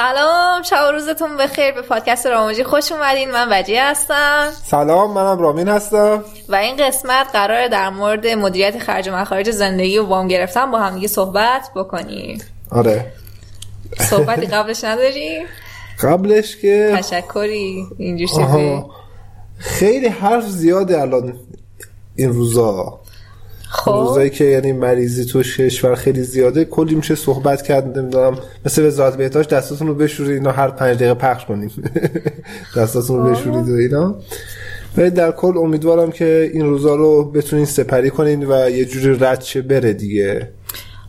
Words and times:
سلام 0.00 0.62
شب 0.62 0.76
و 0.88 0.92
روزتون 0.92 1.36
بخیر. 1.36 1.72
به 1.72 1.82
پادکست 1.82 2.26
راموجی 2.26 2.64
خوش 2.64 2.92
اومدین. 2.92 3.30
من 3.30 3.48
وجیه 3.50 3.84
هستم. 3.84 4.48
سلام 4.64 5.12
منم 5.12 5.38
رامین 5.38 5.68
هستم. 5.68 6.24
و 6.48 6.54
این 6.54 6.76
قسمت 6.76 7.26
قرار 7.32 7.68
در 7.68 7.90
مورد 7.90 8.26
مدیریت 8.26 8.78
خرج 8.78 9.08
و 9.08 9.12
مخارج 9.12 9.50
زندگی 9.50 9.98
و 9.98 10.06
وام 10.06 10.28
گرفتن 10.28 10.70
با 10.70 10.78
هم 10.78 10.94
دیگه 10.94 11.08
صحبت 11.08 11.70
بکنیم. 11.76 12.38
آره. 12.70 13.12
صحبتی 13.98 14.46
قبلش 14.46 14.84
نداری؟ 14.84 15.46
قبلش 16.02 16.56
که 16.56 16.94
تشکری. 16.96 17.86
اینجور. 17.98 18.84
خیلی 19.58 20.08
حرف 20.08 20.44
زیاده 20.44 21.00
الان 21.00 21.34
این 22.16 22.32
روزا. 22.32 22.99
روزایی 23.90 24.30
که 24.30 24.44
یعنی 24.44 24.72
مریضی 24.72 25.24
تو 25.24 25.42
کشور 25.42 25.94
خیلی 25.94 26.22
زیاده 26.22 26.64
کلی 26.64 26.94
میشه 26.94 27.14
صحبت 27.14 27.62
کرد 27.62 27.98
نمی‌دونم 27.98 28.38
مثل 28.66 28.86
وزارت 28.86 29.16
بهداشت 29.16 29.48
دستاتون 29.48 29.88
رو 29.88 29.94
بشورید 29.94 30.32
اینا 30.32 30.52
هر 30.52 30.68
پنج 30.68 30.96
دقیقه 30.96 31.14
پخش 31.14 31.44
کنیم. 31.44 31.70
دستاتون 32.76 33.18
رو 33.18 33.30
بشورید 33.30 33.68
و 33.68 33.74
اینا. 33.74 34.14
ولی 34.96 35.10
در 35.10 35.30
کل 35.30 35.58
امیدوارم 35.58 36.12
که 36.12 36.50
این 36.54 36.66
روزا 36.66 36.94
رو 36.94 37.24
بتونین 37.24 37.64
سپری 37.64 38.10
کنین 38.10 38.46
و 38.52 38.70
یه 38.70 38.84
جوری 38.84 39.18
رد 39.20 39.42
شه 39.42 39.62
بره 39.62 39.92
دیگه. 39.92 40.48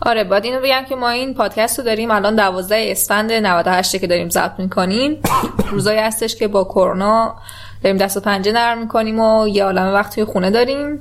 آره 0.01 0.23
باید 0.23 0.45
اینو 0.45 0.61
بگم 0.61 0.83
که 0.89 0.95
ما 0.95 1.09
این 1.09 1.33
پادکست 1.33 1.79
رو 1.79 1.85
داریم 1.85 2.11
الان 2.11 2.35
12 2.35 2.75
اسفند 2.91 3.31
98 3.31 3.99
که 3.99 4.07
داریم 4.07 4.29
ضبط 4.29 4.59
می‌کنیم. 4.59 5.17
روزایی 5.71 5.99
هستش 5.99 6.35
که 6.35 6.47
با 6.47 6.63
کرونا 6.63 7.35
داریم 7.83 7.97
دست 7.97 8.17
و 8.17 8.19
پنجه 8.19 8.51
نرم 8.51 8.81
می‌کنیم 8.81 9.19
و 9.19 9.47
یه 9.47 9.63
عالم 9.63 9.93
وقت 9.93 10.15
توی 10.15 10.23
خونه 10.23 10.51
داریم. 10.51 10.99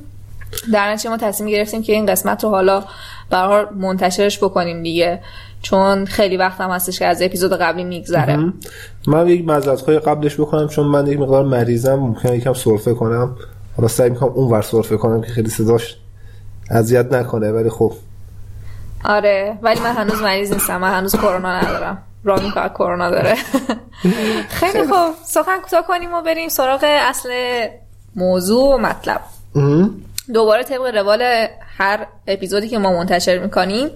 در 0.72 0.92
نتیجه 0.92 1.10
ما 1.10 1.16
تصمیم 1.16 1.50
گرفتیم 1.50 1.82
که 1.82 1.92
این 1.92 2.06
قسمت 2.06 2.44
رو 2.44 2.50
حالا 2.50 2.84
برای 3.30 3.66
منتشرش 3.76 4.38
بکنیم 4.38 4.82
دیگه. 4.82 5.20
چون 5.62 6.04
خیلی 6.04 6.36
وقت 6.36 6.60
هم 6.60 6.70
هستش 6.70 6.98
که 6.98 7.06
از 7.06 7.22
اپیزود 7.22 7.52
قبلی 7.52 7.84
میگذره. 7.84 8.52
من 9.06 9.28
یک 9.28 9.48
مزد 9.48 9.98
قبلش 9.98 10.40
بکنم 10.40 10.68
چون 10.68 10.86
من 10.86 11.06
یک 11.06 11.18
مقدار 11.18 11.44
مریضم 11.44 11.94
ممکنه 11.94 12.36
یکم 12.36 12.52
سرفه 12.52 12.94
کنم. 12.94 13.36
حالا 13.76 13.88
سعی 13.88 14.10
می‌کنم 14.10 14.28
اون 14.28 14.50
ور 14.50 14.62
سرفه 14.62 14.96
کنم 14.96 15.20
که 15.20 15.28
خیلی 15.28 15.50
صداش 15.50 15.96
اذیت 16.70 17.12
نکنه 17.12 17.52
ولی 17.52 17.70
خب. 17.70 17.92
آره 19.04 19.58
ولی 19.62 19.80
من 19.80 19.92
هنوز 19.92 20.22
مریض 20.22 20.52
نیستم. 20.52 20.76
من 20.76 20.98
هنوز 20.98 21.16
کرونا 21.16 21.60
ندارم. 21.60 21.98
رامین 22.24 22.50
کار 22.50 22.68
کرونا 22.68 23.10
داره. 23.10 23.34
خیلی 24.60 24.86
خوب. 24.86 25.14
سخن 25.24 25.58
کوتاه 25.62 25.86
کنیم 25.86 26.14
و 26.14 26.22
بریم 26.22 26.48
سراغ 26.48 26.84
اصل 26.84 27.28
موضوع 28.16 28.74
و 28.74 28.78
مطلب. 28.78 29.20
دوباره 30.34 30.62
طبق 30.62 30.94
روال 30.94 31.46
هر 31.78 32.06
اپیزودی 32.26 32.68
که 32.68 32.78
ما 32.78 32.92
منتشر 32.92 33.38
می‌کنیم 33.38 33.88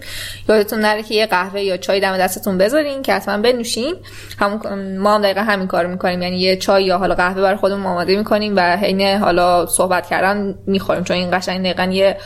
یادتون 0.49 0.79
نره 0.81 1.03
که 1.03 1.15
یه 1.15 1.27
قهوه 1.27 1.61
یا 1.61 1.77
چای 1.77 2.01
دم 2.01 2.17
دستتون 2.17 2.59
بذارین 2.59 3.03
که 3.03 3.15
حتما 3.15 3.39
بنوشین. 3.39 3.95
همون 4.39 4.99
ما 4.99 5.15
هم 5.15 5.23
دقیقا 5.23 5.41
همین 5.41 5.67
کار 5.67 5.87
می‌کنیم. 5.87 6.23
یعنی 6.23 6.37
یه 6.41 6.57
چای 6.57 6.85
یا 6.85 6.99
حالا 6.99 7.15
قهوه 7.15 7.43
برای 7.43 7.57
خودمون 7.57 7.87
آماده 7.87 8.17
می‌کنیم 8.17 8.53
و 8.57 8.77
حین 8.77 9.01
حالا 9.01 9.67
صحبت 9.67 10.07
کردن 10.07 10.55
می‌خوریم 10.67 11.05
چون 11.05 11.17
این 11.17 11.39
قشنگ 11.39 11.61
دقیقا 11.61 11.93
یه 11.93 12.17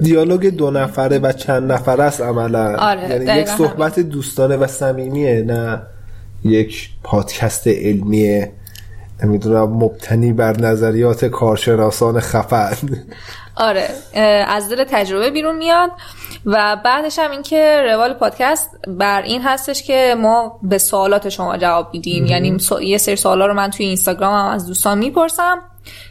دیالوگ 0.00 0.46
دو 0.46 0.70
نفره 0.70 1.18
و 1.18 1.32
چند 1.32 1.72
نفره 1.72 2.04
است 2.04 2.20
عملا. 2.20 2.76
آره، 2.76 3.10
یعنی 3.10 3.40
یک 3.40 3.48
صحبت 3.48 4.00
دوستانه 4.00 4.56
و 4.56 4.66
صمیمیه 4.66 5.42
نه 5.42 5.82
یک 6.44 6.90
پادکست 7.02 7.68
علمیه. 7.68 8.52
نمی‌دونم 9.24 9.62
مبتنی 9.62 10.32
بر 10.32 10.56
نظریات 10.60 11.24
کارشناسان 11.24 12.20
خفن. 12.20 12.76
آره 13.56 13.88
از 14.48 14.68
دل 14.68 14.84
تجربه 14.84 15.30
بیرون 15.30 15.56
میاد 15.56 15.90
و 16.46 16.76
بعدش 16.84 17.18
هم 17.18 17.30
اینکه 17.30 17.82
روال 17.92 18.14
پادکست 18.14 18.70
بر 18.88 19.22
این 19.22 19.42
هستش 19.42 19.82
که 19.82 20.16
ما 20.18 20.60
به 20.62 20.78
سوالات 20.78 21.28
شما 21.28 21.56
جواب 21.56 21.88
میدیم. 21.92 22.26
یعنی 22.26 22.56
یه 22.82 22.98
سری 22.98 23.16
سوالا 23.16 23.46
رو 23.46 23.54
من 23.54 23.70
توی 23.70 23.86
اینستاگرام 23.86 24.34
هم 24.34 24.46
از 24.54 24.66
دوستان 24.66 24.98
می‌پرسم. 24.98 25.58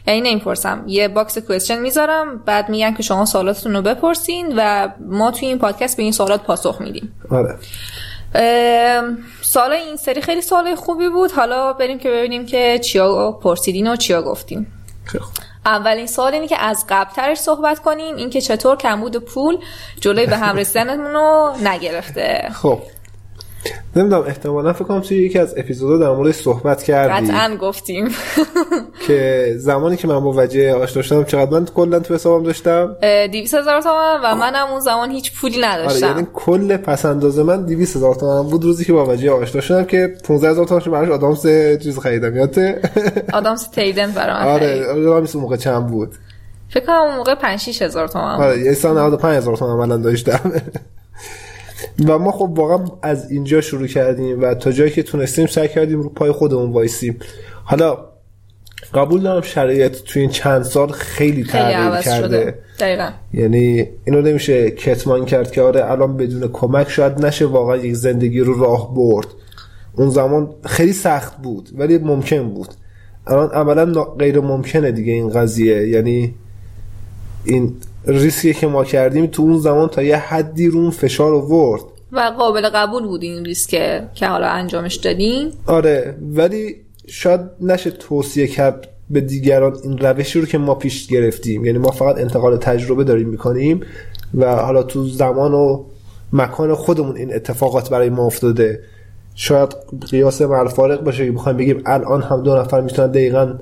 یعنی 0.06 0.20
نمی‌پرسم 0.20 0.84
یه 0.86 1.08
box 1.08 1.38
question 1.38 1.78
می‌ذارم 1.78 2.38
بعد 2.46 2.68
میگن 2.68 2.94
که 2.94 3.02
شما 3.02 3.24
سوالاتتون 3.24 3.76
رو 3.76 3.82
بپرسین 3.82 4.54
و 4.56 4.88
ما 5.08 5.30
توی 5.30 5.48
این 5.48 5.58
پادکست 5.58 5.96
به 5.96 6.02
این 6.02 6.12
سوالات 6.12 6.42
پاسخ 6.42 6.80
میدیم. 6.80 7.14
آره. 7.30 7.58
سوال 9.52 9.72
این 9.72 9.96
سری 9.96 10.20
خیلی 10.20 10.42
سوال 10.42 10.74
خوبی 10.74 11.08
بود. 11.08 11.32
حالا 11.32 11.72
بریم 11.72 11.98
که 11.98 12.10
ببینیم 12.10 12.46
که 12.46 12.78
چیا 12.78 13.32
پرسیدین 13.32 13.92
و 13.92 13.96
چیا 13.96 14.22
گفتیم. 14.22 14.72
اولین 15.66 16.06
سوال 16.06 16.34
اینه 16.34 16.48
که 16.48 16.58
از 16.58 16.84
قبلترش 16.88 17.38
صحبت 17.38 17.78
کنیم. 17.78 18.16
اینکه 18.16 18.40
چطور 18.40 18.76
کمبود 18.76 19.16
پول 19.16 19.58
جلوی 20.00 20.26
به 20.26 20.36
هم 20.36 20.56
رسیدنمون 20.56 21.12
رو 21.12 21.52
نگرفته. 21.62 22.48
خب. 22.52 22.78
نمی‌دونم 23.96 24.22
احتمالا 24.22 24.72
فکر 24.72 24.84
کنم 24.84 25.00
توی 25.00 25.16
یکی 25.16 25.38
از 25.38 25.54
اپیزودا 25.56 25.98
در 25.98 26.16
مورد 26.16 26.32
صحبت 26.32 26.82
کردی. 26.82 27.26
قطعا 27.26 27.56
گفتیم. 27.56 28.08
که 29.06 29.52
زمانی 29.56 29.96
که 29.96 30.08
من 30.08 30.20
با 30.20 30.32
وجه 30.36 30.74
آشنا 30.74 31.02
شدم 31.02 31.24
چقدر 31.24 31.50
من 31.50 31.64
کلا 31.64 31.98
تو 31.98 32.14
حسابم 32.14 32.44
داشتم؟ 32.44 32.96
200 33.32 33.54
هزار 33.54 33.80
تومن 33.80 34.20
و 34.24 34.34
منم 34.34 34.66
اون 34.70 34.80
زمان 34.80 35.10
هیچ 35.10 35.32
پولی 35.40 35.60
نداشتم. 35.60 36.06
آره 36.06 36.16
یعنی 36.16 36.26
کل 36.34 36.76
پس 36.76 37.04
انداز 37.04 37.38
من 37.38 37.66
200 37.66 37.96
هزار 37.96 38.14
تومن 38.14 38.50
بود 38.50 38.64
روزی 38.64 38.84
که 38.84 38.92
با 38.92 39.06
وجه 39.06 39.30
آشنا 39.30 39.60
شدم 39.60 39.84
که 39.84 40.14
15 40.24 40.50
هزار 40.50 40.66
تومنش 40.66 40.88
براش 40.88 41.08
آدامس 41.08 41.42
چیز 41.82 41.98
خریدم 41.98 42.36
یادته 42.36 42.80
آدامس 43.32 43.68
تیدن 43.68 44.10
برام 44.10 44.46
آره 44.46 44.86
آره 44.88 45.36
موقع 45.36 45.56
چند 45.56 45.86
بود؟ 45.86 46.14
فکر 46.68 46.86
کنم 46.86 46.96
اون 46.96 47.16
موقع 47.16 47.34
5 47.34 47.60
6 47.60 47.82
هزار 47.82 48.08
تومن 48.08 48.34
آره 48.34 48.60
یه 48.60 48.72
سال 48.72 48.98
95 48.98 49.36
هزار 49.36 49.56
تومن 49.56 49.88
من 49.88 50.02
داشتم. 50.02 50.52
و 52.06 52.18
ما 52.18 52.32
خب 52.32 52.58
واقعا 52.58 52.86
از 53.02 53.30
اینجا 53.30 53.60
شروع 53.60 53.86
کردیم 53.86 54.42
و 54.42 54.54
تا 54.54 54.72
جایی 54.72 54.90
که 54.90 55.02
تونستیم 55.02 55.46
سعی 55.46 55.68
کردیم 55.68 56.00
رو 56.02 56.08
پای 56.08 56.32
خودمون 56.32 56.72
وایسیم. 56.72 57.18
حالا 57.64 57.98
قبول 58.94 59.20
دارم 59.20 59.42
شرایط 59.42 60.02
توی 60.04 60.22
این 60.22 60.30
چند 60.30 60.62
سال 60.62 60.88
خیلی 60.88 61.44
تغییر 61.44 62.00
کرده. 62.00 62.58
دقیقا. 62.80 63.10
یعنی 63.34 63.88
اینو 64.04 64.22
نمیشه 64.22 64.70
کتمان 64.70 65.24
کرد 65.24 65.50
که 65.50 65.62
آره 65.62 65.90
الان 65.90 66.16
بدون 66.16 66.48
کمک 66.52 66.90
شاید 66.90 67.26
نشه 67.26 67.46
واقعا 67.46 67.76
یک 67.76 67.94
زندگی 67.94 68.40
رو 68.40 68.60
راه 68.60 68.94
برد. 68.94 69.26
اون 69.92 70.10
زمان 70.10 70.50
خیلی 70.64 70.92
سخت 70.92 71.42
بود 71.42 71.70
ولی 71.74 71.98
ممکن 71.98 72.48
بود. 72.48 72.68
الان 73.26 73.50
عملا 73.50 74.04
غیر 74.04 74.40
ممکنه 74.40 74.92
دیگه 74.92 75.12
این 75.12 75.28
قضیه. 75.28 75.88
یعنی 75.88 76.34
این 77.44 77.76
ریسکی 78.06 78.54
که 78.54 78.66
ما 78.66 78.84
کردیم 78.84 79.26
تو 79.26 79.42
اون 79.42 79.58
زمان 79.58 79.88
تا 79.88 80.02
یه 80.02 80.16
حدی 80.16 80.68
رو 80.68 80.78
اون 80.78 80.90
فشار 80.90 81.34
آورد. 81.34 81.82
و 82.12 82.20
قابل 82.38 82.68
قبول 82.68 83.02
بود 83.02 83.22
این 83.22 83.44
ریسک 83.44 83.70
که 84.14 84.26
حالا 84.26 84.46
انجامش 84.46 84.94
دادیم. 84.94 85.50
آره 85.66 86.16
ولی 86.34 86.76
شاید 87.06 87.40
نشه 87.60 87.90
توصیه 87.90 88.46
کرد 88.46 88.88
به 89.10 89.20
دیگران 89.20 89.76
این 89.84 89.98
روشی 89.98 90.40
رو 90.40 90.46
که 90.46 90.58
ما 90.58 90.74
پیش 90.74 91.06
گرفتیم. 91.06 91.64
یعنی 91.64 91.78
ما 91.78 91.90
فقط 91.90 92.18
انتقال 92.18 92.56
تجربه 92.56 93.04
داریم 93.04 93.28
می‌کنیم 93.28 93.80
و 94.34 94.56
حالا 94.56 94.82
تو 94.82 95.08
زمان 95.08 95.54
و 95.54 95.84
مکان 96.32 96.74
خودمون 96.74 97.16
این 97.16 97.34
اتفاقات 97.34 97.90
برای 97.90 98.10
ما 98.10 98.26
افتاده. 98.26 98.80
شاید 99.34 99.76
قیاس 100.10 100.42
مع 100.42 100.96
باشه 100.96 101.26
که 101.26 101.32
بخوایم 101.32 101.58
بگیم 101.58 101.82
الان 101.86 102.22
هم 102.22 102.42
دو 102.42 102.56
نفر 102.56 102.80
می‌تونن 102.80 103.10
دقیقا 103.10 103.54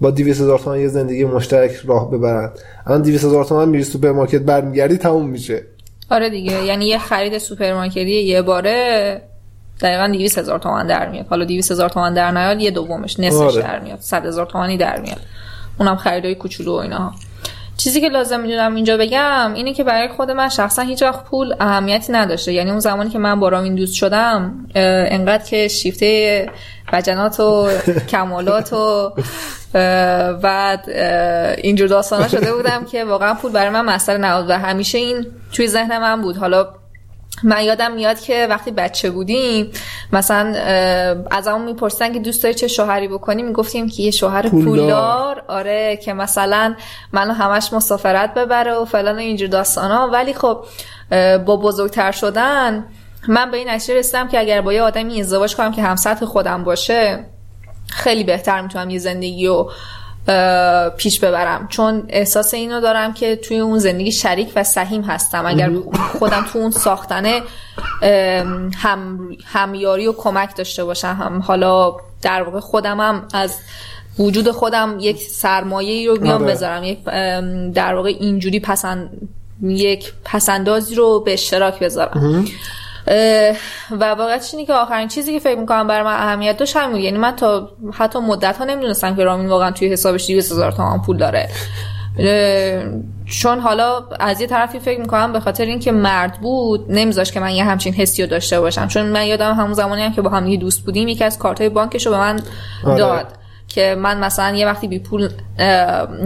با 0.00 0.10
200 0.10 0.40
هزار 0.40 0.58
تومان 0.58 0.80
یه 0.80 0.88
زندگی 0.88 1.24
مشترک 1.24 1.70
راه 1.84 2.10
ببرن 2.10 2.50
الان 2.86 3.02
200 3.02 3.24
هزار 3.24 3.44
تومان 3.44 3.68
میری 3.68 3.84
سوپرمارکت 3.84 4.40
برمیگردی 4.40 4.96
تموم 4.96 5.28
میشه. 5.28 5.62
آره 6.10 6.30
دیگه 6.30 6.64
یعنی 6.64 6.86
یه 6.86 6.98
خرید 6.98 7.38
سوپرمارکتی 7.38 8.22
یه 8.22 8.42
باره 8.42 9.20
دقیقا 9.80 10.06
200 10.12 10.38
هزار 10.38 10.58
تومان 10.58 10.86
در 10.86 11.08
میاد. 11.08 11.26
حالا 11.26 11.44
200 11.44 11.72
هزار 11.72 11.88
تومان 11.88 12.14
در 12.14 12.30
نیاد 12.30 12.60
یه 12.60 12.70
دومش 12.70 13.20
نصفش 13.20 13.40
آره. 13.40 13.62
در 13.62 13.80
میاد. 13.80 14.00
100 14.00 14.26
هزار 14.26 14.46
تومانی 14.46 14.76
در 14.76 15.00
میاد. 15.00 15.20
اونم 15.78 15.96
خریدای 15.96 16.34
کوچولو 16.34 16.72
و 16.72 16.74
اینا 16.74 17.12
چیزی 17.76 18.00
که 18.00 18.08
لازم 18.08 18.40
می‌دونم 18.40 18.74
اینجا 18.74 18.96
بگم 18.96 19.52
اینه 19.54 19.74
که 19.74 19.84
برای 19.84 20.08
خود 20.08 20.30
من 20.30 20.48
شخصا 20.48 20.82
هیچ 20.82 21.02
وقت 21.02 21.24
پول 21.24 21.54
اهمیتی 21.60 22.12
نداشته. 22.12 22.52
یعنی 22.52 22.70
اون 22.70 22.80
زمانی 22.80 23.10
که 23.10 23.18
من 23.18 23.40
با 23.40 23.48
رامین 23.48 23.74
دوست 23.74 23.94
شدم 23.94 24.66
انقدر 24.74 25.44
که 25.44 25.68
شیفته 25.68 26.46
وجنات 26.92 27.40
و 27.40 27.68
کمالات 28.12 28.72
و 28.72 29.12
بعد 30.42 30.90
اینجور 31.58 31.88
داستانا 31.88 32.28
شده 32.28 32.52
بودم 32.52 32.84
که 32.84 33.04
واقعا 33.04 33.34
پول 33.34 33.52
برای 33.52 33.70
من 33.70 33.84
مسئله 33.84 34.18
نبود 34.18 34.50
و 34.50 34.52
همیشه 34.52 34.98
این 34.98 35.26
توی 35.52 35.68
ذهن 35.68 35.98
من 35.98 36.22
بود. 36.22 36.36
حالا 36.36 36.68
من 37.42 37.64
یادم 37.64 37.92
میاد 37.92 38.20
که 38.20 38.46
وقتی 38.50 38.70
بچه 38.70 39.10
بودیم 39.10 39.70
مثلا 40.12 40.54
از 41.30 41.48
همون 41.48 41.64
می‌پرسن 41.64 42.12
که 42.12 42.18
دوست 42.18 42.42
داری 42.42 42.54
چه 42.54 42.68
شوهری 42.68 43.08
بکنی 43.08 43.42
می‌گفتیم 43.42 43.88
که 43.88 44.02
یه 44.02 44.10
شوهر 44.10 44.48
پولدار. 44.48 45.42
آره 45.48 45.96
که 45.96 46.12
مثلا 46.12 46.74
منو 47.12 47.32
همش 47.32 47.72
مسافرت 47.72 48.34
ببره 48.34 48.74
و 48.74 48.84
فلان 48.84 49.18
اینجور 49.18 49.48
داستانا. 49.48 50.08
ولی 50.12 50.34
خب 50.34 50.64
با 51.44 51.56
بزرگتر 51.56 52.10
شدن 52.10 52.86
من 53.28 53.50
به 53.50 53.56
این 53.56 53.68
نتیجه 53.68 53.98
رسیدم 53.98 54.28
که 54.28 54.40
اگر 54.40 54.60
با 54.60 54.72
یه 54.72 54.82
آدمی 54.82 55.20
ازدواج 55.20 55.56
کنم 55.56 55.72
که 55.72 55.82
هم 55.82 55.96
سطح 55.96 56.24
خودم 56.26 56.64
باشه 56.64 57.24
خیلی 57.90 58.24
بهتر 58.24 58.60
می‌تونم 58.60 58.90
یه 58.90 58.98
زندگی 58.98 59.46
و 59.46 59.66
پیش 60.96 61.20
ببرم. 61.20 61.68
چون 61.68 62.04
احساس 62.08 62.54
اینو 62.54 62.80
دارم 62.80 63.14
که 63.14 63.36
توی 63.36 63.58
اون 63.58 63.78
زندگی 63.78 64.12
شریک 64.12 64.52
و 64.56 64.64
سهیم 64.64 65.02
هستم. 65.02 65.46
اگر 65.46 65.72
خودم 66.18 66.44
تو 66.52 66.58
اون 66.58 66.70
ساختنه 66.70 67.42
هم 68.76 69.30
همیاری 69.44 70.06
و 70.06 70.12
کمک 70.12 70.56
داشته 70.56 70.84
باشم. 70.84 71.16
هم 71.20 71.42
حالا 71.42 71.96
در 72.22 72.42
واقع 72.42 72.60
خودم 72.60 73.00
هم 73.00 73.28
از 73.34 73.58
وجود 74.18 74.50
خودم 74.50 74.96
یک 75.00 75.22
سرمایه 75.22 76.08
رو 76.08 76.20
میام 76.20 76.42
آره. 76.42 76.52
بذارم. 76.52 76.84
یک 76.84 77.04
در 77.74 77.94
واقع 77.94 78.08
اینجوری 78.20 78.60
پسند 78.60 79.10
یک 79.62 80.12
پسندازی 80.24 80.94
رو 80.94 81.20
به 81.20 81.32
اشتراک 81.32 81.78
بذارم. 81.78 82.44
و 83.90 84.04
واقعا 84.04 84.38
اینه 84.52 84.66
که 84.66 84.72
آخرین 84.72 85.08
چیزی 85.08 85.32
که 85.32 85.38
فکر 85.38 85.58
می‌کنم 85.58 85.86
برای 85.86 86.02
من 86.02 86.12
اهمیت 86.14 86.56
داشت 86.56 86.76
همین 86.76 87.02
یعنی 87.02 87.18
من 87.18 87.36
تا 87.36 87.70
حتی 87.92 88.18
مدت 88.18 88.56
ها 88.56 88.64
نمی‌دونستم 88.64 89.16
که 89.16 89.24
رامین 89.24 89.48
واقعا 89.48 89.70
توی 89.70 89.88
حسابش 89.88 90.26
200 90.26 90.52
هزار 90.52 90.72
تومان 90.72 91.02
پول 91.02 91.16
داره. 91.16 91.48
چون 93.26 93.60
حالا 93.60 94.04
از 94.20 94.40
یه 94.40 94.46
طرفی 94.46 94.78
فکر 94.78 95.00
می‌کنم 95.00 95.32
به 95.32 95.40
خاطر 95.40 95.64
اینکه 95.64 95.92
مرد 95.92 96.40
بود 96.40 96.86
نمیذاش 96.88 97.32
که 97.32 97.40
من 97.40 97.50
یه 97.50 97.64
همچین 97.64 97.94
حسی 97.94 98.22
رو 98.22 98.28
داشته 98.28 98.60
باشم. 98.60 98.88
چون 98.88 99.06
من 99.06 99.26
یادم 99.26 99.54
همون 99.54 99.72
زمانی 99.72 100.02
هم 100.02 100.12
که 100.12 100.22
با 100.22 100.30
هم 100.30 100.56
دوست 100.56 100.84
بودیم 100.84 101.08
یکی 101.08 101.24
از 101.24 101.38
کارت 101.38 101.60
های 101.60 101.68
بانکش 101.68 102.06
رو 102.06 102.12
به 102.12 102.18
من 102.18 102.40
آره. 102.84 102.98
داد. 102.98 103.37
که 103.78 103.94
من 103.94 104.18
مثلا 104.18 104.56
یه 104.56 104.66
وقتی 104.66 104.88
بی 104.88 104.98
پول 104.98 105.28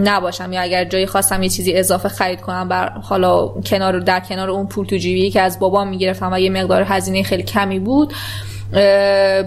نباشم 0.03 0.53
یا 0.53 0.61
اگر 0.61 0.83
جایی 0.83 1.05
خواستم 1.05 1.43
یه 1.43 1.49
چیزی 1.49 1.73
اضافه 1.73 2.09
خرید 2.09 2.41
کنم 2.41 2.67
بر 2.67 2.89
حالا 2.89 3.47
کنار 3.47 3.99
در 3.99 4.19
کنار 4.19 4.49
اون 4.49 4.67
پول 4.67 4.85
تو 4.85 4.95
جیبی 4.97 5.31
که 5.31 5.41
از 5.41 5.59
بابام 5.59 5.87
می‌گرفتم 5.87 6.33
و 6.33 6.39
یه 6.39 6.49
مقدار 6.49 6.83
هزینه 6.87 7.23
خیلی 7.23 7.43
کمی 7.43 7.79
بود 7.79 8.13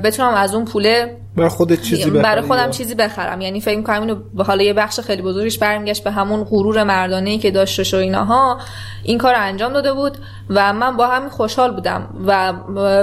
بتونم 0.04 0.34
از 0.34 0.54
اون 0.54 0.64
پوله 0.64 1.16
برای 1.36 1.48
خودت 1.48 1.82
چیزی 1.82 2.10
بخرم 2.10 2.22
برای 2.22 2.42
خودم 2.42 2.70
چیزی 2.70 2.94
بخرم. 2.94 3.40
یعنی 3.40 3.60
فکر 3.60 3.82
کنم 3.82 4.00
اینو 4.00 4.14
به 4.34 4.44
حالا 4.44 4.62
یه 4.62 4.72
بخش 4.72 5.00
خیلی 5.00 5.22
بزرگش 5.22 5.58
برمیگشت 5.58 6.04
به 6.04 6.10
همون 6.10 6.44
غرور 6.44 6.82
مردانه 6.82 7.38
که 7.38 7.50
داشتش 7.50 7.94
و 7.94 7.96
ایناها. 7.96 8.58
این 9.02 9.18
کار 9.18 9.34
انجام 9.36 9.72
داده 9.72 9.92
بود 9.92 10.18
و 10.50 10.72
من 10.72 10.96
با 10.96 11.06
همین 11.06 11.28
خوشحال 11.28 11.74
بودم 11.74 12.08
و 12.26 12.52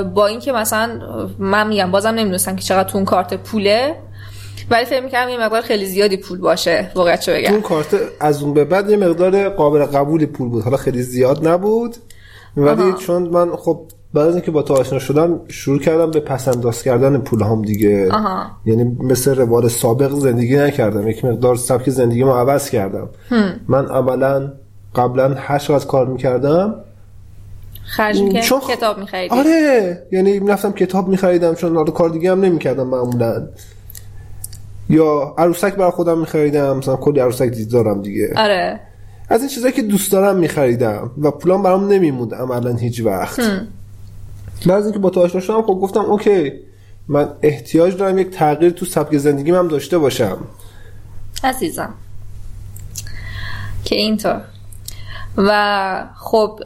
با 0.03 0.27
اینکه 0.27 0.51
مثلا 0.51 0.99
من 1.39 1.67
میگم 1.67 1.91
بازم 1.91 2.09
نمی‌دونستم 2.09 2.55
که 2.55 2.61
چقدر 2.61 2.89
تو 2.89 2.97
اون 2.97 3.05
کارت 3.05 3.33
پوله. 3.33 3.95
ولی 4.73 4.85
فکر 4.85 5.03
می‌کردم 5.03 5.29
یه 5.29 5.39
مقدار 5.39 5.61
خیلی 5.61 5.85
زیادی 5.85 6.17
پول 6.17 6.39
باشه 6.39 6.91
واقعا 6.95 7.15
چه 7.15 7.33
بگم. 7.33 7.51
اون 7.51 7.61
کارت 7.61 7.95
از 8.19 8.43
اون 8.43 8.53
به 8.53 8.65
بعد 8.65 8.89
یه 8.89 8.97
مقدار 8.97 9.49
قابل 9.49 9.85
قبولی 9.85 10.25
پول 10.25 10.49
بود. 10.49 10.63
حالا 10.63 10.77
خیلی 10.77 11.03
زیاد 11.03 11.47
نبود 11.47 11.95
ولی 12.57 12.93
چون 12.93 13.23
من 13.23 13.55
خب 13.55 13.79
بعد 14.13 14.27
از 14.27 14.33
اینکه 14.33 14.51
با 14.51 14.61
تو 14.61 14.73
آشنا 14.73 14.99
شدم 14.99 15.39
شروع 15.47 15.79
کردم 15.79 16.11
به 16.11 16.19
پسنداز 16.19 16.83
کردن 16.83 17.17
پول 17.17 17.41
هم 17.41 17.61
دیگه. 17.61 18.11
آها. 18.11 18.45
یعنی 18.65 18.83
مثل 18.83 19.35
روال 19.35 19.67
سابق 19.67 20.11
زندگی 20.11 20.57
نکردم. 20.57 21.07
یک 21.07 21.25
مقدار 21.25 21.55
سبک 21.55 21.89
زندگی 21.89 22.23
ما 22.23 22.39
عوض 22.39 22.69
کردم. 22.69 23.09
من 23.67 23.85
عملا 23.85 24.53
قبلا 24.95 25.35
هشت 25.37 25.71
از 25.71 25.87
کار 25.87 26.07
می‌کردم. 26.07 26.75
خرج 27.83 28.39
چون 28.39 28.59
کتاب 28.59 28.97
میخریدی؟ 28.97 29.35
آره. 29.35 30.07
یعنی 30.11 30.39
رفتم 30.39 30.71
کتاب 30.71 31.07
میخریدم 31.07 31.55
چون 31.55 31.85
کار 31.85 32.09
دیگه 32.09 32.31
هم 32.31 32.41
نمی‌کردم 32.41 32.87
معمولا. 32.87 33.47
یا 34.89 35.35
عروسک 35.37 35.75
برای 35.75 35.91
خودم 35.91 36.19
میخریدم 36.19 36.77
مثلا 36.77 36.95
کلی 36.95 37.19
عروسک 37.19 37.49
دید 37.49 37.71
دارم 37.71 38.01
دیگه. 38.01 38.33
آره. 38.35 38.79
از 39.29 39.39
این 39.39 39.49
چیزایی 39.49 39.73
که 39.73 39.81
دوست 39.81 40.11
دارم 40.11 40.35
میخریدم 40.35 41.11
و 41.21 41.31
پولام 41.31 41.63
برام 41.63 41.87
نمیموند 41.87 42.35
عملا 42.35 42.75
هیچ 42.75 43.01
وقت. 43.01 43.39
بعد 44.65 44.83
اینکه 44.83 44.99
با 44.99 45.09
تو 45.09 45.21
آشنا 45.21 45.41
شدم 45.41 45.61
خب 45.61 45.73
گفتم 45.73 45.99
اوکی 45.99 46.51
من 47.07 47.29
احتیاج 47.41 47.97
دارم 47.97 48.17
یک 48.17 48.29
تغییر 48.29 48.71
تو 48.71 48.85
سبک 48.85 49.17
زندگیم 49.17 49.55
هم 49.55 49.67
داشته 49.67 49.97
باشم. 49.97 50.37
عزیزم. 51.43 51.93
که 53.85 53.95
اینطور. 53.95 54.41
و 55.37 56.03
خب 56.15 56.59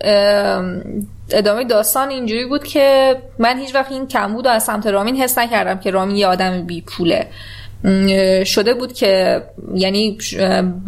ادامه 1.32 1.64
داستان 1.64 2.10
اینجوری 2.10 2.46
بود 2.46 2.64
که 2.64 3.16
من 3.40 3.60
هیچ 3.60 3.76
وقت 3.76 3.92
این 3.92 4.08
کمبود 4.08 4.48
از 4.48 4.64
سمت 4.64 4.88
رامین 4.88 5.16
حس 5.16 5.38
نکردم 5.38 5.80
که 5.80 5.92
رامین 5.92 6.16
یه 6.16 6.28
آدم 6.28 6.66
بی 6.66 6.82
پوله 6.82 7.28
شده 8.46 8.74
بود 8.74 8.94
که 8.94 9.44
یعنی 9.74 10.18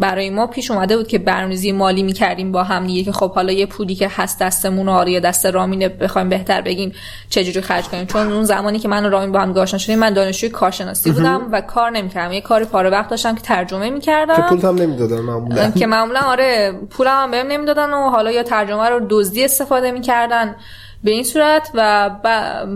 برای 0.00 0.30
ما 0.30 0.46
پیش 0.46 0.70
اومده 0.70 0.96
بود 0.96 1.08
که 1.08 1.18
برنامه‌ریزی 1.18 1.72
مالی 1.72 2.02
می‌کردیم 2.02 2.52
با 2.52 2.62
هم 2.62 2.86
دیگه 2.86 3.04
که 3.04 3.12
خب 3.12 3.32
حالا 3.32 3.52
یه 3.52 3.66
پولی 3.66 3.94
که 3.94 4.08
هست 4.10 4.40
دستمون 4.40 4.88
آره 4.88 5.12
یا 5.12 5.20
دست 5.20 5.46
رامینه 5.46 5.88
بخوایم 5.88 6.28
بهتر 6.28 6.60
بگیم 6.60 6.92
چجوری 7.28 7.60
خرج 7.60 7.84
کنیم. 7.84 8.06
چون 8.06 8.32
اون 8.32 8.44
زمانی 8.44 8.78
که 8.78 8.88
من 8.88 9.06
و 9.06 9.08
رامین 9.08 9.32
با 9.32 9.40
هم 9.40 9.58
آشنا 9.58 9.78
شدیم 9.78 9.98
من 9.98 10.12
دانشجوی 10.12 10.50
کارشناسی 10.50 11.10
بودم 11.10 11.48
و 11.52 11.60
کار 11.60 11.90
نمی‌کردم. 11.90 12.32
یه 12.32 12.40
کار 12.40 12.64
پاره 12.64 12.90
وقت 12.90 13.08
داشتم 13.08 13.34
که 13.34 13.40
ترجمه 13.40 13.90
می‌کردم. 13.90 14.36
که 14.36 14.42
پول 14.42 14.60
هم 14.60 14.74
نمی‌دادن 14.74 15.20
معمولا. 15.20 15.70
که 15.70 15.86
معمولا 15.86 16.20
آره 16.20 16.72
پولم 16.90 17.22
هم 17.22 17.30
بهم 17.30 17.46
نمی‌دادن 17.46 17.90
و 17.90 18.10
حالا 18.10 18.30
یا 18.30 18.42
ترجمه 18.42 18.88
رو 18.88 19.06
دزدی 19.10 19.44
استفاده 19.44 19.90
می‌کردن. 19.90 20.56
به 21.04 21.10
این 21.10 21.24
صورت 21.24 21.70
و 21.74 22.10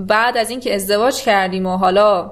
بعد 0.08 0.36
از 0.36 0.50
اینکه 0.50 0.74
ازدواج 0.74 1.22
کردیم 1.22 1.66
و 1.66 1.76
حالا 1.76 2.30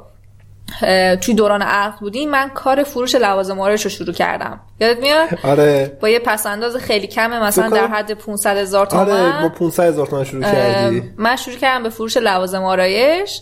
توی 1.20 1.34
دوران 1.34 1.62
عقد 1.62 1.98
بودیم 1.98 2.30
من 2.30 2.48
کار 2.48 2.82
فروش 2.82 3.14
لوازم 3.14 3.60
آرایش 3.60 3.82
رو 3.82 3.90
شروع 3.90 4.14
کردم. 4.14 4.60
یادت 4.80 5.00
میاد؟ 5.00 5.28
آره. 5.44 5.98
با 6.00 6.08
یه 6.08 6.18
پسنداز 6.18 6.76
خیلی 6.76 7.06
کمه 7.06 7.40
مثلا 7.42 7.68
در 7.68 7.86
حد 7.86 8.12
500 8.12 8.56
هزار 8.56 8.86
تومان 8.86 9.10
آره 9.10 9.42
با 9.42 9.48
500 9.48 9.82
هزار 9.82 10.06
تومان 10.06 10.24
شروع 10.24 10.42
کردی. 10.42 11.02
من 11.16 11.36
شروع 11.36 11.56
کردم 11.56 11.82
به 11.82 11.88
فروش 11.88 12.16
لوازم 12.16 12.64
آرایش. 12.64 13.40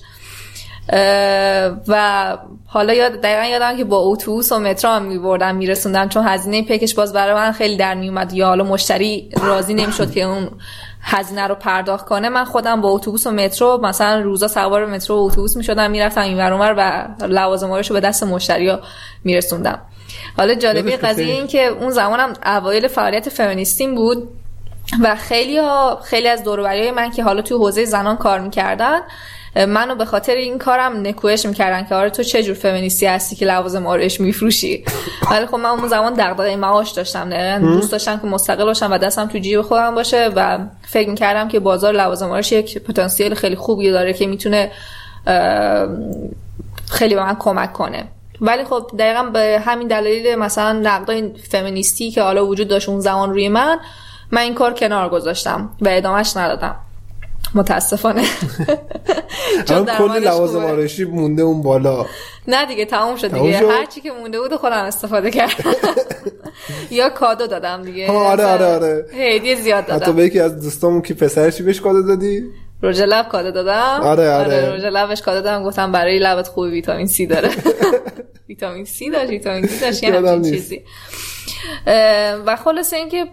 و 1.89 2.37
حالا 2.67 2.95
یاد 2.95 3.13
دقیقا 3.13 3.45
یادم 3.45 3.77
که 3.77 3.85
با 3.85 3.99
اتوبوس 3.99 4.53
و 4.53 4.59
مترو 4.59 4.91
هم 4.91 5.03
میبردم 5.03 5.55
میرسوندم 5.55 6.09
چون 6.09 6.27
هزینه 6.27 6.63
پیکش 6.63 6.95
باز 6.95 7.13
برای 7.13 7.35
من 7.35 7.53
خیلی 7.53 7.77
در 7.77 7.95
میومد 7.95 8.33
یا 8.33 8.47
حالا 8.47 8.65
مشتری 8.65 9.31
راضی 9.43 9.75
نمی‌شد 9.75 10.11
که 10.11 10.23
اون 10.23 10.51
هزینه 11.03 11.47
رو 11.47 11.55
پرداخت 11.55 12.07
کنه 12.07 12.29
من 12.29 12.45
خودم 12.45 12.81
با 12.81 12.89
اتوبوس 12.89 13.27
و 13.27 13.31
مترو 13.31 13.81
مثلا 13.83 14.21
روزا 14.21 14.49
سوار 14.49 14.87
مترو 14.87 15.17
و 15.17 15.25
اتوبوس 15.25 15.57
می‌شدم 15.57 15.91
می‌رفتم 15.91 16.21
این 16.21 16.39
ور 16.39 16.75
و 16.77 17.09
لوازم 17.27 17.73
رو 17.73 17.83
به 17.91 18.01
دست 18.01 18.23
مشتری 18.23 18.73
میرسوندم. 19.25 19.79
حالا 20.37 20.55
جالبی 20.55 20.97
قضیه 20.97 21.35
این 21.35 21.47
که 21.47 21.67
اون 21.67 21.91
زمانم 21.91 22.33
اوایل 22.47 22.89
فعالیت 22.89 23.29
فمینیستیم 23.29 23.95
بود 23.95 24.29
و 25.03 25.17
خیلی 25.17 25.59
ها 25.59 26.01
خیلی 26.05 26.29
از 26.29 26.45
دوروبری 26.45 26.91
من 26.91 27.11
که 27.11 27.25
حالا 27.25 27.43
توی 27.43 27.57
حوزه 27.57 27.85
زنان 27.85 28.17
کار 28.17 28.41
می‌کردن 28.41 29.01
منو 29.57 29.95
به 29.95 30.05
خاطر 30.05 30.35
این 30.35 30.59
کارم 30.59 31.07
نکوهش 31.07 31.47
می‌کردن 31.47 31.87
که 31.89 31.95
آره 31.95 32.11
تو 32.11 32.23
چه 32.23 32.43
جور 32.43 32.55
فمینیستی 32.55 33.07
هستی 33.07 33.37
که 33.37 33.47
لوازم 33.47 33.87
آرایش 33.87 34.21
میفروشی. 34.21 34.85
ولی 35.31 35.47
خب 35.47 35.55
من 35.55 35.69
اون 35.69 35.89
زمان 35.89 36.15
دغدغه 36.15 36.57
معاش 36.57 36.91
داشتم. 36.91 37.29
نه 37.29 37.59
دوست 37.59 37.93
داشتم 37.93 38.19
که 38.19 38.27
مستقل 38.27 38.65
باشم 38.65 38.93
و 38.93 38.99
دستم 38.99 39.27
تو 39.27 39.39
جیب 39.39 39.63
خودم 39.63 39.95
باشه 39.95 40.31
و 40.37 40.59
فکر 40.83 41.09
می‌کردم 41.09 41.49
که 41.49 41.61
بازار 41.61 41.93
لوازم 41.93 42.29
آرایش 42.31 42.53
یک 42.53 42.79
پتانسیل 42.79 43.35
خیلی 43.35 43.57
خوبی 43.57 43.91
داره 43.91 44.13
که 44.13 44.27
می‌تونه 44.27 44.71
خیلی 46.91 47.15
به 47.15 47.25
من 47.25 47.37
کمک 47.39 47.73
کنه. 47.73 48.05
ولی 48.41 48.65
خب 48.65 48.91
دقیقا 48.99 49.23
به 49.23 49.63
همین 49.65 49.89
دلیل 49.89 50.35
مثلا 50.35 50.73
نقدای 50.73 51.33
فمینیستی 51.51 52.11
که 52.11 52.23
حالا 52.23 52.47
وجود 52.47 52.69
داشت 52.69 52.89
اون 52.89 53.01
زمان 53.01 53.31
روی 53.31 53.49
من 53.49 53.79
من 54.31 54.41
این 54.41 54.55
کار 54.55 54.75
کنار 54.75 55.09
گذاشتم 55.09 55.71
و 55.81 55.89
ادامهش 55.91 56.37
ندادم. 56.37 56.77
متاسفانه. 57.55 58.25
چون 59.69 59.85
کل 59.85 60.25
لوازم 60.25 60.65
آرایشی 60.65 61.05
مونده 61.05 61.43
اون 61.43 61.63
بالا. 61.63 62.07
نه 62.49 62.67
دیگه 62.67 62.85
تموم 62.85 63.17
شد 63.17 63.35
دیگه. 63.35 63.59
هر 63.59 63.87
چی 63.87 64.01
که 64.01 64.13
مونده 64.13 64.41
بود 64.41 64.55
خودم 64.55 64.85
استفاده 64.85 65.31
کردم. 65.31 65.75
یا 66.91 67.09
کادو 67.11 67.47
دادم 67.47 67.83
دیگه. 67.83 68.11
آره 68.11 68.45
آره 68.45 68.67
آره. 68.67 69.07
هدیه 69.15 69.55
زیاد 69.55 69.87
دادم. 69.87 70.03
حتی 70.03 70.13
به 70.13 70.25
یکی 70.25 70.41
از 70.41 70.63
دوستامون 70.63 71.03
که 71.03 71.15
پسرشی 71.15 71.63
بهش 71.63 71.81
کادو 71.81 72.03
دادی؟ 72.03 72.43
رژ 72.83 73.01
لب 73.01 73.29
کادو 73.29 73.51
دادم. 73.51 74.01
آره 74.03 74.31
آره, 74.31 74.69
آره. 74.69 74.73
رژ 74.73 74.85
لبش 74.85 75.23
کادو 75.23 75.41
دادم. 75.41 75.65
گفتم 75.65 75.93
برای 75.93 76.19
لبت 76.19 76.49
خوبی 76.49 76.71
ویتامین 76.71 77.07
سی 77.07 77.27
داره. 77.27 77.51
ویتامین 78.49 78.85
سی 78.85 79.11
داشت 79.11 79.31
ویتامین 79.31 79.67
سی 79.67 79.81
داشت 79.81 80.03
یه 80.03 80.51
چیزی. 80.51 80.85
و 82.47 82.57
خلاصه 82.57 82.97
اینکه 82.97 83.27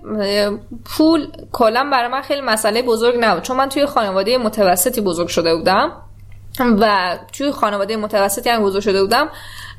پول 0.85 1.27
کلا 1.51 1.89
برای 1.91 2.07
من 2.07 2.21
خیلی 2.21 2.41
مسئله 2.41 2.81
بزرگ 2.81 3.15
نبود. 3.19 3.43
چون 3.43 3.57
من 3.57 3.69
توی 3.69 3.85
خانواده 3.85 4.37
متوسطی 4.37 5.01
بزرگ 5.01 5.27
شده 5.27 5.55
بودم 5.55 5.91
و 6.59 7.17
توی 7.33 7.51
خانواده 7.51 7.97
متوسطی 7.97 8.49
هم 8.49 8.63
بزرگ 8.63 8.81
شده 8.81 9.01
بودم 9.01 9.29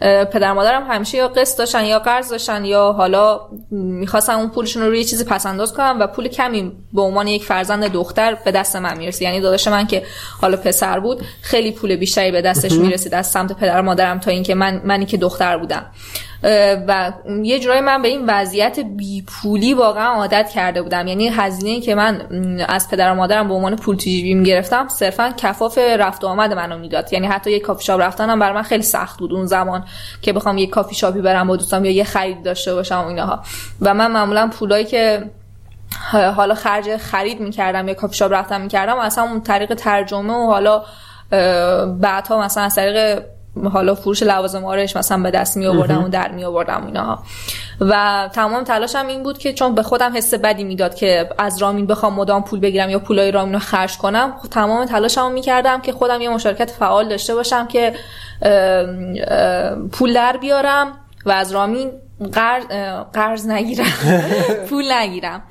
پدر 0.00 0.52
مادرم 0.52 0.86
همیشه 0.90 1.18
یا 1.18 1.28
قسط 1.28 1.58
داشتن 1.58 1.84
یا 1.84 1.98
قرض 1.98 2.30
داشتن 2.30 2.64
یا 2.64 2.92
حالا 2.92 3.40
می‌خواستن 3.70 4.32
اون 4.32 4.48
پولشون 4.48 4.82
رو 4.82 4.88
روی 4.88 5.04
چیزی 5.04 5.24
پس 5.24 5.46
انداز 5.46 5.74
کنم 5.74 5.96
و 6.00 6.06
پول 6.06 6.28
کمی 6.28 6.72
به 6.92 7.02
عنوان 7.02 7.26
یک 7.26 7.44
فرزند 7.44 7.84
دختر 7.92 8.34
به 8.44 8.50
دست 8.50 8.76
من 8.76 8.98
می‌رسید. 8.98 9.22
یعنی 9.22 9.40
داداش 9.40 9.68
من 9.68 9.86
که 9.86 10.02
حالا 10.40 10.56
پسر 10.56 11.00
بود 11.00 11.22
خیلی 11.42 11.72
پول 11.72 11.96
بیشتری 11.96 12.30
به 12.30 12.42
دستش 12.42 12.72
می‌رسید 12.72 13.14
از 13.14 13.26
سمت 13.26 13.52
پدر 13.52 13.80
مادرم 13.80 14.18
تا 14.18 14.30
اینکه 14.30 14.54
من 14.54 14.80
منی 14.84 15.06
که 15.06 15.16
دختر 15.16 15.58
بودم. 15.58 15.86
و 16.88 17.12
یه 17.42 17.58
جورایی 17.58 17.80
من 17.80 18.02
به 18.02 18.08
این 18.08 18.24
وضعیت 18.26 18.80
بیپولی 18.80 19.74
واقعا 19.74 20.14
عادت 20.14 20.50
کرده 20.54 20.82
بودم. 20.82 21.06
یعنی 21.06 21.28
هزینه 21.28 21.80
که 21.80 21.94
من 21.94 22.22
از 22.68 22.90
پدر 22.90 23.12
و 23.12 23.14
مادرم 23.14 23.48
به 23.48 23.54
عنوان 23.54 23.76
پول 23.76 23.96
تجیبی 23.96 24.34
می‌گرفتم 24.34 24.88
صرفا 24.88 25.34
کفاف 25.36 25.78
رفت 25.78 26.24
و 26.24 26.26
آمد 26.26 26.52
منو 26.52 26.78
می‌داد 26.78 27.12
یعنی 27.12 27.26
حتی 27.26 27.50
یه 27.50 27.60
کافی 27.60 27.84
شاپ 27.84 28.00
رفتنم 28.00 28.38
برای 28.38 28.54
من 28.54 28.62
خیلی 28.62 28.82
سخت 28.82 29.18
بود 29.18 29.32
اون 29.32 29.46
زمان 29.46 29.84
که 30.22 30.32
بخوام 30.32 30.58
یه 30.58 30.66
کافی 30.66 30.94
شاپی 30.94 31.20
برم 31.20 31.46
با 31.46 31.56
دوستام 31.56 31.84
یا 31.84 31.90
یه 31.90 32.04
خرید 32.04 32.42
داشته 32.42 32.74
باشم 32.74 32.98
و 32.98 33.06
اینها 33.06 33.42
و 33.80 33.94
من 33.94 34.10
معمولا 34.10 34.50
پولایی 34.52 34.84
که 34.84 35.30
حالا 36.36 36.54
خرج 36.54 36.96
خرید 36.96 37.40
می‌کردم 37.40 37.88
یا 37.88 37.94
کافی 37.94 38.16
شاپ 38.16 38.32
رفتم 38.32 38.60
می‌کردم 38.60 38.96
و 38.96 39.00
اصلا 39.00 39.24
اون 39.24 39.40
طریق 39.40 39.74
ترجمه 39.74 40.34
و 40.34 40.46
حالا 40.46 40.82
بعدها 41.86 42.40
مثلا 42.40 42.64
از 42.64 42.74
طریق 42.74 43.22
حالا 43.64 43.94
فروش 43.94 44.22
لوازم 44.22 44.64
آرایش 44.64 44.96
مثلا 44.96 45.22
به 45.22 45.30
دست 45.30 45.56
می 45.56 45.66
آوردم 45.66 46.04
و 46.04 46.08
در 46.08 46.30
می 46.30 46.44
آوردم 46.44 46.86
اینها 46.86 47.22
و 47.80 48.28
تمام 48.32 48.64
تلاشم 48.64 49.06
این 49.06 49.22
بود 49.22 49.38
که 49.38 49.52
چون 49.52 49.74
به 49.74 49.82
خودم 49.82 50.16
حس 50.16 50.34
بدی 50.34 50.64
می‌داد 50.64 50.94
که 50.94 51.28
از 51.38 51.58
رامین 51.58 51.86
بخوام 51.86 52.14
مدام 52.14 52.44
پول 52.44 52.60
بگیرم 52.60 52.90
یا 52.90 52.98
پولای 52.98 53.30
رامین 53.30 53.52
رو 53.52 53.58
خرج 53.58 53.98
کنم 53.98 54.34
خب 54.42 54.48
تمام 54.48 54.84
تلاشمو 54.84 55.28
می‌کردم 55.28 55.80
که 55.80 55.92
خودم 55.92 56.20
یه 56.20 56.28
مشارکت 56.28 56.70
فعال 56.70 57.08
داشته 57.08 57.34
باشم 57.34 57.66
که 57.66 57.92
پول 59.92 60.14
در 60.14 60.36
بیارم 60.36 60.92
و 61.26 61.30
از 61.30 61.52
رامین 61.52 61.90
قرض 63.12 63.46
نگیرم 63.46 63.92
پول 64.70 64.92
نگیرم. 64.92 65.42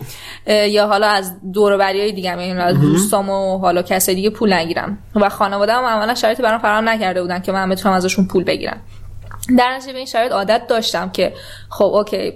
یا 0.47 0.88
حالا 0.88 1.07
از 1.07 1.51
دور 1.51 1.81
های 1.81 2.12
دیگه 2.12 2.29
یعنی 2.29 2.62
از 2.62 2.79
دوستام 2.79 3.29
و 3.29 3.57
حالا 3.57 3.81
کسی 3.81 4.15
دیگه 4.15 4.29
پول 4.29 4.53
نگیرم. 4.53 4.97
و 5.15 5.29
خانواده 5.29 5.74
هم 5.74 5.83
عملا 5.83 6.15
شرایطی 6.15 6.43
برام 6.43 6.59
فراهم 6.59 6.89
نکرده 6.89 7.21
بودن 7.21 7.39
که 7.39 7.51
من 7.51 7.69
بتونم 7.69 7.95
ازشون 7.95 8.27
پول 8.27 8.43
بگیرم. 8.43 8.81
در 9.57 9.75
نتیجه 9.75 9.91
به 9.91 9.97
این 9.97 10.07
شرایط 10.07 10.31
عادت 10.31 10.67
داشتم 10.67 11.09
که 11.09 11.33
خب 11.69 11.86
اوکی 11.86 12.31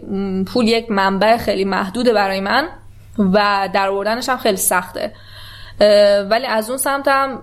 پول 0.47 0.67
یک 0.67 0.91
منبع 0.91 1.37
خیلی 1.37 1.65
محدوده 1.65 2.13
برای 2.13 2.39
من 2.39 2.67
و 3.17 3.69
در 3.73 3.87
آوردنش 3.87 4.29
هم 4.29 4.37
خیلی 4.37 4.57
سخته. 4.57 5.13
ولی 6.29 6.45
از 6.45 6.69
اون 6.69 6.77
سمتم 6.77 7.41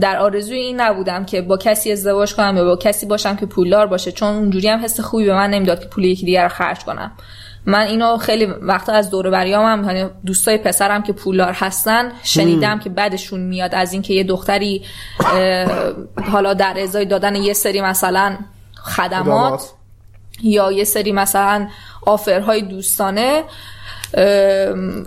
در 0.00 0.18
آرزوی 0.18 0.58
این 0.58 0.80
نبودم 0.80 1.24
که 1.24 1.42
با 1.42 1.56
کسی 1.56 1.92
ازدواج 1.92 2.34
کنم 2.34 2.56
یا 2.56 2.64
با 2.64 2.76
کسی 2.76 3.06
باشم 3.06 3.36
که 3.36 3.46
پولدار 3.46 3.86
باشه 3.86 4.12
چون 4.12 4.28
اونجوری 4.28 4.68
هم 4.68 4.84
حس 4.84 5.00
خوبی 5.00 5.24
به 5.24 5.34
من 5.34 5.50
نمی‌داد 5.50 5.80
که 5.80 5.86
پول 5.86 6.04
یکی 6.04 6.26
دیگر 6.26 6.42
رو 6.42 6.48
خرج 6.48 6.84
کنم. 6.84 7.12
من 7.66 7.86
اینو 7.86 8.16
خیلی 8.16 8.46
وقتا 8.46 8.92
از 8.92 9.10
دور 9.10 9.30
بریام 9.30 9.64
هم 9.64 9.84
یعنی 9.84 10.10
دوستای 10.26 10.58
پسرم 10.58 11.02
که 11.02 11.12
پولدار 11.12 11.52
هستن 11.52 12.12
شنیدم 12.22 12.78
که 12.78 12.90
بعدشون 12.90 13.40
میاد. 13.40 13.74
از 13.74 13.92
اینکه 13.92 14.14
یه 14.14 14.24
دختری 14.24 14.82
حالا 16.32 16.54
در 16.54 16.74
ازای 16.82 17.04
دادن 17.04 17.34
یه 17.34 17.52
سری 17.52 17.80
مثلا 17.80 18.36
خدمات 18.74 19.72
یا 20.42 20.72
یه 20.72 20.84
سری 20.84 21.12
مثلا 21.12 21.68
آفرهای 22.06 22.62
دوستانه 22.62 23.44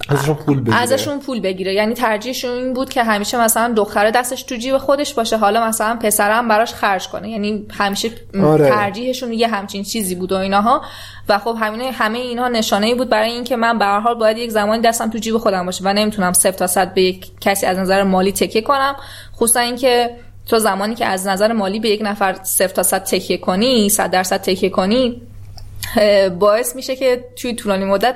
ازشون 0.10 0.36
پول 0.36 0.60
بگیره. 0.60 0.78
ازشون 0.78 1.20
پول 1.20 1.40
بگیره. 1.40 1.74
یعنی 1.74 1.94
ترجیحشون 1.94 2.52
این 2.52 2.74
بود 2.74 2.90
که 2.90 3.04
همیشه 3.04 3.42
مثلا 3.42 3.74
دختره 3.74 4.12
دستش 4.12 4.44
تو 4.44 4.56
جیب 4.56 4.78
خودش 4.78 5.14
باشه 5.14 5.38
حالا 5.38 5.68
مثلا 5.68 5.96
پسرم 5.96 6.48
براش 6.48 6.74
خرج 6.74 7.08
کنه. 7.08 7.30
یعنی 7.30 7.66
همیشه 7.72 8.10
آره. 8.44 8.70
ترجیحشون 8.70 9.34
یه 9.34 9.48
همچین 9.48 9.84
چیزی 9.84 10.16
بود 10.16 10.32
و 10.32 10.36
اینها 10.36 10.82
و 11.30 11.40
خب 11.40 11.58
همینه 11.62 11.92
همه 11.92 12.20
اینها 12.20 12.48
نشانه 12.48 12.86
ای 12.86 12.96
بود 12.96 13.10
برای 13.10 13.32
اینکه 13.32 13.56
من 13.56 13.78
به 13.78 13.86
هر 13.86 14.00
حال 14.00 14.16
باید 14.16 14.38
یک 14.38 14.50
زمانی 14.50 14.82
دستم 14.82 15.10
تو 15.10 15.18
جیب 15.18 15.38
خودم 15.38 15.66
باشه 15.66 15.84
و 15.84 15.94
نمی‌تونم 15.94 16.34
صفر 16.34 16.52
تا 16.52 16.68
صد 16.68 16.94
به 16.94 17.02
یک 17.02 17.32
کسی 17.42 17.66
از 17.66 17.78
نظر 17.78 18.04
مالی 18.04 18.32
تکیه 18.32 18.62
کنم. 18.62 18.96
خصوصا 19.36 19.60
اینکه 19.60 20.10
تو 20.50 20.60
زمانی 20.60 20.96
که 20.96 21.06
از 21.06 21.28
نظر 21.28 21.54
مالی 21.54 21.80
به 21.80 21.90
یک 21.90 22.02
نفر 22.04 22.44
صفر 22.44 22.68
تا 22.68 22.84
صد 22.84 23.04
تکیه 23.04 23.38
کنی 23.38 23.90
صد 23.90 24.12
درصد 24.12 24.42
تکیه 24.42 24.70
کنی 24.70 25.22
باعث 26.40 26.76
میشه 26.76 26.96
که 26.96 27.26
توی 27.36 27.54
طولانی 27.54 27.86
مدت 27.86 28.16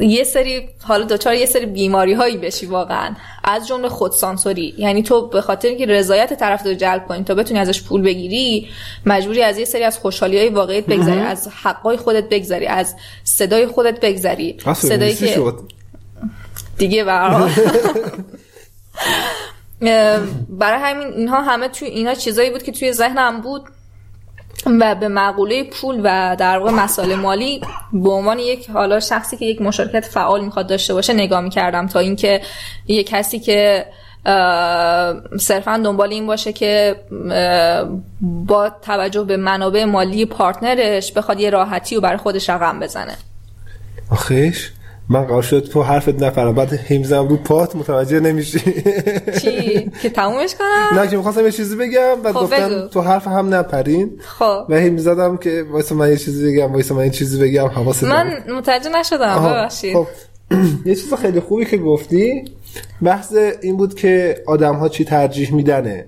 یه 0.00 0.24
سری 0.24 0.68
حالا 0.82 1.04
دچار 1.04 1.34
یه 1.34 1.46
سری 1.46 1.66
بیماری 1.66 2.12
هایی 2.12 2.36
بشی 2.36 2.66
واقعا. 2.66 3.14
از 3.44 3.68
جمله 3.68 3.88
خودسانسوری 3.88 4.74
یعنی 4.78 5.02
تو 5.02 5.28
به 5.28 5.40
خاطر 5.40 5.68
اینکه 5.68 5.86
رضایت 5.86 6.34
طرف 6.34 6.66
رو 6.66 6.74
جلب 6.74 7.06
کنی 7.06 7.24
تا 7.24 7.34
بتونی 7.34 7.60
ازش 7.60 7.82
پول 7.82 8.02
بگیری 8.02 8.68
مجبوری 9.06 9.42
از 9.42 9.58
یه 9.58 9.64
سری 9.64 9.84
از 9.84 9.98
خوشحالی 9.98 10.38
های 10.38 10.48
واقعیت 10.48 10.86
بگذری 10.86 11.20
از 11.20 11.48
حقای 11.62 11.96
خودت 11.96 12.28
بگذری 12.28 12.66
از 12.66 12.94
صدای 13.24 13.66
خودت 13.66 14.00
بگذری. 14.00 14.56
صدایی 14.74 15.14
که 15.14 15.42
دیگه 16.78 17.04
برای 17.04 17.50
همین 20.60 21.08
اینها 21.08 21.42
همه 21.42 21.68
توی 21.68 21.88
اینا 21.88 22.14
چیزایی 22.14 22.50
بود 22.50 22.62
که 22.62 22.72
توی 22.72 22.92
ذهنم 22.92 23.40
بود 23.40 23.62
و 24.80 24.94
به 24.94 25.08
مقوله 25.08 25.64
پول 25.64 26.00
و 26.04 26.36
در 26.38 26.58
واقع 26.58 26.70
مسائل 26.70 27.14
مالی 27.14 27.60
به 27.92 28.10
عنوان 28.10 28.38
یک 28.38 28.70
حالا 28.70 29.00
شخصی 29.00 29.36
که 29.36 29.44
یک 29.44 29.62
مشارکت 29.62 30.04
فعال 30.04 30.44
می‌خواد 30.44 30.66
داشته 30.66 30.94
باشه 30.94 31.12
نگاه 31.12 31.40
می‌کردم 31.40 31.86
تا 31.86 31.98
اینکه 31.98 32.40
یک 32.88 33.06
کسی 33.06 33.38
که 33.38 33.86
صرفا 35.38 35.80
دنبال 35.84 36.12
این 36.12 36.26
باشه 36.26 36.52
که 36.52 36.96
با 38.20 38.70
توجه 38.82 39.24
به 39.24 39.36
منابع 39.36 39.84
مالی 39.84 40.26
پارتنرش 40.26 41.12
بخواد 41.12 41.40
یه 41.40 41.50
راحتی 41.50 41.96
و 41.96 42.00
برای 42.00 42.16
خودش 42.16 42.50
رقم 42.50 42.80
بزنه. 42.80 43.16
آخیش؟ 44.10 44.72
من 45.08 45.24
قرار 45.24 45.42
شد 45.42 45.60
تو 45.60 45.82
حرفت 45.82 46.22
نفرم 46.22 46.54
بعد 46.54 46.72
همزم 46.72 47.28
رو 47.28 47.36
پات 47.36 47.76
متوجه 47.76 48.20
نمیشی. 48.20 48.58
چی؟ 49.40 49.90
که 50.02 50.10
تمومش 50.10 50.54
کنم؟ 50.54 51.00
نه 51.00 51.08
که 51.08 51.16
می‌خواستم 51.16 51.44
یه 51.44 51.50
چیزی 51.50 51.76
بگم 51.76 52.22
بعد 52.22 52.34
خب 52.34 52.40
گفتم 52.40 52.88
تو 52.88 53.00
حرف 53.00 53.26
هم 53.26 53.54
نپرین. 53.54 54.10
خب. 54.38 54.66
و 54.68 54.80
هم 54.80 54.96
زدم 54.96 55.36
که 55.36 55.64
وایسا 55.70 55.94
من 55.94 56.10
یه 56.10 56.16
چیزی 56.16 56.52
بگم 56.52 56.72
وایسا 56.72 56.94
من 56.94 57.04
یه 57.04 57.10
چیزی 57.10 57.42
بگم 57.42 57.66
حواست 57.66 58.04
من 58.04 58.32
متوجه 58.56 58.90
نشدم 58.90 59.44
ببخشید. 59.44 59.94
خب. 59.94 60.06
یه 60.86 60.94
چیز 60.94 61.14
خیلی 61.14 61.40
خوبی 61.40 61.64
که 61.64 61.76
گفتی 61.76 62.44
بحث 63.02 63.34
این 63.62 63.76
بود 63.76 63.94
که 63.94 64.42
آدم 64.46 64.74
ها 64.74 64.88
چی 64.88 65.04
ترجیح 65.04 65.54
میدنه. 65.54 66.06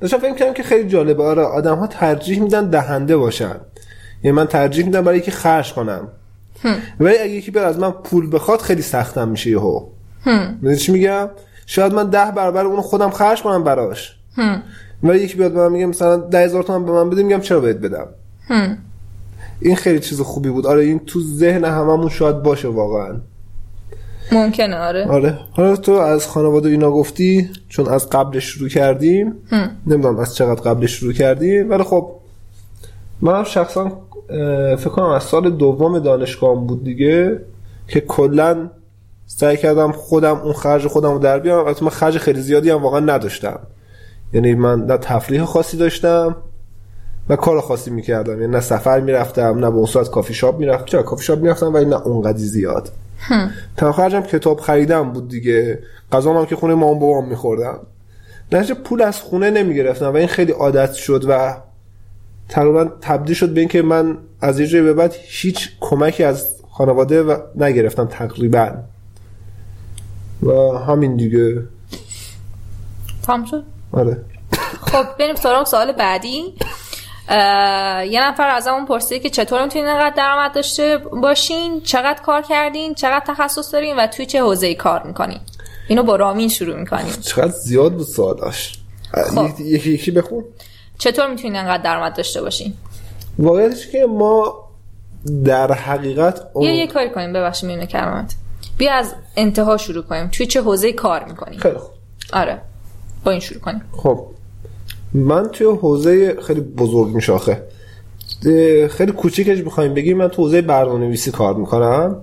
داشتم 0.00 0.18
فکر 0.18 0.34
کنم 0.34 0.54
که 0.54 0.62
خیلی 0.62 0.88
جالبه. 0.88 1.22
آره 1.22 1.42
آدم 1.42 1.76
ها 1.76 1.86
ترجیح 1.86 2.42
میدن 2.42 2.70
دهنده 2.70 3.16
باشن. 3.16 3.60
یعنی 4.24 4.36
من 4.36 4.46
ترجیح 4.46 4.84
میدم 4.84 5.04
برای 5.04 5.20
که 5.20 5.30
خرج 5.30 5.72
کنم. 5.72 6.08
ولی 7.00 7.18
اگه 7.18 7.32
یکی 7.32 7.50
بیاد 7.50 7.64
از 7.64 7.78
من 7.78 7.90
پول 7.90 8.34
بخواد 8.34 8.60
خیلی 8.60 8.82
سختم 8.82 9.28
میشه 9.28 9.50
یهو. 9.50 9.86
می‌دونی 10.26 10.76
چی 10.76 10.92
میگم؟ 10.92 11.28
شاید 11.66 11.94
من 11.94 12.10
ده 12.10 12.30
برابر 12.36 12.66
اونو 12.66 12.82
خودم 12.82 13.10
خرج 13.10 13.42
کنم 13.42 13.64
براش. 13.64 14.16
ولی 15.02 15.18
یکی 15.18 15.36
بیاد 15.36 15.52
به 15.52 15.60
من 15.60 15.72
میگه 15.72 15.86
مثلا 15.86 16.16
ده 16.16 16.38
هزار 16.38 16.62
تومن 16.62 16.86
به 16.86 16.92
من 16.92 17.10
بده 17.10 17.22
میگم 17.22 17.40
چرا 17.40 17.60
بهت 17.60 17.76
بدم؟ 17.76 18.06
این 19.60 19.76
خیلی 19.76 20.00
چیز 20.00 20.20
خوبی 20.20 20.48
بود. 20.48 20.66
آره 20.66 20.84
این 20.84 20.98
تو 20.98 21.20
ذهن 21.20 21.64
هممون 21.64 22.08
شاید 22.08 22.42
باشه 22.42 22.68
واقعا. 22.68 23.16
ممکنه 24.32 24.76
آره. 24.76 25.06
آره. 25.06 25.38
حالا 25.52 25.76
تو 25.76 25.92
از 25.92 26.26
خانواده 26.26 26.68
اینا 26.68 26.90
گفتی 26.90 27.50
چون 27.68 27.88
از 27.88 28.10
قبل 28.10 28.38
شروع 28.38 28.68
کردیم. 28.68 29.34
نمی‌دونم 29.86 30.18
از 30.18 30.34
چقدر 30.34 30.60
قبل 30.60 30.86
شروع 30.86 31.12
کردیم 31.12 31.70
ولی 31.70 31.82
خب 31.82 32.10
من 33.20 33.44
شخصا 33.44 34.00
فکر 34.78 34.88
کنم 34.88 35.06
از 35.06 35.22
سال 35.22 35.50
دوم 35.50 35.98
دانشگاه 35.98 36.66
بود 36.66 36.84
دیگه 36.84 37.40
که 37.88 38.00
کلا 38.00 38.70
سعی 39.26 39.56
کردم 39.56 39.92
خودم 39.92 40.36
اون 40.36 40.52
خرج 40.52 40.86
خودم 40.86 41.12
رو 41.12 41.18
در 41.18 41.38
بیارم. 41.38 41.66
البته 41.66 41.84
من 41.84 41.90
خرج 41.90 42.18
خیلی 42.18 42.40
زیادی 42.40 42.70
هم 42.70 42.82
واقعا 42.82 43.00
نداشتم. 43.00 43.58
یعنی 44.32 44.54
من 44.54 44.80
نه 44.86 44.96
تفریح 44.96 45.44
خاصی 45.44 45.76
داشتم 45.76 46.36
و 47.28 47.36
کار 47.36 47.60
خاصی 47.60 47.90
می‌کردم. 47.90 48.40
یعنی 48.40 48.52
نه 48.52 48.60
سفر 48.60 49.00
می‌رفتم 49.00 49.58
نه 49.58 49.70
به 49.70 49.76
اون 49.76 49.86
صورت 49.86 50.10
کافی 50.10 50.34
شاپ 50.34 50.58
می‌رفتم. 50.58 50.84
چرا 50.84 51.02
کافی 51.02 51.24
شاپ 51.24 51.38
می‌رفتم 51.38 51.74
ولی 51.74 51.84
نه 51.84 51.96
اونقدر 52.06 52.38
زیاد. 52.38 52.88
تنها 53.76 53.92
خرجم 53.92 54.20
کتاب 54.20 54.60
خریدم 54.60 55.12
بود 55.12 55.28
دیگه. 55.28 55.78
غذا 56.12 56.32
هم 56.32 56.46
که 56.46 56.56
خونه 56.56 56.74
مام 56.74 56.98
بابام 56.98 57.28
میخوردم. 57.28 57.78
نتیجه 58.52 58.74
پول 58.74 59.02
از 59.02 59.20
خونه 59.20 59.50
نمی‌گرفتم 59.50 60.12
و 60.12 60.16
این 60.16 60.26
خیلی 60.26 60.52
عادت 60.52 60.92
شد 60.92 61.24
و 61.28 61.56
تقریبا 62.52 62.84
تبدیل 63.00 63.34
شد 63.34 63.54
به 63.54 63.60
اینکه 63.60 63.82
من 63.82 64.18
از 64.40 64.60
یه 64.60 64.66
جایی 64.66 64.84
به 64.84 64.94
بعد 64.94 65.14
هیچ 65.18 65.68
کمکی 65.80 66.24
از 66.24 66.54
خانواده 66.70 67.22
و 67.22 67.36
نگرفتم 67.56 68.06
تقریبا. 68.06 68.72
و 70.42 70.52
همین 70.78 71.16
دیگه. 71.16 71.62
تام 73.22 73.44
شد؟ 73.44 73.64
آره. 73.92 74.24
خب 74.80 75.04
بریم 75.18 75.34
سراغ 75.34 75.66
سوال 75.66 75.92
بعدی. 75.92 76.54
یه 78.10 78.28
نفر 78.28 78.48
از 78.48 78.66
همون 78.66 78.86
پرسید 78.86 79.22
که 79.22 79.30
چطور 79.30 79.64
می‌تونین 79.64 79.88
اینقدر 79.88 80.14
درآمد 80.16 80.54
داشته 80.54 80.98
باشین؟ 81.22 81.80
چقدر 81.80 82.22
کار 82.22 82.42
کردین؟ 82.42 82.94
چقدر 82.94 83.24
تخصص 83.26 83.74
دارین؟ 83.74 83.96
و 83.96 84.06
توی 84.06 84.26
چه 84.26 84.42
حوزه‌ای 84.42 84.74
کار 84.74 85.02
می‌کنین؟ 85.02 85.40
اینو 85.88 86.02
با 86.02 86.16
رامین 86.16 86.48
شروع 86.48 86.76
می‌کنیم. 86.76 87.12
چقدر 87.20 87.52
زیاد 87.52 87.92
بود 87.92 88.06
سوالاش 88.06 88.78
خب. 89.34 89.60
یکی 89.60 89.90
یکی 89.90 90.10
بخون. 90.10 90.44
چطور 90.98 91.30
می‌تونین 91.30 91.56
انقدر 91.56 91.82
درآمد 91.82 92.16
داشته 92.16 92.42
باشین؟ 92.42 92.72
واقعیتش 93.38 93.86
که 93.86 94.06
ما 94.06 94.54
در 95.44 95.72
حقیقت 95.72 96.40
اون... 96.52 96.64
یه 96.64 96.74
یه 96.74 96.86
کاری 96.86 97.10
کنیم 97.10 97.32
ببخشید 97.32 97.66
میونه 97.68 97.86
کرامت 97.86 98.34
بیا 98.78 98.92
از 98.92 99.14
انتها 99.36 99.76
شروع 99.76 100.02
کنیم. 100.02 100.28
توی 100.32 100.46
چه 100.46 100.62
حوزه 100.62 100.92
کار 100.92 101.24
می‌کنیم 101.24 101.58
خیلی 101.58 101.78
خوب. 101.78 101.90
آره. 102.32 102.58
با 103.24 103.30
این 103.30 103.40
شروع 103.40 103.60
کنیم. 103.60 103.82
خب. 103.92 104.26
من 105.14 105.48
توی 105.48 105.66
حوزه 105.66 106.40
خیلی 106.40 106.60
بزرگ 106.60 107.08
میشاخه. 107.08 107.62
خیلی 108.90 109.12
کوچیکش 109.12 109.62
بخوایم 109.62 109.94
بگیم. 109.94 110.16
من 110.16 110.28
تو 110.28 110.42
حوزه 110.42 110.62
برنامه‌نویسی 110.62 111.30
کار 111.30 111.54
می‌کنم. 111.54 112.16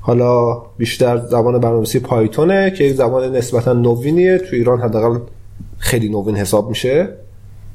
حالا 0.00 0.54
بیشتر 0.78 1.16
زبان 1.16 1.58
برنامه‌نویسی 1.58 2.00
پایتونه 2.00 2.70
که 2.70 2.84
یک 2.84 2.96
زبان 2.96 3.36
نسبتا 3.36 3.72
نوینیه. 3.72 4.38
تو 4.38 4.56
ایران 4.56 4.80
حداقل 4.80 5.18
خیلی 5.78 6.08
نوین 6.08 6.36
حساب 6.36 6.68
میشه. 6.68 7.08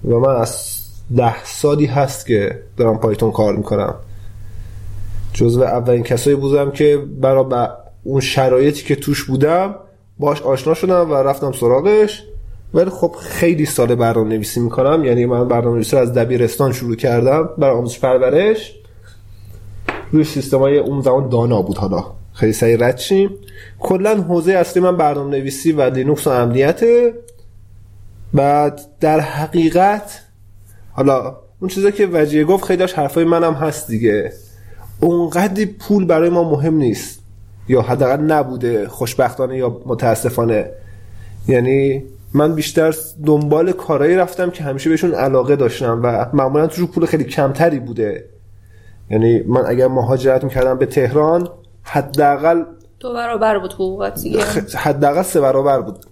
و 0.05 0.19
من 0.19 0.35
از 0.35 0.79
ده 1.17 1.43
سالی 1.43 1.85
هست 1.85 2.25
که 2.25 2.59
دارم 2.77 2.97
پایتون 2.97 3.31
کار 3.31 3.55
می‌کنم. 3.55 3.95
جزو 5.33 5.61
اولین 5.63 6.03
کسایی 6.03 6.35
بودم 6.35 6.71
که 6.71 6.97
برای 7.21 7.67
اون 8.03 8.21
شرایطی 8.21 8.83
که 8.83 8.95
توش 8.95 9.23
بودم 9.23 9.75
باش 10.19 10.41
آشنا 10.41 10.73
شدم 10.73 11.11
و 11.11 11.13
رفتم 11.13 11.51
سراغش. 11.51 12.23
ولی 12.73 12.89
خب 12.89 13.15
خیلی 13.19 13.65
سال 13.65 13.95
برنامه 13.95 14.29
نویسی 14.29 14.59
می‌کنم. 14.59 15.05
یعنی 15.05 15.25
من 15.25 15.47
برنامه 15.47 15.75
نویسی 15.75 15.97
از 15.97 16.13
دبیرستان 16.13 16.71
شروع 16.71 16.95
کردم 16.95 17.49
برای 17.57 17.77
آموزش 17.77 17.99
پرورش. 17.99 18.75
روی 20.11 20.23
سیستم 20.23 20.57
های 20.57 20.77
اون 20.77 21.01
زمان 21.01 21.29
دانا 21.29 21.61
بود 21.61 21.77
حالا. 21.77 22.03
خیلی 22.33 22.53
سریع 22.53 22.87
رد 22.87 22.97
شیم. 22.97 23.29
کلا 23.79 24.15
حوزه 24.15 24.53
اصلی 24.53 24.83
من 24.83 24.97
برنامه 24.97 25.37
نویسی 25.37 25.71
و 25.71 25.81
لینوکس 25.81 26.27
و 26.27 26.29
امنیته. 26.29 27.13
بعد 28.33 28.81
در 28.99 29.19
حقیقت 29.19 30.21
حالا 30.91 31.37
اون 31.59 31.69
چیزا 31.69 31.91
که 31.91 32.09
وجیه 32.13 32.43
گفت 32.43 32.65
خیلی 32.65 32.77
داشت 32.77 32.99
حرفای 32.99 33.23
منم 33.23 33.53
هست 33.53 33.87
دیگه. 33.87 34.33
اونقدی 34.99 35.65
پول 35.65 36.05
برای 36.05 36.29
ما 36.29 36.51
مهم 36.51 36.73
نیست. 36.73 37.19
یا 37.67 37.81
حداقل 37.81 38.21
نبوده 38.21 38.87
خوشبختانه 38.87 39.57
یا 39.57 39.81
متاسفانه. 39.85 40.69
یعنی 41.47 42.03
من 42.33 42.55
بیشتر 42.55 42.95
دنبال 43.25 43.71
کارایی 43.71 44.15
رفتم 44.15 44.49
که 44.49 44.63
همیشه 44.63 44.89
بهشون 44.89 45.13
علاقه 45.13 45.55
داشتم 45.55 45.99
و 46.03 46.25
معمولا 46.33 46.67
توش 46.67 46.85
پول 46.85 47.05
خیلی 47.05 47.23
کمتری 47.23 47.79
بوده. 47.79 48.25
یعنی 49.09 49.43
من 49.43 49.65
اگر 49.67 49.87
مهاجرت 49.87 50.43
می‌کردم 50.43 50.77
به 50.77 50.85
تهران 50.85 51.49
حداقل 51.83 52.63
دو 52.99 53.13
برابر 53.13 53.59
بود 53.59 53.73
حقوقت 53.73 54.21
دیگه. 54.21 54.39
حداقل 54.77 55.21
سه 55.21 55.41
برابر 55.41 55.81
بود. 55.81 56.05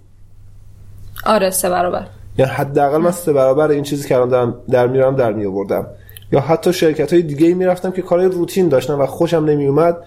آره 1.25 1.49
سه 1.49 1.69
برابر. 1.69 2.07
یعنی 2.37 2.51
حداقل 2.51 2.97
من 2.97 3.11
سه 3.11 3.33
برابر 3.33 3.69
این 3.69 3.83
چیزی 3.83 4.09
که 4.09 4.15
الان 4.15 4.55
در 4.69 4.87
میرم 4.87 5.15
در 5.15 5.33
می 5.33 5.45
آوردم 5.45 5.87
یا 6.31 6.39
حتی 6.39 6.73
شرکت 6.73 7.13
های 7.13 7.21
دیگه 7.21 7.53
می‌رفتم 7.53 7.91
که 7.91 8.01
کارهای 8.01 8.29
روتین 8.29 8.69
داشتم 8.69 8.99
و 8.99 9.05
خوشم 9.05 9.45
نمی 9.45 9.67
اومد 9.67 9.97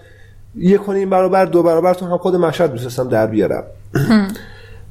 یک 0.55 0.89
این 0.89 1.09
برابر 1.09 1.45
دو 1.45 1.63
برابر 1.63 1.93
تو 1.93 2.05
هم 2.05 2.17
خود 2.17 2.35
مشهد 2.35 2.71
می‌تونستم 2.71 3.09
در 3.09 3.27
بیارم. 3.27 3.63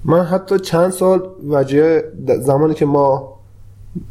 من 0.04 0.24
حتی 0.24 0.58
چند 0.58 0.90
سال 0.90 1.28
وجه 1.48 2.02
زمانی 2.40 2.74
که 2.74 2.86
ما 2.86 3.33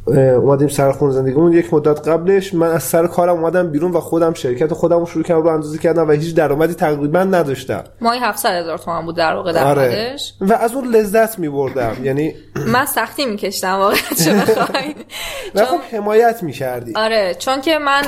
اومدیم 0.07 0.67
سر 0.67 0.91
خون 0.91 1.11
زندگیمون. 1.11 1.53
یک 1.53 1.73
مدت 1.73 2.07
قبلش 2.07 2.53
من 2.53 2.67
از 2.67 2.83
سر 2.83 3.07
کارم 3.07 3.35
اومدم 3.35 3.71
بیرون 3.71 3.91
و 3.91 3.99
خودم 3.99 4.33
شرکت 4.33 4.73
خودم 4.73 4.99
رو 4.99 5.05
شروع 5.05 5.23
کردم 5.23 5.41
رو 5.41 5.47
اندازه 5.49 5.77
کردم 5.77 6.07
و 6.07 6.11
هیچ 6.11 6.35
درآمدی 6.35 6.73
تقریبا 6.73 7.23
نداشتم. 7.23 7.83
ماهی 8.01 8.19
700 8.19 8.49
هزار 8.49 8.77
تومان 8.77 9.05
بود 9.05 9.15
در 9.15 9.35
واقع 9.35 9.51
در 9.51 9.63
آره. 9.63 10.15
و 10.41 10.53
از 10.53 10.73
اون 10.73 10.87
لذت 10.87 11.39
می 11.39 11.49
بردم 11.49 11.95
یعنی 12.03 12.35
من 12.67 12.85
سختی 12.85 13.25
میکشتم 13.25 13.73
واقعا 13.73 13.97
چه 14.23 14.33
و 15.55 15.65
خب 15.65 15.79
حمایت 15.91 16.43
می‌کردی. 16.43 16.93
آره 16.95 17.35
چون 17.39 17.61
که 17.61 17.77
من 17.77 18.03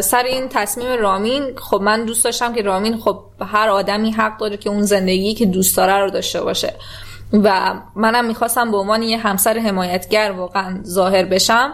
سر 0.00 0.22
این 0.22 0.48
تصمیم 0.48 0.86
رامین 1.00 1.42
خب 1.56 1.80
من 1.82 2.04
دوست 2.04 2.24
داشتم 2.24 2.52
که 2.52 2.62
رامین 2.62 2.96
خب 2.96 3.20
هر 3.40 3.68
آدمی 3.68 4.10
حق 4.10 4.38
داره 4.38 4.56
که 4.56 4.70
اون 4.70 4.82
زندگی 4.82 5.34
که 5.34 5.46
دوست 5.46 5.76
داره 5.76 6.00
رو 6.00 6.10
داشته 6.10 6.40
باشه. 6.40 6.74
و 7.32 7.74
منم 7.96 8.24
می‌خواستم 8.24 8.70
به 8.70 8.76
عنوان 8.76 9.02
یه 9.02 9.18
همسر 9.18 9.58
حمایتگر 9.58 10.30
واقعا 10.36 10.80
ظاهر 10.84 11.24
بشم 11.24 11.72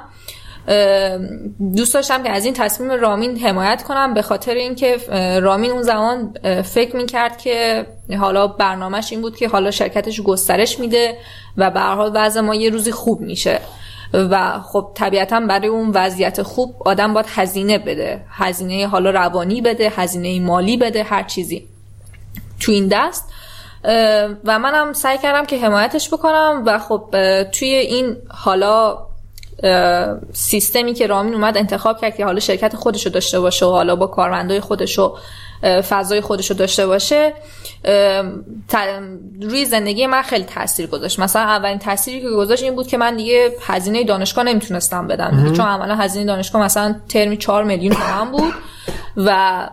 دوست 1.76 1.94
داشتم 1.94 2.22
که 2.22 2.30
از 2.30 2.44
این 2.44 2.54
تصمیم 2.54 2.90
رامین 2.90 3.38
حمایت 3.38 3.82
کنم 3.82 4.14
به 4.14 4.22
خاطر 4.22 4.54
اینکه 4.54 4.96
رامین 5.42 5.70
اون 5.70 5.82
زمان 5.82 6.34
فکر 6.62 6.96
می‌کرد 6.96 7.38
که 7.38 7.86
حالا 8.18 8.46
برنامهش 8.46 9.12
این 9.12 9.20
بود 9.20 9.36
که 9.36 9.48
حالا 9.48 9.70
شرکتش 9.70 10.20
گسترش 10.20 10.80
میده 10.80 11.16
و 11.56 11.70
به 11.70 11.80
هر 11.80 11.94
حال 11.94 12.10
وضع 12.14 12.40
ما 12.40 12.54
یه 12.54 12.70
روزی 12.70 12.92
خوب 12.92 13.20
میشه. 13.20 13.60
و 14.14 14.60
خب 14.60 14.90
طبیعتا 14.94 15.40
برای 15.40 15.68
اون 15.68 15.90
وضعیت 15.94 16.42
خوب 16.42 16.74
آدم 16.84 17.14
باید 17.14 17.26
هزینه 17.28 17.78
بده. 17.78 18.24
هزینه 18.30 18.86
حالا 18.86 19.10
روانی 19.10 19.60
بده 19.60 19.92
هزینه 19.96 20.40
مالی 20.40 20.76
بده 20.76 21.02
هر 21.02 21.22
چیزی. 21.22 21.68
تو 22.60 22.72
این 22.72 22.88
دست 22.88 23.31
و 24.44 24.58
منم 24.58 24.92
سعی 24.92 25.18
کردم 25.18 25.46
که 25.46 25.58
حمایتش 25.58 26.08
بکنم 26.08 26.62
و 26.66 26.78
خب 26.78 27.14
توی 27.52 27.68
این 27.68 28.16
حالا 28.28 28.98
سیستمی 30.32 30.94
که 30.94 31.06
رامین 31.06 31.34
اومد 31.34 31.56
انتخاب 31.56 32.00
کرد 32.00 32.16
که 32.16 32.24
حالا 32.24 32.40
شرکت 32.40 32.76
خودشو 32.76 33.10
داشته 33.10 33.40
باشه 33.40 33.66
و 33.66 33.70
حالا 33.70 33.96
با 33.96 34.06
کارمندای 34.06 34.60
خودشو 34.60 35.16
فضای 35.62 36.20
خودشو 36.20 36.54
داشته 36.54 36.86
باشه 36.86 37.32
روی 39.42 39.64
زندگی 39.64 40.06
من 40.06 40.22
خیلی 40.22 40.44
تاثیر 40.44 40.86
گذاشت. 40.86 41.18
مثلا 41.18 41.42
اولین 41.42 41.78
تاثیری 41.78 42.20
که 42.20 42.28
گذاشت 42.28 42.62
این 42.62 42.74
بود 42.74 42.86
که 42.86 42.96
من 42.96 43.16
دیگه 43.16 43.52
هزینه 43.66 44.04
دانشگاه 44.04 44.44
نمی‌تونستم 44.44 45.06
بدم. 45.06 45.52
چون 45.52 45.66
عملا 45.66 45.94
هزینه 45.94 46.24
دانشگاه 46.24 46.62
مثلا 46.62 46.94
ترمی 47.08 47.36
4 47.36 47.64
میلیون 47.64 47.94
تومن 47.94 48.30
بود 48.30 48.54
و 49.16 49.68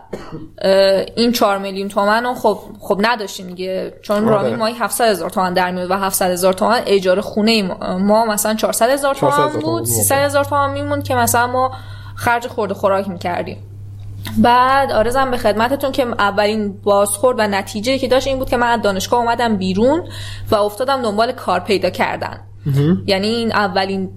این 1.16 1.32
4 1.32 1.58
میلیون 1.58 1.88
تومن 1.88 2.24
رو 2.24 2.34
خب 2.34 2.58
خب 2.80 3.00
نداشتیم 3.00 3.46
دیگه. 3.46 3.94
چون 4.02 4.16
آره. 4.16 4.28
رامین 4.28 4.56
ماهی 4.56 4.74
700 4.74 5.04
هزار 5.04 5.30
تومن 5.30 5.54
در 5.54 5.70
میاد 5.70 5.90
و 5.90 5.94
700 5.94 6.30
هزار 6.30 6.52
تومن 6.52 6.82
اجاره 6.86 7.20
خونه 7.20 7.62
ما 7.98 8.24
مثلا 8.24 8.54
400 8.54 8.90
هزار 8.90 9.14
تومن 9.14 9.48
بود 9.48 9.84
300 9.84 10.16
هزار 10.16 10.44
تومن 10.44 10.70
میمون 10.70 11.02
که 11.02 11.14
مثلا 11.14 11.46
ما 11.46 11.72
خرج 12.14 12.46
خورده 12.46 12.74
خوراک 12.74 13.08
می‌کردیم. 13.08 13.69
بعد 14.38 14.92
آرزم 14.92 15.30
به 15.30 15.36
خدمتتون 15.36 15.92
که 15.92 16.06
اولین 16.18 16.80
بازخورد 16.82 17.38
و 17.38 17.42
نتیجه 17.46 17.98
که 17.98 18.08
داشت 18.08 18.26
این 18.26 18.38
بود 18.38 18.50
که 18.50 18.56
من 18.56 18.66
از 18.66 18.82
دانشگاه 18.82 19.20
اومدم 19.20 19.56
بیرون 19.56 20.08
و 20.50 20.54
افتادم 20.54 21.02
دنبال 21.02 21.32
کار 21.32 21.60
پیدا 21.60 21.90
کردن. 21.90 22.40
یعنی 23.06 23.28
این 23.28 23.52
اولین 23.52 24.10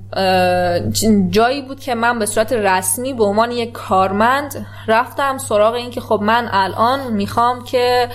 جایی 1.30 1.62
بود 1.62 1.80
که 1.80 1.96
من 1.96 2.20
به 2.20 2.26
صورت 2.26 2.54
رسمی 2.54 3.14
به 3.14 3.24
عنوان 3.24 3.52
یک 3.52 3.72
کارمند 3.72 4.66
رفتم 4.88 5.38
سراغ 5.38 5.74
این 5.74 5.92
که 5.92 6.02
خب 6.02 6.20
من 6.24 6.50
الان 6.52 7.14
می‌خوام 7.14 7.64
که 7.64 8.10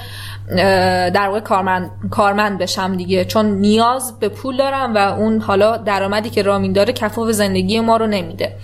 در 1.15 1.27
واقع 1.27 1.41
کارمند, 1.41 1.91
کارمند 2.11 2.59
بشم 2.59 2.97
دیگه. 2.97 3.25
چون 3.25 3.47
نیاز 3.47 4.19
به 4.19 4.29
پول 4.29 4.57
دارم 4.57 4.95
و 4.95 4.99
اون 4.99 5.41
حالا 5.41 5.77
درآمدی 5.77 6.31
که 6.31 6.43
رامین 6.43 6.73
داره 6.73 6.93
کفاف 6.93 7.31
زندگی 7.31 7.81
ما 7.81 7.97
رو 7.97 8.07
نمیده. 8.07 8.57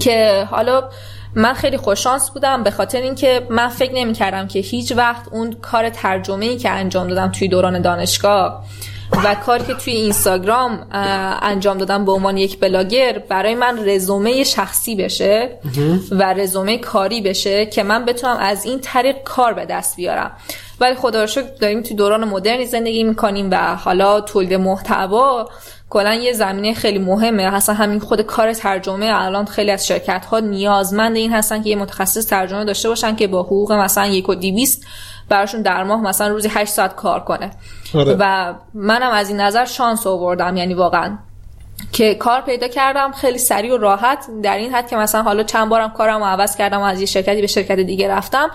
که 0.00 0.48
حالا 0.50 0.88
من 1.36 1.54
خیلی 1.54 1.76
خوششانس 1.76 2.30
بودم 2.30 2.62
به 2.62 2.70
خاطر 2.70 3.00
اینکه 3.00 3.46
من 3.50 3.68
فکر 3.68 3.92
نمی 3.94 4.12
کردم 4.12 4.46
که 4.46 4.58
هیچ 4.58 4.92
وقت 4.96 5.28
اون 5.32 5.52
کار 5.52 5.90
ترجمه 5.90 6.46
ای 6.46 6.56
که 6.56 6.70
انجام 6.70 7.08
دادم 7.08 7.32
توی 7.32 7.48
دوران 7.48 7.82
دانشگاه 7.82 8.64
و 9.24 9.34
کاری 9.34 9.64
که 9.64 9.74
توی 9.74 9.92
اینستاگرام 9.92 10.86
انجام 11.42 11.78
دادم 11.78 12.04
به 12.04 12.12
عنوان 12.12 12.36
یک 12.36 12.60
بلاگر 12.60 13.18
برای 13.18 13.54
من 13.54 13.88
رزومه 13.88 14.44
شخصی 14.44 14.96
بشه 14.96 15.58
و 16.10 16.34
رزومه 16.34 16.78
کاری 16.78 17.20
بشه 17.20 17.66
که 17.66 17.82
من 17.82 18.04
بتونم 18.04 18.36
از 18.36 18.64
این 18.64 18.80
طریق 18.80 19.22
کار 19.22 19.52
به 19.52 19.64
دست 19.64 19.96
بیارم. 19.96 20.30
ولی 20.80 20.94
خدا 20.94 21.24
رو 21.24 21.42
داریم 21.60 21.82
توی 21.82 21.96
دوران 21.96 22.24
مدرنی 22.24 22.66
زندگی 22.66 23.04
می‌کنیم 23.04 23.48
و 23.50 23.76
حالا 23.76 24.20
تولید 24.20 24.54
محتوا 24.54 25.48
کلا 25.90 26.14
یه 26.14 26.32
زمینه 26.32 26.74
خیلی 26.74 26.98
مهمه. 26.98 27.42
اصلا 27.42 27.74
همین 27.74 27.98
خود 27.98 28.20
کار 28.20 28.52
ترجمه 28.52 29.06
الان 29.14 29.44
خیلی 29.44 29.70
از 29.70 29.86
شرکت 29.86 30.24
ها 30.24 30.40
نیازمند 30.40 31.16
این 31.16 31.32
هستن 31.32 31.62
که 31.62 31.70
یه 31.70 31.76
متخصص 31.76 32.26
ترجمه 32.26 32.64
داشته 32.64 32.88
باشن 32.88 33.16
که 33.16 33.26
با 33.26 33.42
حقوق 33.42 33.72
مثلا 33.72 34.06
یک 34.06 34.28
و 34.28 34.34
دیویست 34.34 34.86
براشون 35.28 35.62
در 35.62 35.84
ماه 35.84 36.02
مثلا 36.02 36.28
روزی 36.28 36.48
8 36.48 36.72
ساعت 36.72 36.94
کار 36.94 37.20
کنه. 37.20 37.50
آره. 37.94 38.16
و 38.20 38.54
منم 38.74 39.10
از 39.10 39.28
این 39.28 39.40
نظر 39.40 39.64
شانس 39.64 40.06
آوردم. 40.06 40.56
یعنی 40.56 40.74
واقعا 40.74 41.18
که 41.92 42.14
کار 42.14 42.40
پیدا 42.40 42.68
کردم 42.68 43.12
خیلی 43.12 43.38
سریع 43.38 43.74
و 43.74 43.76
راحت 43.76 44.26
در 44.42 44.56
این 44.56 44.74
حد 44.74 44.88
که 44.88 44.96
مثلا 44.96 45.22
حالا 45.22 45.42
چند 45.42 45.68
بارم 45.68 45.90
کارم 45.90 46.18
رو 46.18 46.24
عوض 46.24 46.56
کردم 46.56 46.80
و 46.80 46.84
از 46.84 47.00
یه 47.00 47.06
شرکتی 47.06 47.40
به 47.40 47.46
شرکت 47.46 47.80
دیگه 47.80 48.08
رفتم 48.08 48.50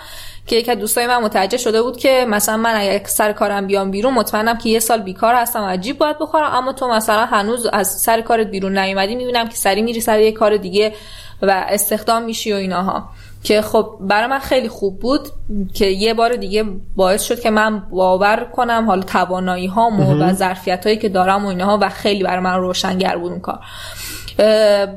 که 0.48 0.56
یک 0.56 0.70
از 0.70 0.78
دوستای 0.78 1.08
من 1.08 1.18
متوجه 1.18 1.58
شده 1.58 1.82
بود 1.82 1.98
که 1.98 2.26
مثلا 2.30 2.58
من 2.58 2.76
اگه 2.76 3.04
سر 3.06 3.34
کارم 3.34 3.68
بیام 3.68 3.92
بیرون 3.92 4.14
مطمئنم 4.14 4.58
که 4.58 4.70
یه 4.70 4.80
سال 4.80 5.02
بیکار 5.02 5.36
هستم 5.36 5.64
عجیب 5.64 5.98
باید 5.98 6.20
بخورم 6.20 6.54
اما 6.54 6.74
تو 6.74 6.88
مثلا 6.88 7.26
هنوز 7.26 7.66
از 7.66 8.02
سر 8.02 8.22
کارت 8.22 8.48
بیرون 8.48 8.78
نیومدی 8.78 9.16
می‌بینم 9.16 9.50
که 9.50 9.56
سری 9.56 9.82
میری 9.82 10.02
سر 10.02 10.20
یه 10.20 10.32
کار 10.32 10.58
دیگه 10.58 10.94
و 11.42 11.66
استخدام 11.70 12.24
میشی 12.24 12.54
و 12.54 12.56
ایناها. 12.56 13.10
که 13.44 13.62
خب 13.62 13.98
برای 14.02 14.28
من 14.28 14.40
خیلی 14.40 14.70
خوب 14.70 15.00
بود 15.00 15.30
که 15.74 15.86
یه 15.86 16.14
بار 16.14 16.36
دیگه 16.36 16.66
باعث 16.96 17.24
شد 17.24 17.40
که 17.40 17.50
من 17.50 17.80
باور 17.80 18.48
کنم 18.56 18.86
حالا 18.88 19.02
توانایی 19.02 19.68
هامو 19.68 20.24
و 20.24 20.34
ظرفیت 20.34 20.86
هایی 20.86 20.98
که 20.98 21.10
دارم 21.10 21.46
و 21.46 21.48
اینها 21.48 21.80
و 21.82 21.90
خیلی 21.90 22.24
برای 22.24 22.40
من 22.40 22.60
روشنگر 22.60 23.18
بود 23.18 23.32
اون 23.32 23.40
کار. 23.40 23.60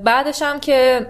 بعدش 0.04 0.42
هم 0.42 0.60
که 0.60 1.06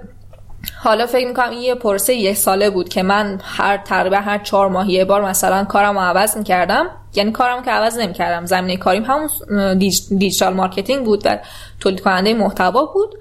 حالا 0.82 1.06
فکر 1.06 1.28
می‌کنم 1.28 1.50
این 1.50 1.60
یه 1.60 1.74
پروسه 1.74 2.14
یه 2.14 2.34
ساله 2.34 2.70
بود 2.70 2.88
که 2.88 3.02
من 3.02 3.40
هر 3.42 3.76
تقریبا 3.76 4.16
هر 4.16 4.38
چهار 4.38 4.68
ماه 4.68 4.90
یه 4.90 5.04
بار 5.04 5.24
مثلا 5.24 5.64
کارم 5.64 5.98
رو 5.98 6.04
عوض 6.04 6.36
می‌کردم. 6.36 6.86
یعنی 7.14 7.32
کارم 7.32 7.62
که 7.62 7.70
عوض 7.70 7.98
نمی‌کردم. 7.98 8.46
زمینه 8.46 8.76
کاریم 8.76 9.04
همون 9.04 9.28
digital 10.18 10.54
marketing 10.54 11.04
بود 11.04 11.22
و 11.24 11.38
تولید 11.80 12.00
کننده 12.00 12.34
محتوا 12.34 12.84
بود. 12.84 13.14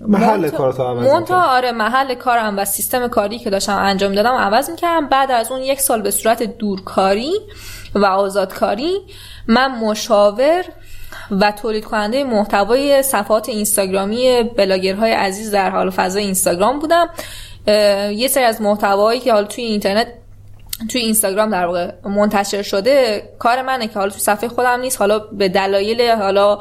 محل 0.00 0.50
کارت 0.50 0.80
عوض 0.80 1.30
آره 1.30 1.72
محل 1.72 2.14
کارم 2.14 2.58
و 2.58 2.64
سیستم 2.64 3.08
کاری 3.08 3.38
که 3.38 3.50
داشتم 3.50 3.76
انجام 3.76 4.12
دادم 4.12 4.34
عوض 4.34 4.70
می‌کردم. 4.70 5.08
بعد 5.08 5.30
از 5.30 5.50
اون 5.50 5.62
یک 5.62 5.80
سال 5.80 6.02
به 6.02 6.10
صورت 6.10 6.42
دورکاری 6.42 7.32
و 7.94 8.06
آزادکاری 8.06 8.98
من 9.46 9.78
مشاور 9.78 10.64
و 11.30 11.52
تولید 11.52 11.84
کننده 11.84 12.24
محتوای 12.24 13.02
صفحات 13.02 13.48
اینستاگرامی 13.48 14.42
بلاگرهای 14.42 15.12
عزیز 15.12 15.50
در 15.50 15.70
حال 15.70 15.90
فضای 15.90 16.24
اینستاگرام 16.24 16.78
بودم. 16.78 17.08
یه 18.12 18.28
سری 18.28 18.44
از 18.44 18.62
محتوایی 18.62 19.20
که 19.20 19.32
حالا 19.32 19.46
توی 19.46 19.64
اینترنت 19.64 20.06
توی 20.88 21.00
اینستاگرام 21.00 21.50
در 21.50 21.66
واقع 21.66 21.90
منتشر 22.04 22.62
شده 22.62 23.22
کار 23.38 23.62
منه 23.62 23.86
که 23.88 23.94
حالا 23.94 24.10
توی 24.10 24.20
صفحه 24.20 24.48
خودم 24.48 24.80
نیست. 24.80 24.98
حالا 24.98 25.18
به 25.18 25.48
دلایل 25.48 26.10
حالا 26.10 26.58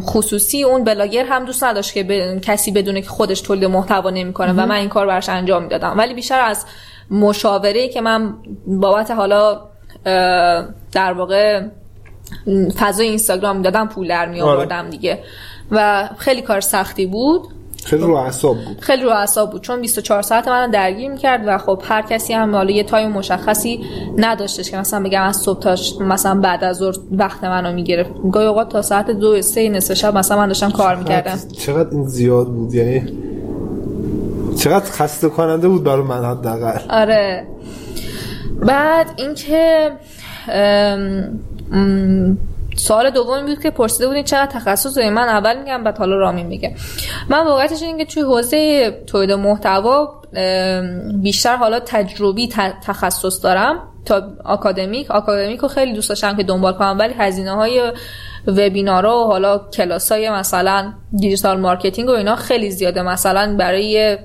خصوصی 0.00 0.62
اون 0.62 0.84
بلاگر 0.84 1.24
هم 1.24 1.44
دوست 1.44 1.64
نداشت 1.64 1.94
که 1.94 2.38
کسی 2.42 2.70
بدونه 2.72 3.02
که 3.02 3.08
خودش 3.08 3.40
تولید 3.40 3.64
محتوا 3.64 4.10
نمی‌کنه 4.10 4.52
و 4.52 4.66
من 4.66 4.70
این 4.70 4.88
کار 4.88 5.06
براش 5.06 5.28
انجام 5.28 5.62
می‌دادم. 5.62 5.98
ولی 5.98 6.14
بیشتر 6.14 6.40
از 6.40 6.64
مشاوره 7.10 7.88
که 7.88 8.00
من 8.00 8.34
بابت 8.66 9.10
حالا 9.10 9.60
در 10.92 11.12
واقع 11.12 11.62
فضای 12.78 13.08
اینستاگرام 13.08 13.62
دادم 13.62 13.88
پول 13.88 14.08
در 14.08 14.26
می 14.26 14.40
آوردم 14.40 14.78
آره. 14.78 14.90
دیگه. 14.90 15.18
و 15.70 16.08
خیلی 16.18 16.42
کار 16.42 16.60
سختی 16.60 17.06
بود. 17.06 17.42
خیلی 17.84 18.02
رو 18.02 18.14
اعصاب 18.14 18.56
بود. 18.56 18.80
خیلی 18.80 19.02
رو 19.02 19.10
اعصاب 19.10 19.50
بود. 19.50 19.62
چون 19.62 19.80
24 19.80 20.22
ساعت 20.22 20.48
من 20.48 20.70
درگیر 20.70 21.10
می‌کرد 21.10 21.42
و 21.46 21.58
خب 21.58 21.82
هر 21.84 22.02
کسی 22.02 22.32
هم 22.32 22.54
حالا 22.54 22.70
یه 22.70 22.82
time 22.82 23.10
مشخصی 23.10 23.84
نداشتش 24.16 24.70
که 24.70 24.76
مثلا 24.76 25.02
بگم 25.02 25.22
از 25.22 25.36
صبح 25.36 25.60
تا 25.60 25.76
مثلا 26.00 26.40
بعد 26.40 26.64
از 26.64 26.76
ظهر 26.76 26.94
وقت 27.12 27.44
منو 27.44 27.72
می‌گرفت. 27.72 28.10
گاهی 28.32 28.46
اوقات 28.46 28.68
تا 28.68 28.82
ساعت 28.82 29.10
دو 29.10 29.42
سه 29.42 29.68
نصف 29.68 29.94
شب 29.94 30.18
مثلا 30.18 30.36
من 30.36 30.46
داشتم 30.46 30.70
کار 30.70 30.96
می‌کردم. 30.96 31.38
چقدر 31.58 31.90
این 31.90 32.04
زیاد 32.08 32.46
بود؟ 32.46 32.74
یعنی 32.74 33.02
چقدر 34.58 34.90
خسته 34.90 35.28
کننده 35.28 35.68
بود 35.68 35.84
برای 35.84 36.02
من 36.02 36.24
حداقل. 36.24 36.78
آره. 36.90 37.46
بعد 38.66 39.06
اینکه 39.16 39.90
سوال 42.80 43.10
دوم 43.10 43.46
بود 43.46 43.62
که 43.62 43.70
پرسیده 43.70 44.06
بودین 44.06 44.24
چقدر 44.24 44.46
تخصص 44.52 44.96
داریم 44.96 45.12
من؟ 45.12 45.28
اول 45.28 45.58
میگم 45.58 45.84
بعد 45.84 45.98
حالا 45.98 46.16
رامین 46.16 46.46
میگه. 46.46 46.74
من 47.28 47.46
واقعیتش 47.46 47.82
اینه 47.82 47.98
که 47.98 48.04
توی 48.04 48.22
حوزه 48.22 48.90
تولید 49.06 49.32
محتوا 49.32 50.20
بیشتر 51.22 51.56
حالا 51.56 51.80
تجربی 51.80 52.48
تخصص 52.82 53.44
دارم. 53.44 53.86
تا 54.04 54.22
آکادمیک 54.44 55.10
آکادمیک 55.10 55.60
رو 55.60 55.68
خیلی 55.68 55.92
دوست 55.92 56.08
داشتم 56.08 56.36
که 56.36 56.42
دنبال 56.42 56.72
کنم 56.72 56.96
ولی 56.98 57.14
هزینه 57.18 57.54
های 57.54 57.92
وبینارا 58.46 59.18
و 59.18 59.26
حالا 59.26 59.58
کلاس 59.58 60.12
های 60.12 60.30
مثلا 60.30 60.92
digital 61.16 61.60
marketing 61.60 62.08
و 62.08 62.12
اینا 62.12 62.36
خیلی 62.36 62.70
زیاده. 62.70 63.02
مثلا 63.02 63.56
برای 63.58 64.18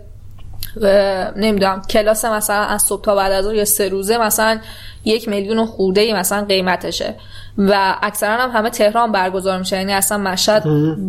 نمی‌دونم 1.35 1.81
کلاس 1.89 2.25
مثلا 2.25 2.63
از 2.63 2.81
صبح 2.81 3.01
تا 3.01 3.15
بعد 3.15 3.31
از 3.31 3.53
یا 3.53 3.65
سه 3.65 3.89
روزه 3.89 4.17
مثلا 4.17 4.59
یک 5.05 5.29
میلیون 5.29 5.65
خورده 5.65 6.13
مثلا 6.13 6.45
قیمتشه. 6.45 7.15
و 7.57 7.95
اکثرا 8.01 8.43
هم 8.43 8.51
همه 8.51 8.69
تهران 8.69 9.11
برگزار 9.11 9.59
میشه 9.59 9.77
یعنی 9.77 9.93
اصلا 9.93 10.17
مشهد 10.17 10.63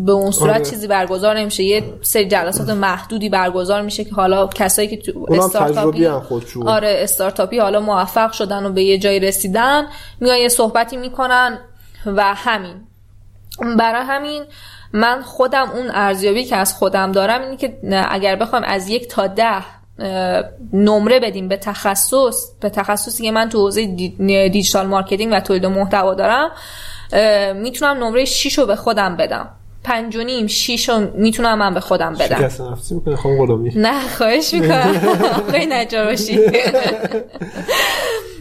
به 0.05 0.11
اون 0.11 0.31
صورت 0.31 0.55
آره. 0.55 0.65
چیزی 0.65 0.87
برگزار 0.87 1.39
نمیشه. 1.39 1.63
یه 1.63 1.83
سری 2.01 2.27
جلسات 2.27 2.69
محدودی 2.69 3.29
برگزار 3.29 3.81
میشه 3.81 4.03
که 4.03 4.15
حالا 4.15 4.47
کسایی 4.47 4.87
که 4.87 4.97
تو 4.97 5.25
استارتاپی 5.29 6.07
آره 6.65 6.99
استارتاپی 7.01 7.59
حالا 7.59 7.79
موفق 7.79 8.31
شدن 8.31 8.65
و 8.65 8.69
به 8.69 8.83
یه 8.83 8.97
جای 8.97 9.19
رسیدن 9.19 9.83
میان 10.19 10.37
یه 10.37 10.49
صحبتی 10.49 10.97
می‌کنن 10.97 11.57
و 12.05 12.33
همین. 12.33 12.75
برای 13.77 14.03
همین 14.05 14.43
من 14.93 15.21
خودم 15.21 15.69
اون 15.75 15.91
ارزیابی 15.93 16.43
که 16.43 16.55
از 16.55 16.73
خودم 16.73 17.11
دارم 17.11 17.41
اینه 17.41 17.57
که 17.57 17.77
اگر 18.09 18.35
بخوام 18.35 18.63
از 18.63 18.89
یک 18.89 19.07
تا 19.07 19.27
ده 19.27 19.63
نمره 20.73 21.19
بدیم 21.19 21.47
به 21.47 21.57
تخصص 21.57 22.51
به 22.59 22.69
تخصصی 22.69 23.23
که 23.23 23.31
من 23.31 23.49
تو 23.49 23.59
حوزه 23.59 23.85
digital 24.51 24.87
marketing 24.87 25.33
و 25.33 25.39
تولید 25.39 25.65
محتوا 25.65 26.13
دارم 26.13 26.51
می‌تونم 27.55 28.03
نمره 28.03 28.25
6 28.25 28.59
رو 28.59 28.65
به 28.65 28.75
خودم 28.75 29.17
بدم. 29.17 29.49
پنج 29.83 30.15
و 30.15 30.23
نیم 30.23 30.47
شیش 30.47 30.89
رو 30.89 30.99
می‌تونم 31.15 31.57
من 31.57 31.73
به 31.73 31.79
خودم 31.79 32.13
بدم. 32.13 32.37
نه 33.75 34.07
خواهش 34.07 34.53
می‌کنم. 34.53 34.99
خیلی 35.51 35.65
نجار 35.75 36.05
باشی 36.05 36.39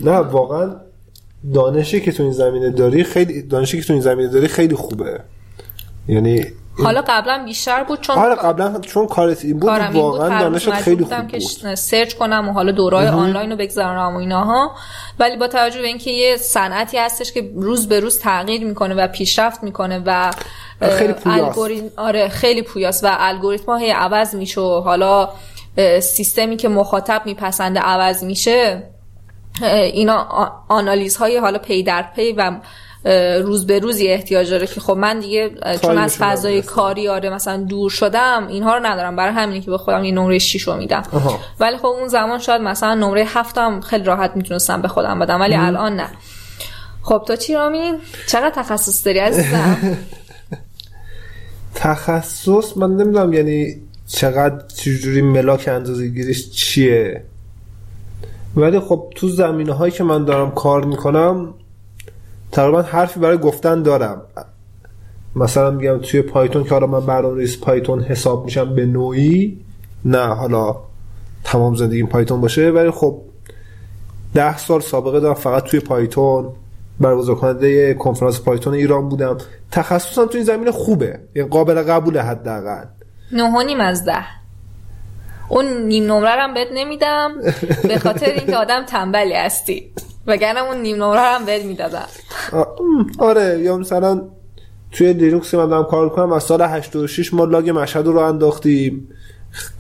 نه 0.05 0.17
واقعا 0.17 0.77
دانشی 1.55 2.01
که 2.01 2.13
تو 2.13 2.23
این 2.23 2.33
زمینه 2.33 2.71
داری 2.71 3.05
خیلی 3.05 3.43
دانشی 3.43 3.81
که 3.81 3.87
تو 3.87 3.93
این 3.93 4.03
زمینه 4.03 4.29
داری 4.29 4.49
خیلی 4.49 4.75
خوبه. 4.75 5.21
یعنی 6.09 6.45
حالا 6.85 7.03
قبلا 7.09 7.43
بیشتر 7.45 7.85
بود 7.85 8.01
چون 8.01 8.17
حالا 8.17 8.35
آره، 8.35 8.43
قبلا 8.43 8.81
چون 8.81 9.07
کارت 9.07 9.45
این 9.45 9.59
بود 9.59 9.71
واقعا 9.93 10.41
دانش 10.41 10.69
خیلی 10.69 11.05
خوب 11.05 11.17
بود. 11.17 11.29
که 11.29 11.39
سرچ 11.75 12.15
کنم 12.15 12.49
و 12.49 12.53
حالا 12.53 12.73
دورای 12.73 13.07
آنلاین 13.07 13.51
رو 13.51 13.57
بگذارم 13.57 14.15
و 14.15 14.19
ایناها. 14.19 14.71
ولی 15.19 15.37
با 15.37 15.49
توجه 15.49 15.81
به 15.81 15.87
اینکه 15.87 16.11
یه 16.11 16.37
صنعتی 16.37 16.99
هستش 16.99 17.33
که 17.33 17.51
روز 17.55 17.89
به 17.89 18.01
روز 18.01 18.19
تغییر 18.19 18.65
می‌کنه 18.65 18.95
و 18.95 19.09
پیشرفت 19.09 19.63
می‌کنه 19.63 20.03
و 20.07 20.31
خیلی 20.81 21.15
الگوریتم 21.27 21.89
آره 21.97 22.29
خیلی 22.29 22.63
پویاست 22.63 23.05
و 23.05 23.09
الگوریتم 23.11 23.73
هی 23.73 23.91
عوض 23.91 24.35
میشه 24.35 24.61
و 24.61 24.81
حالا 24.81 25.29
سیستمی 26.01 26.57
که 26.57 26.69
مخاطب 26.69 27.23
میپسنده 27.25 27.81
عوض 27.81 28.25
میشه 28.25 28.83
اینا 29.93 30.29
آنالیز 30.69 31.17
های 31.17 31.37
حالا 31.37 31.59
پی 31.59 31.83
در 31.83 32.05
پی 32.17 32.33
و 32.33 32.53
روز 33.45 33.67
به 33.67 33.79
روزی 33.79 34.09
احتیاج 34.09 34.51
داره 34.51 34.67
که 34.67 34.81
خب 34.81 34.93
من 34.93 35.21
دیگه 35.21 35.51
چون 35.83 35.99
از 35.99 36.17
فضای 36.17 36.63
کاری 36.63 37.09
آره 37.09 37.31
مثلا 37.31 37.57
دور 37.57 37.91
شدم 37.91 38.47
اینها 38.49 38.77
رو 38.77 38.87
ندارم. 38.87 39.17
برای 39.17 39.33
همینی 39.33 39.61
که 39.61 39.71
به 39.71 39.79
خودم 39.79 40.05
یه 40.05 40.13
نمره 40.13 40.39
6 40.39 40.63
رو 40.63 40.77
میدم. 40.77 41.03
ولی 41.61 41.77
خب 41.77 41.87
اون 41.87 42.09
زمان 42.09 42.39
شاید 42.39 42.63
مثلا 42.63 42.95
نمره 42.95 43.25
7 43.25 43.59
هم 43.59 43.81
خیلی 43.81 44.05
راحت 44.05 44.37
می‌تونستم 44.37 44.83
به 44.83 44.89
خودم 44.89 45.19
بدم 45.19 45.41
ولی 45.41 45.55
الان 45.55 45.97
نه. 45.97 46.09
خب 47.03 47.25
تو 47.27 47.37
چی 47.37 47.55
رامین 47.55 47.99
چقدر 48.27 48.51
تخصص 48.51 49.07
داری 49.07 49.19
عزیزم؟ 49.19 49.77
تخصص 51.75 52.77
من 52.77 52.97
نمی‌دونم 52.97 53.33
یعنی 53.33 53.77
چقدر 54.07 54.67
چجوری 54.77 55.23
ملاک 55.23 55.69
اندازه 55.69 56.09
گیریش 56.09 56.51
چیه. 56.51 57.23
ولی 58.57 58.81
خب 58.81 59.13
تو 59.15 59.29
زمینه 59.29 59.73
هایی 59.73 59.93
که 59.93 60.05
من 60.05 60.25
دارم 60.25 60.51
کار 60.51 60.85
می‌کنم 60.85 61.55
تقریبا 62.57 62.83
حرفی 62.83 63.21
برای 63.21 63.39
گفتن 63.39 63.83
دارم. 63.83 64.23
مثلا 65.37 65.71
میگم 65.71 65.99
توی 65.99 66.23
پایتون 66.23 66.65
که 66.65 66.71
حالا 66.71 66.87
من 66.87 67.07
برنامه 67.07 67.41
ریس 67.41 67.61
پایتون 67.61 68.03
حساب 68.03 68.45
میشم 68.45 68.75
به 68.75 68.87
نوعی. 68.87 69.59
نه 70.05 70.27
حالا 70.27 70.77
تمام 71.45 71.75
زندگی 71.75 72.03
پایتون 72.03 72.41
باشه. 72.41 72.71
ولی 72.71 72.91
خب 72.91 73.23
ده 74.35 74.59
سال 74.59 74.81
سابقه 74.81 75.21
دارم 75.21 75.35
فقط 75.35 75.65
توی 75.65 75.81
پایتون. 75.81 76.53
برگزار 77.01 77.37
کننده 77.37 77.95
کنفرانس 77.95 78.41
پایتون 78.41 78.75
ایران 78.75 79.09
بودم. 79.09 79.39
تخصصم 79.71 80.27
توی 80.27 80.37
این 80.37 80.47
زمینه 80.47 80.73
خوبه. 80.73 81.21
یعنی 81.35 81.49
قابل 81.49 81.83
قبوله 81.83 82.23
حداقل. 82.23 82.85
نه 83.33 83.65
نیم 83.65 83.81
از 83.81 84.05
ده. 84.05 84.25
اون 85.49 85.83
نیم 85.87 86.13
نمره 86.13 86.43
هم 86.43 86.55
بهت 86.55 86.69
نمیدم. 86.75 87.33
به 87.83 87.99
خاطر 87.99 88.27
اینکه 88.27 88.57
آدم 88.57 88.85
تنبلی 88.85 89.35
هستی. 89.35 89.93
وگرنه 90.27 90.61
اون 90.61 90.77
نیم 90.77 90.97
نمره 90.97 91.21
هم 91.21 91.45
بهت 91.45 91.65
می‌دادن 91.65 92.07
آره 93.19 93.61
یا 93.61 93.77
مثلا 93.77 94.23
توی 94.93 95.13
لینوکس 95.13 95.55
من 95.55 95.69
دارم 95.69 95.85
کار 95.85 96.09
کنم 96.09 96.33
از 96.33 96.43
سال 96.43 96.63
86 96.63 97.35
ما 97.35 97.45
لاگ 97.45 97.71
مشهد 97.71 98.07
رو 98.07 98.19
انداختیم. 98.19 99.09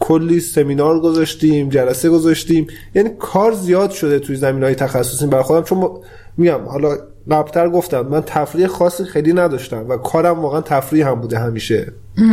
کلی 0.00 0.40
سمینار 0.40 1.00
گذاشتیم 1.00 1.68
جلسه 1.68 2.10
گذاشتیم. 2.10 2.66
یعنی 2.94 3.10
کار 3.18 3.52
زیاد 3.52 3.90
شده 3.90 4.18
توی 4.18 4.36
زمین 4.36 4.62
های 4.62 4.74
تخصصی. 4.74 5.26
برای 5.26 5.42
خودم 5.42 5.62
چون 5.62 5.90
میگم 6.36 6.64
حالا 6.64 6.96
قبلتر 7.30 7.68
گفتم 7.68 8.00
من 8.00 8.22
تفریح 8.26 8.66
خاصی 8.66 9.04
خیلی 9.04 9.32
نداشتم 9.32 9.88
و 9.88 9.96
کارم 9.96 10.40
واقعا 10.40 10.60
تفریح 10.60 11.08
هم 11.08 11.20
بوده 11.20 11.38
همیشه. 11.38 11.92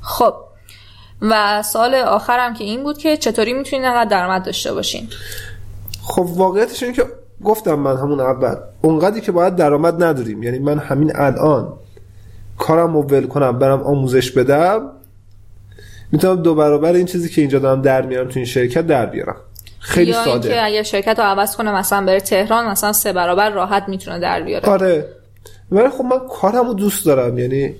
خب 0.00 0.34
و 1.22 1.62
سال 1.62 1.94
آخرم 1.94 2.54
که 2.54 2.64
این 2.64 2.82
بود 2.82 2.98
که 2.98 3.16
چطوری 3.16 3.52
می‌تونین 3.52 3.84
انقدر 3.84 4.10
درآمد 4.10 4.44
داشته 4.44 4.72
باشین؟ 4.74 5.08
خب 6.08 6.26
واقعیتش 6.36 6.82
اینه 6.82 6.94
که 6.94 7.04
گفتم 7.44 7.74
من 7.74 7.96
همون 7.96 8.20
اول 8.20 8.54
اونقدری 8.82 9.20
که 9.20 9.32
باید 9.32 9.56
درآمد 9.56 10.02
نداریم. 10.02 10.42
یعنی 10.42 10.58
من 10.58 10.78
همین 10.78 11.12
الان 11.14 11.72
کارم 12.58 12.94
رو 12.94 13.02
ول 13.02 13.26
کنم 13.26 13.58
برم 13.58 13.82
آموزش 13.82 14.30
بدم 14.30 14.90
می‌تونم 16.12 16.42
دو 16.42 16.54
برابر 16.54 16.92
این 16.92 17.06
چیزی 17.06 17.28
که 17.28 17.40
اینجا 17.40 17.58
دارم 17.58 17.82
در 17.82 18.06
میارم 18.06 18.28
تو 18.28 18.32
این 18.36 18.44
شرکت 18.44 18.86
در 18.86 19.06
بیارم. 19.06 19.36
خیلی 19.78 20.10
یا 20.10 20.24
ساده. 20.24 20.48
یا 20.48 20.64
اگه 20.64 20.82
شرکت 20.82 21.18
رو 21.18 21.24
عوض 21.24 21.56
کنه 21.56 21.74
مثلا 21.74 22.06
بره 22.06 22.20
تهران 22.20 22.66
مثلا 22.66 22.92
سه 22.92 23.12
برابر 23.12 23.50
راحت 23.50 23.88
می‌تونه 23.88 24.20
در 24.20 24.42
بیاره. 24.42 24.68
آره. 24.68 25.08
ولی 25.72 25.88
خب 25.88 26.04
من 26.04 26.18
کارم 26.30 26.66
رو 26.66 26.74
دوست 26.74 27.06
دارم. 27.06 27.38
یعنی 27.38 27.74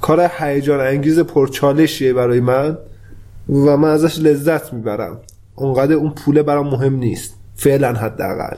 کار 0.00 0.30
هیجان 0.38 0.80
انگیز 0.80 1.18
پرچالشیه 1.18 2.12
برای 2.12 2.40
من 2.40 2.78
و 3.48 3.76
من 3.76 3.88
ازش 3.88 4.18
لذت 4.18 4.72
می‌برم. 4.72 5.18
اونقدر 5.54 5.94
اون 5.94 6.10
پوله 6.10 6.42
برام 6.42 6.66
مهم 6.66 6.96
نیست. 6.96 7.34
فعلا 7.62 7.92
حداقل. 7.92 8.56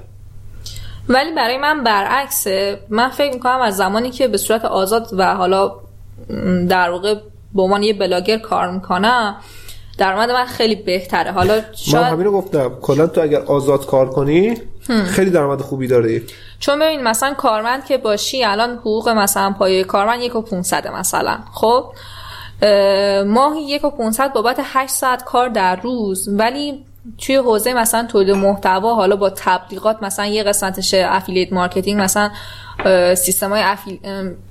ولی 1.09 1.35
برای 1.35 1.59
من 1.59 1.85
برعکسه. 1.85 2.81
من 2.89 3.09
فکر 3.09 3.33
می‌کنم 3.33 3.61
از 3.61 3.77
زمانی 3.77 4.11
که 4.11 4.29
به 4.29 4.37
صورت 4.37 4.65
آزاد 4.65 5.09
و 5.13 5.35
حالا 5.35 5.73
در 6.69 6.91
واقع 6.91 7.15
به 7.55 7.63
عنوان 7.63 7.83
یه 7.83 7.93
بلاگر 7.93 8.39
کار 8.39 8.71
می‌کنم 8.71 9.37
درآمد 9.99 10.31
من 10.31 10.47
خیلی 10.47 10.75
بهتره. 10.75 11.33
حالا 11.33 11.61
شاید 11.75 12.05
من 12.05 12.11
همین 12.11 12.25
رو 12.25 12.33
گفتم. 12.33 12.73
کلا 12.83 13.07
تو 13.07 13.21
اگر 13.21 13.41
آزاد 13.41 13.87
کار 13.87 14.11
کنی 14.11 14.55
خیلی 15.07 15.31
درآمد 15.31 15.61
خوبی 15.61 15.87
داری. 15.87 16.23
چون 16.59 16.79
ببین 16.79 17.03
مثلا 17.03 17.35
کارمند 17.35 17.85
که 17.85 17.99
باشی 17.99 18.45
الان 18.45 18.71
حقوق 18.71 19.09
مثلا 19.09 19.55
پایه 19.59 19.85
کارمند 19.85 20.21
یک 20.21 20.37
و 20.37 20.43
500 20.43 20.89
مثلا. 20.89 21.39
خب؟ 21.53 21.85
ماهی 23.27 23.63
یک 23.63 23.85
و 23.85 23.91
500 23.91 24.33
بابت 24.33 24.61
8 24.65 24.93
ساعت 24.95 25.25
کار 25.25 25.49
در 25.49 25.77
روز. 25.77 26.29
ولی 26.29 26.85
توی 27.19 27.37
حوزه 27.37 27.75
مثلا 27.75 28.07
تولید 28.07 28.35
محتوا 28.35 28.95
حالا 28.95 29.17
با 29.17 29.31
تبلیغات 29.31 30.03
مثلا 30.03 30.27
یه 30.27 30.43
قسمتش 30.43 30.95
affiliate 30.95 31.53
marketing 31.53 32.01
مثلا 32.01 32.31
سیستم 33.15 33.51
های 33.51 33.63
افیل... 33.63 33.99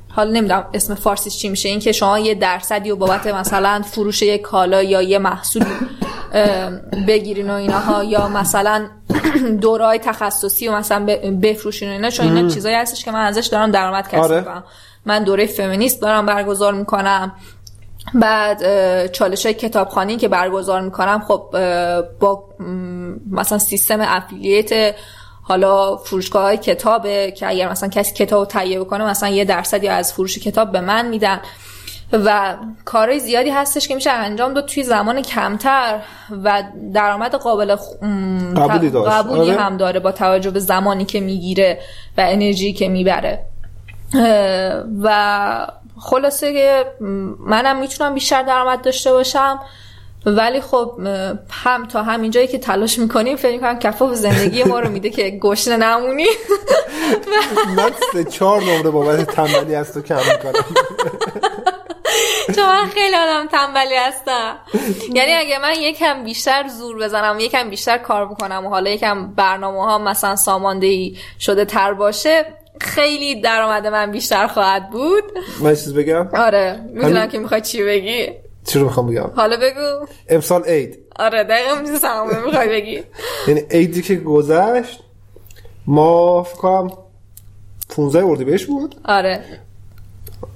حالا 0.10 0.32
نمی‌دونم 0.32 0.66
اسم 0.74 0.96
فارسیش 0.96 1.38
چی 1.38 1.50
میشه 1.50 1.70
اینکه 1.70 1.92
شما 1.92 2.20
یه 2.20 2.36
درصدی 2.36 2.92
و 2.92 2.96
بابت 2.96 3.28
مثلا 3.28 3.82
فروش 3.86 4.22
یه 4.22 4.38
کالا 4.38 4.84
یا 4.84 5.02
یه 5.02 5.20
محصول 5.20 5.66
بگیرین 7.08 7.50
و 7.50 7.54
اینها 7.54 8.04
یا 8.04 8.28
مثلا 8.28 8.88
دورای 9.62 10.00
تخصصی 10.00 10.68
و 10.68 10.76
مثلا 10.76 11.06
بفروشین 11.42 11.90
و 11.90 11.92
اینا 11.92 12.10
چون 12.10 12.38
اینا 12.38 12.50
چیزایی 12.50 12.76
هستش 12.76 13.06
که 13.06 13.12
من 13.12 13.26
ازش 13.26 13.48
دارم 13.48 13.72
درآمد 13.72 14.08
کسب 14.08 14.32
آره. 14.32 14.46
من 15.06 15.24
دوره 15.24 15.46
فمینیست 15.46 16.02
دارم 16.02 16.26
برگزار 16.26 16.74
می‌کنم. 16.74 17.32
بعد 18.14 19.12
چالش 19.12 19.46
های 19.46 19.56
کتابخانی 19.56 20.18
که 20.18 20.28
برگزار 20.28 20.82
می‌کنم 20.82 21.24
خب 21.28 21.50
با 22.20 22.44
مثلا 23.32 23.58
سیستم 23.58 24.02
افیلیت 24.02 24.96
حالا 25.44 25.98
فروشگاه 25.98 26.44
های 26.44 26.58
کتابه 26.58 27.32
که 27.32 27.50
اگر 27.50 27.72
مثلا 27.72 27.90
کسی 27.90 28.14
کتاب 28.14 28.48
تهیه 28.48 28.80
بکنه 28.80 29.06
مثلا 29.06 29.30
یه 29.30 29.46
درصدی 29.46 29.88
از 29.88 30.14
فروش 30.14 30.40
کتاب 30.40 30.72
به 30.72 30.82
من 30.82 31.08
میدن. 31.08 31.40
و 32.14 32.58
کارهای 32.86 33.20
زیادی 33.20 33.50
هستش 33.50 33.88
که 33.88 33.96
میشه 33.96 34.10
انجام 34.12 34.54
داد 34.54 34.66
توی 34.66 34.84
زمان 34.84 35.22
کمتر 35.22 36.00
و 36.44 36.64
درآمد 36.94 37.36
قابل 37.36 37.76
قبولی, 38.56 38.90
قبولی 38.90 39.52
آره. 39.52 39.62
هم 39.62 39.78
داره 39.78 40.00
با 40.00 40.12
توجه 40.12 40.52
به 40.52 40.60
زمانی 40.60 41.06
که 41.06 41.20
می‌گیره 41.20 41.80
و 42.18 42.22
انرژی 42.28 42.74
که 42.74 42.90
می‌بره. 42.90 43.46
و 45.04 45.68
خلاصه 46.04 46.54
که 46.54 46.86
منم 47.40 47.80
می‌تونم 47.80 48.14
بیشتر 48.14 48.44
درآمد 48.44 48.82
داشته 48.82 49.12
باشم. 49.12 49.60
ولی 50.26 50.62
خب 50.62 51.00
هم 51.52 51.88
تا 51.88 52.04
همین 52.04 52.32
جایی 52.32 52.48
که 52.48 52.58
تلاش 52.58 53.00
می‌کنیم 53.00 53.36
فکر 53.36 53.52
می‌کنم 53.52 53.80
کفاف 53.80 54.14
زندگی 54.14 54.64
ما 54.64 54.80
رو 54.80 54.90
میده 54.90 55.10
که 55.10 55.30
گشنه 55.30 55.78
نمونی. 55.78 56.26
من 57.78 57.92
سه 58.14 58.24
چهار 58.24 58.62
نمره 58.62 58.90
بابت 58.90 59.32
تنبلی 59.32 59.76
از 59.76 59.94
تو 59.94 60.02
کم 60.02 60.16
می‌کنم. 60.16 60.66
چون 62.56 62.66
من 62.66 62.86
خیلی 62.86 63.16
آدم 63.16 63.48
تنبلی 63.48 63.96
هستم. 63.96 64.56
یعنی 65.14 65.34
اگه 65.34 65.60
من 65.60 65.74
یکم 65.80 66.24
بیشتر 66.24 66.68
زور 66.68 67.00
بزنم 67.00 67.40
یکم 67.40 67.70
بیشتر 67.70 67.98
کار 67.98 68.26
بکنم 68.26 68.66
و 68.66 68.70
حالا 68.70 68.90
یکم 68.90 69.34
برنامه 69.36 69.84
ها 69.84 69.98
مثلا 69.98 70.36
ساماندهی 70.36 71.18
شده 71.40 71.66
تر 71.66 71.94
باشه 71.94 72.46
خیلی 72.82 73.42
درآمد 73.42 73.88
من 73.88 74.12
بیشتر 74.12 74.48
خواهد 74.48 74.90
بود. 74.90 75.24
من 75.62 75.76
چیز 75.76 75.94
بگم؟ 75.94 76.28
آره 76.34 76.82
می‌دونم 76.94 77.28
که 77.28 77.40
می‌خوای 77.40 77.62
چی 77.62 77.84
بگی. 77.84 78.28
چی 78.68 78.80
رو 78.80 78.86
می‌خوام 78.86 79.08
بگم؟ 79.08 79.32
حالا 79.36 79.58
بگو. 79.58 80.06
امسال 80.30 80.64
عید. 80.64 81.00
آره 81.16 81.44
دقیقا 81.44 81.76
می‌دونم 81.76 82.46
می‌خوای 82.46 82.70
بگی. 82.70 83.04
یعنی 83.48 83.62
عیدی 83.72 84.02
که 84.02 84.16
گذشت 84.16 85.00
ما 85.88 86.44
فکر 86.44 86.58
کنم 86.58 86.92
15 87.90 88.26
اردیبهشت 88.26 88.68
بود. 88.68 88.96
آره. 89.06 89.44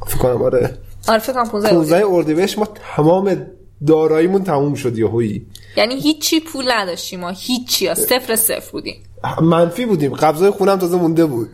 فکر 0.08 0.18
کنم 0.18 0.42
آره. 0.42 0.78
آره 1.08 1.20
فکر 1.20 1.34
کنم 1.34 1.50
15 1.50 1.70
15 1.70 2.06
اردیبهشت 2.08 2.60
ما 2.60 2.68
تمام 2.96 3.46
داراییمون 3.88 4.44
تموم 4.44 4.74
شد 4.74 4.98
یهویی. 4.98 5.46
یعنی 5.78 5.96
هیچی 6.00 6.40
پول 6.40 6.72
نداشتیم 6.72 7.20
ما 7.20 7.30
هیچی 7.30 7.88
ها 7.88 7.94
صفر 7.94 8.36
صفر 8.36 8.72
بودیم. 8.72 9.04
منفی 9.42 9.86
بودیم. 9.86 10.14
قبضای 10.14 10.50
خونم 10.50 10.76
تازه 10.80 10.98
مونده 10.98 11.26
بود. 11.26 11.50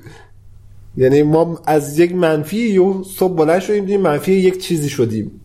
یعنی 0.98 1.24
ما 1.24 1.62
از 1.66 2.00
یک 2.00 2.16
منفی 2.16 2.58
یو 2.58 3.04
صبح 3.04 3.36
بلند 3.36 3.60
شدیم 3.60 3.86
دیدیم 3.86 4.02
منفی 4.02 4.34
یک 4.34 4.64
چیزی 4.64 4.90
شدیم. 4.90 5.42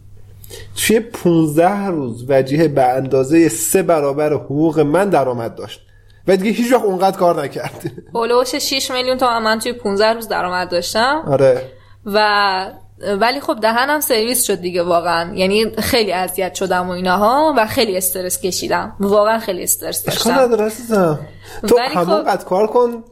توی 0.76 1.00
15 1.00 1.86
روز 1.86 2.24
وجیه 2.28 2.68
به 2.68 2.84
اندازه 2.84 3.48
سه 3.48 3.82
برابر 3.82 4.32
حقوق 4.32 4.80
من 4.80 5.08
درآمد 5.08 5.54
داشت. 5.54 5.80
و 6.28 6.36
دیگه 6.36 6.50
هیچ 6.50 6.72
وقت 6.72 6.84
اونقدر 6.84 7.16
کار 7.16 7.42
نکرد. 7.42 7.92
هولوش 8.14 8.54
6 8.54 8.90
میلیون 8.90 9.16
تا 9.16 9.40
من 9.40 9.58
توی 9.58 9.72
15 9.72 10.12
روز 10.12 10.28
درآمد 10.28 10.70
داشتم. 10.70 11.22
آره. 11.26 11.62
و 12.06 12.28
ولی 13.20 13.40
خب 13.40 13.60
دهنم 13.62 14.00
سرویس 14.00 14.44
شد 14.44 14.60
دیگه 14.60 14.82
واقعا. 14.82 15.34
یعنی 15.34 15.70
خیلی 15.78 16.12
اذیت 16.12 16.54
شدم 16.54 16.88
و 16.88 16.90
اینها 16.90 17.54
و 17.56 17.66
خیلی 17.66 17.96
استرس 17.96 18.40
کشیدم. 18.40 18.96
واقعا 19.00 19.38
خیلی 19.38 19.62
استرس 19.62 20.04
داشتم 20.04 20.30
نداره 20.30 20.72
تو 21.68 21.78
همون 21.78 22.24
خب... 22.24 22.44
کار 22.44 22.66
کن. 22.66 22.90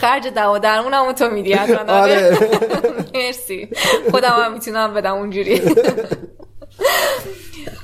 خرج 0.00 0.26
دوا 0.26 0.58
درمونم 0.58 1.12
تو 1.12 1.30
میدی 1.30 1.54
آره. 1.54 2.38
مرسی. 3.14 3.68
خودم 4.10 4.32
هم 4.44 4.52
می‌تونم 4.52 4.94
بدم 4.94 5.14
اونجوری. 5.14 5.62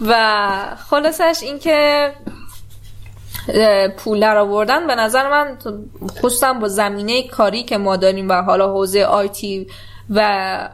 و 0.08 0.76
خلاصش 0.90 1.38
این 1.42 1.58
که 1.58 2.12
پول 3.96 4.20
در 4.20 4.36
آوردن 4.36 4.86
به 4.86 4.94
نظر 4.94 5.30
من 5.30 5.58
خصوصا 6.18 6.52
با 6.52 6.68
زمینه 6.68 7.28
کاری 7.28 7.62
که 7.62 7.78
ما 7.78 7.96
داریم 7.96 8.28
و 8.28 8.42
حالا 8.42 8.72
حوزه 8.72 9.02
آیتی 9.02 9.66
و 10.10 10.70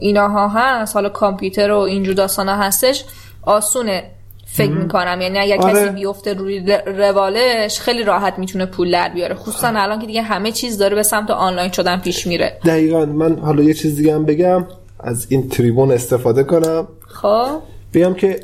ایناها 0.00 0.48
هست 0.48 0.96
حالا 0.96 1.08
کامپیوتر 1.08 1.70
و 1.70 1.78
اینجور 1.78 2.14
داستان 2.14 2.48
هستش 2.48 3.04
آسونه. 3.42 4.10
فکر 4.54 4.72
می‌کنم. 4.72 5.20
یعنی 5.20 5.38
اگر 5.38 5.58
آره. 5.58 5.72
کسی 5.72 5.94
بیفته 5.94 6.34
روی 6.34 6.78
روالش 6.86 7.80
خیلی 7.80 8.02
راحت 8.04 8.38
می‌تونه 8.38 8.66
پول 8.66 8.90
در 8.90 9.08
بیاره. 9.08 9.34
خصوصا 9.34 9.68
الان 9.68 10.00
که 10.00 10.06
دیگه 10.06 10.22
همه 10.22 10.52
چیز 10.52 10.78
داره 10.78 10.94
به 10.94 11.02
سمت 11.02 11.30
آنلاین 11.30 11.72
شدن 11.72 12.00
پیش 12.00 12.26
میره. 12.26 12.58
دقیقا. 12.64 13.04
من 13.06 13.38
حالا 13.38 13.62
یه 13.62 13.74
چیز 13.74 13.96
دیگه 13.96 14.14
هم 14.14 14.24
بگم. 14.24 14.66
از 15.00 15.26
این 15.28 15.48
تریبون 15.48 15.92
استفاده 15.92 16.44
کنم. 16.44 16.88
خب. 17.08 17.46
بگم 17.94 18.14
که 18.14 18.40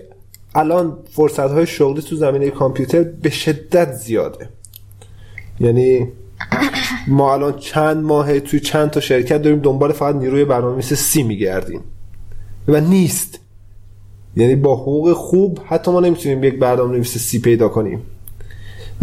الان 0.55 0.99
فرصت 1.13 1.51
های 1.51 1.67
شغلی 1.67 2.03
تو 2.03 2.17
زمینه 2.17 2.51
کامپیوتر 2.51 3.03
به 3.03 3.31
شدت 3.31 3.93
زیاده. 3.93 4.49
یعنی 5.61 6.09
ما 7.07 7.35
الان 7.35 7.59
چند 7.59 8.05
ماه 8.05 8.41
توی 8.41 8.61
چند 8.61 8.91
تا 8.91 9.01
شرکت 9.01 9.43
داریم 9.43 9.59
دنبال 9.59 9.93
فقط 9.93 10.15
نیروی 10.15 10.45
برنامه‌نویس 10.45 10.93
سی 10.93 11.23
میگردیم. 11.23 11.81
و 12.69 12.81
نیست. 12.81 13.41
یعنی 14.37 14.57
با 14.57 14.77
حقوق 14.77 15.13
خوب 15.13 15.61
حتی 15.67 15.91
ما 15.91 16.01
نمی‌تونیم 16.01 16.45
یک 16.45 16.59
برنامه 16.59 16.93
نویس 16.93 17.19
سی 17.19 17.39
پیدا 17.39 17.69
کنیم. 17.69 18.03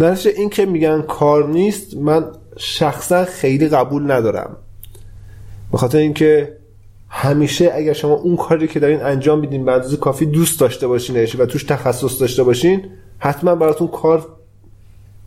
نتیجه 0.00 0.30
این 0.36 0.50
که 0.50 0.66
میگن 0.66 1.02
کار 1.02 1.48
نیست 1.48 1.96
من 1.96 2.24
شخصا 2.56 3.24
خیلی 3.24 3.68
قبول 3.68 4.10
ندارم. 4.10 4.56
به 5.72 5.78
خاطر 5.78 5.98
اینکه 5.98 6.56
همیشه 7.08 7.70
اگر 7.74 7.92
شما 7.92 8.14
اون 8.14 8.36
کاری 8.36 8.68
که 8.68 8.80
دارین 8.80 9.02
انجام 9.02 9.40
میدین 9.40 9.64
به 9.64 9.72
اندازه 9.72 9.96
کافی 9.96 10.26
دوست 10.26 10.60
داشته 10.60 10.86
باشین 10.86 11.26
و 11.38 11.46
توش 11.46 11.64
تخصص 11.64 12.20
داشته 12.20 12.42
باشین 12.42 12.84
حتما 13.18 13.54
براتون 13.54 13.88
کار 13.88 14.26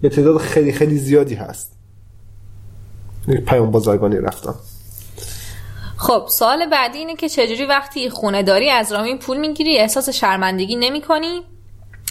به 0.02 0.10
تعداد 0.10 0.38
خیلی 0.38 0.72
خیلی 0.72 0.98
زیادی 0.98 1.36
هست. 1.36 1.72
پیام 3.46 3.72
بازرگانی 3.72 4.18
رفتم 4.18 4.56
خب 6.02 6.26
سوال 6.28 6.70
بعدی 6.70 6.98
اینه 6.98 7.16
که 7.16 7.30
چجوری 7.30 7.66
وقتی 7.66 8.10
خونه 8.10 8.44
داری 8.44 8.70
از 8.70 8.92
رامین 8.92 9.20
پول 9.20 9.38
می‌گیری 9.38 9.78
احساس 9.78 10.10
شرمندگی 10.10 10.76
نمی 10.76 11.02
کنی؟ 11.02 11.42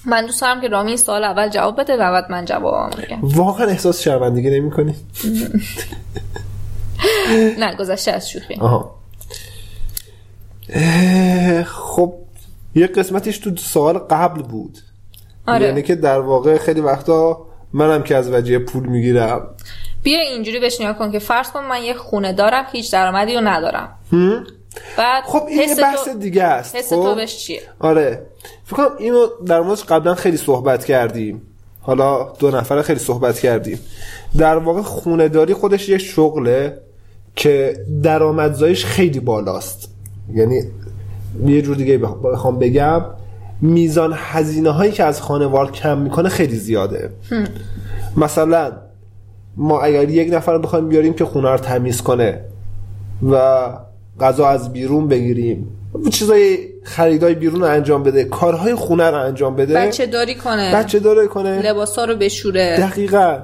من 0.07 0.27
دوست 0.27 0.41
دارم 0.41 0.61
که 0.61 0.69
رامین 0.69 0.97
سوال 0.97 1.25
اول 1.25 1.49
جواب 1.49 1.81
بده 1.81 1.95
و 1.95 1.99
بعد 1.99 2.31
من 2.31 2.45
جواب 2.45 3.01
میگم 3.01 3.19
واقعا 3.23 3.67
احساس 3.67 4.03
شرمندگی 4.03 4.51
نمی 4.51 4.71
کنی؟ 4.71 4.95
نه 7.59 7.77
گذشته 7.77 8.13
از 8.13 8.31
شوخی 8.31 8.55
آها 8.55 8.95
خب 11.65 12.15
یه 12.75 12.87
قسمتش 12.87 13.39
تو 13.39 13.57
سوال 13.57 13.99
قبل 13.99 14.43
بود 14.43 14.79
آره. 15.47 15.67
یعنی 15.67 15.83
که 15.83 15.95
در 15.95 16.21
واقع 16.21 16.59
خیلی 16.59 16.81
وقتا 16.81 17.47
منم 17.73 18.03
که 18.03 18.17
از 18.17 18.31
وجه 18.31 18.59
پول 18.59 18.87
می‌گیرم 18.87 19.55
بیا 20.03 20.21
اینجوری 20.21 20.61
بهش 20.61 20.81
نگاه 20.81 20.99
کن 20.99 21.13
که 21.13 21.19
فرض 21.19 21.51
کن 21.51 21.61
من 21.65 21.83
یه 21.83 21.95
خونه 21.95 22.33
دارم 22.33 22.65
هیچ 22.73 22.93
درآمدی 22.93 23.35
رو 23.35 23.41
ندارم. 23.41 23.89
بعد 24.99 25.25
خب 25.25 25.43
این 25.49 25.69
یه 25.69 25.75
بحث 25.75 26.09
دیگه 26.09 26.45
است 26.45 26.77
حس 26.77 26.93
خب؟ 26.93 27.03
تو 27.03 27.15
بهش 27.15 27.37
چیه؟ 27.37 27.63
آره. 27.81 28.27
فکر 28.65 28.77
کنم 28.77 28.97
اینو 28.99 29.27
در 29.47 29.61
موردش 29.61 29.85
قبلا 29.85 30.15
خیلی 30.15 30.37
صحبت 30.37 30.85
کردیم. 30.85 31.43
حالا 31.81 32.33
دو 32.39 32.51
نفر 32.51 32.83
خیلی 32.83 32.99
صحبت 32.99 33.39
کردیم. 33.39 33.81
در 34.39 34.57
واقع 34.57 34.83
خونه 34.83 35.29
داری 35.29 35.55
خودش 35.55 35.89
یه 35.89 35.99
شغله 35.99 36.79
که 37.37 37.77
درآمدزایش 38.03 38.85
خیلی 38.85 39.21
بالاست. 39.21 39.89
یعنی 40.35 40.63
یه 41.47 41.63
جور 41.63 41.77
دیگه 41.77 41.99
بخوام 41.99 42.59
بگم 42.59 43.05
میزان 43.61 44.15
هزینه 44.17 44.71
هایی 44.71 44.93
که 44.93 45.05
از 45.05 45.23
خانوار 45.23 45.71
کم 45.71 45.99
می‌کنه 45.99 46.29
خیلی 46.29 46.57
زیاده. 46.57 47.11
مثلا 48.17 48.73
ما 49.61 49.81
اگر 49.81 50.11
یک 50.11 50.35
نفر 50.35 50.59
بخوایم 50.59 50.89
بیاریم 50.89 51.13
که 51.13 51.25
خونه 51.25 51.51
رو 51.51 51.59
تمیز 51.59 52.03
کنه 52.03 52.41
و 53.31 53.69
غذا 54.21 54.47
از 54.47 54.73
بیرون 54.73 55.09
بگیریم 55.09 55.77
چیزای 56.11 56.59
خریدای 56.83 57.35
بیرون 57.35 57.61
رو 57.61 57.67
انجام 57.67 58.03
بده 58.03 58.25
کارهای 58.25 58.75
خونه 58.75 59.11
رو 59.11 59.19
انجام 59.19 59.57
بده 59.57 59.75
بچه 59.75 60.07
داری 60.07 60.35
کنه 60.35 60.75
بچه 60.75 60.99
داری 60.99 61.29
کنه 61.29 61.63
لباسا 61.63 62.05
رو 62.05 62.17
بشوره. 62.17 62.77
دقیقا. 62.79 63.39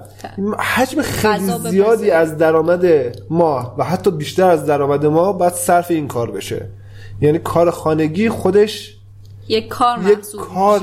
حجم 0.59 1.03
خیلی 1.03 1.53
زیادی 1.71 2.11
از 2.11 2.39
درآمد 2.39 2.87
ما 3.31 3.75
و 3.79 3.85
حتی 3.85 4.11
بیشتر 4.11 4.51
از 4.51 4.67
درآمد 4.67 5.07
ما 5.07 5.33
باید 5.33 5.53
صرف 5.53 5.91
این 5.91 6.09
کار 6.09 6.31
بشه. 6.31 6.67
یعنی 7.21 7.39
کار 7.39 7.71
خانگی 7.71 8.29
خودش 8.29 8.97
یک 9.49 9.69
کار 9.69 9.99
یک 10.07 10.19
کار 10.55 10.81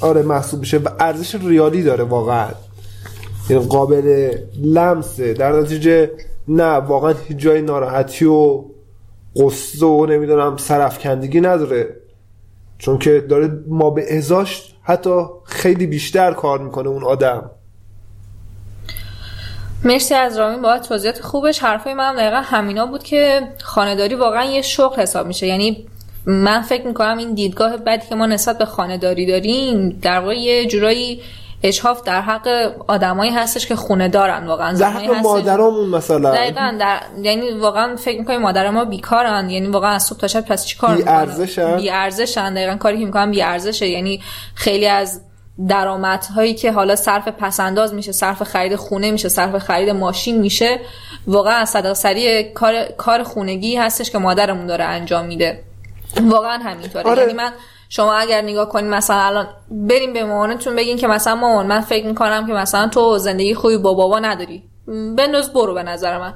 آره 0.00 0.22
محسوب 0.22 0.60
میشه 0.60 0.78
و 0.78 0.88
ارزش 1.00 1.34
ریالی 1.34 1.82
داره 1.82 2.04
واقعا. 2.04 2.48
قابل 3.52 4.32
لمسه. 4.62 5.32
در 5.32 5.52
نتیجه 5.52 6.10
نه 6.48 6.72
واقعا 6.72 7.14
هیچ 7.28 7.36
جای 7.38 7.62
ناراحتی 7.62 8.24
و 8.24 8.64
قصه 9.36 9.86
و 9.86 10.06
نمی‌دونم 10.06 10.56
سرفکندگی 10.56 11.40
نداره. 11.40 11.96
چون 12.78 12.98
که 12.98 13.20
داره 13.20 13.50
ما 13.68 13.90
به 13.90 14.16
ازاش 14.16 14.74
حتی 14.82 15.24
خیلی 15.44 15.86
بیشتر 15.86 16.32
کار 16.32 16.58
می‌کنه 16.58 16.88
اون 16.88 17.04
آدم. 17.04 17.50
مرسی 19.84 20.14
از 20.14 20.38
رامین 20.38 20.62
با 20.62 20.78
توضیحات 20.78 21.20
خوبش. 21.20 21.58
حرفای 21.58 21.94
منم 21.94 22.16
دقیقا 22.16 22.40
همینا 22.44 22.86
بود 22.86 23.02
که 23.02 23.40
خانهداری 23.62 24.14
واقعا 24.14 24.44
یه 24.44 24.62
شغل 24.62 25.02
حساب 25.02 25.26
میشه. 25.26 25.46
یعنی 25.46 25.86
من 26.26 26.62
فکر 26.62 26.86
می‌کنم 26.86 27.18
این 27.18 27.34
دیدگاه 27.34 27.76
بدی 27.76 28.06
که 28.08 28.14
ما 28.14 28.26
نسبت 28.26 28.58
به 28.58 28.64
خانهداری 28.64 29.26
داریم 29.26 29.88
در 30.02 30.20
واقع 30.20 30.34
یه 30.34 30.66
جورایی 30.66 31.20
اشهاف 31.62 32.02
در 32.02 32.20
حق 32.20 32.72
آدمایی 32.86 33.30
هستش 33.30 33.66
که 33.66 33.76
خونه 33.76 34.08
دارن 34.08 34.46
واقعا 34.46 34.72
در 34.72 34.90
حق 34.90 35.10
مادرامون 35.10 35.88
مثلا. 35.88 36.30
دقیقا 36.30 36.74
در... 36.80 37.00
یعنی 37.22 37.50
واقعا 37.50 37.96
فکر 37.96 38.18
می‌کنیم 38.18 38.40
مادر 38.40 38.70
ما 38.70 38.84
بیکارن 38.84 39.50
یعنی 39.50 39.66
واقعا 39.66 39.90
از 39.90 40.02
صبح 40.02 40.18
تا 40.18 40.26
شب 40.26 40.40
پس 40.40 40.66
چیکار 40.66 40.96
بی 40.96 41.02
ارزشن 41.06 41.76
بی 41.76 41.90
ارزشن 41.90 42.54
دقیقا 42.54 42.76
کاری 42.76 42.98
که 42.98 43.04
می‌کنن 43.04 43.30
بی 43.30 43.42
ارزشه 43.42 43.88
یعنی 43.88 44.22
خیلی 44.54 44.86
از 44.86 45.20
درآمدهایی 45.68 46.54
که 46.54 46.72
حالا 46.72 46.96
صرف 46.96 47.28
پسنداز 47.28 47.94
میشه 47.94 48.12
صرف 48.12 48.42
خرید 48.42 48.76
خونه 48.76 49.10
میشه 49.10 49.28
صرف 49.28 49.58
خرید 49.58 49.90
ماشین 49.90 50.40
میشه 50.40 50.80
واقعا 51.26 51.54
از 51.54 51.70
صدق 51.70 51.92
سری 51.92 52.44
کار 52.44 52.84
کار 52.84 53.22
خونگی 53.22 53.76
هستش 53.76 54.10
که 54.10 54.18
مادرمون 54.18 54.66
داره 54.66 54.84
انجام 54.84 55.26
میده. 55.26 55.64
واقعا 56.20 56.58
همینطوره. 56.58 57.04
آره. 57.04 57.22
یعنی 57.22 57.32
من 57.32 57.52
شما 57.88 58.14
اگر 58.14 58.40
نگاه 58.40 58.68
کنید 58.68 58.90
مثلا 58.90 59.16
الان 59.16 59.48
بریم 59.70 60.12
به 60.12 60.24
مامانتون 60.24 60.76
بگین 60.76 60.96
که 60.96 61.06
مثلا 61.06 61.34
مامان 61.34 61.66
من 61.66 61.80
فکر 61.80 62.06
می‌کنم 62.06 62.46
که 62.46 62.52
مثلا 62.52 62.88
تو 62.88 63.18
زندگی 63.18 63.54
خوبی 63.54 63.78
با 63.78 63.94
بابا 63.94 64.18
نداری. 64.18 64.62
بنداز 65.16 65.52
برو 65.52 65.74
به 65.74 65.82
نظر 65.82 66.18
من. 66.18 66.34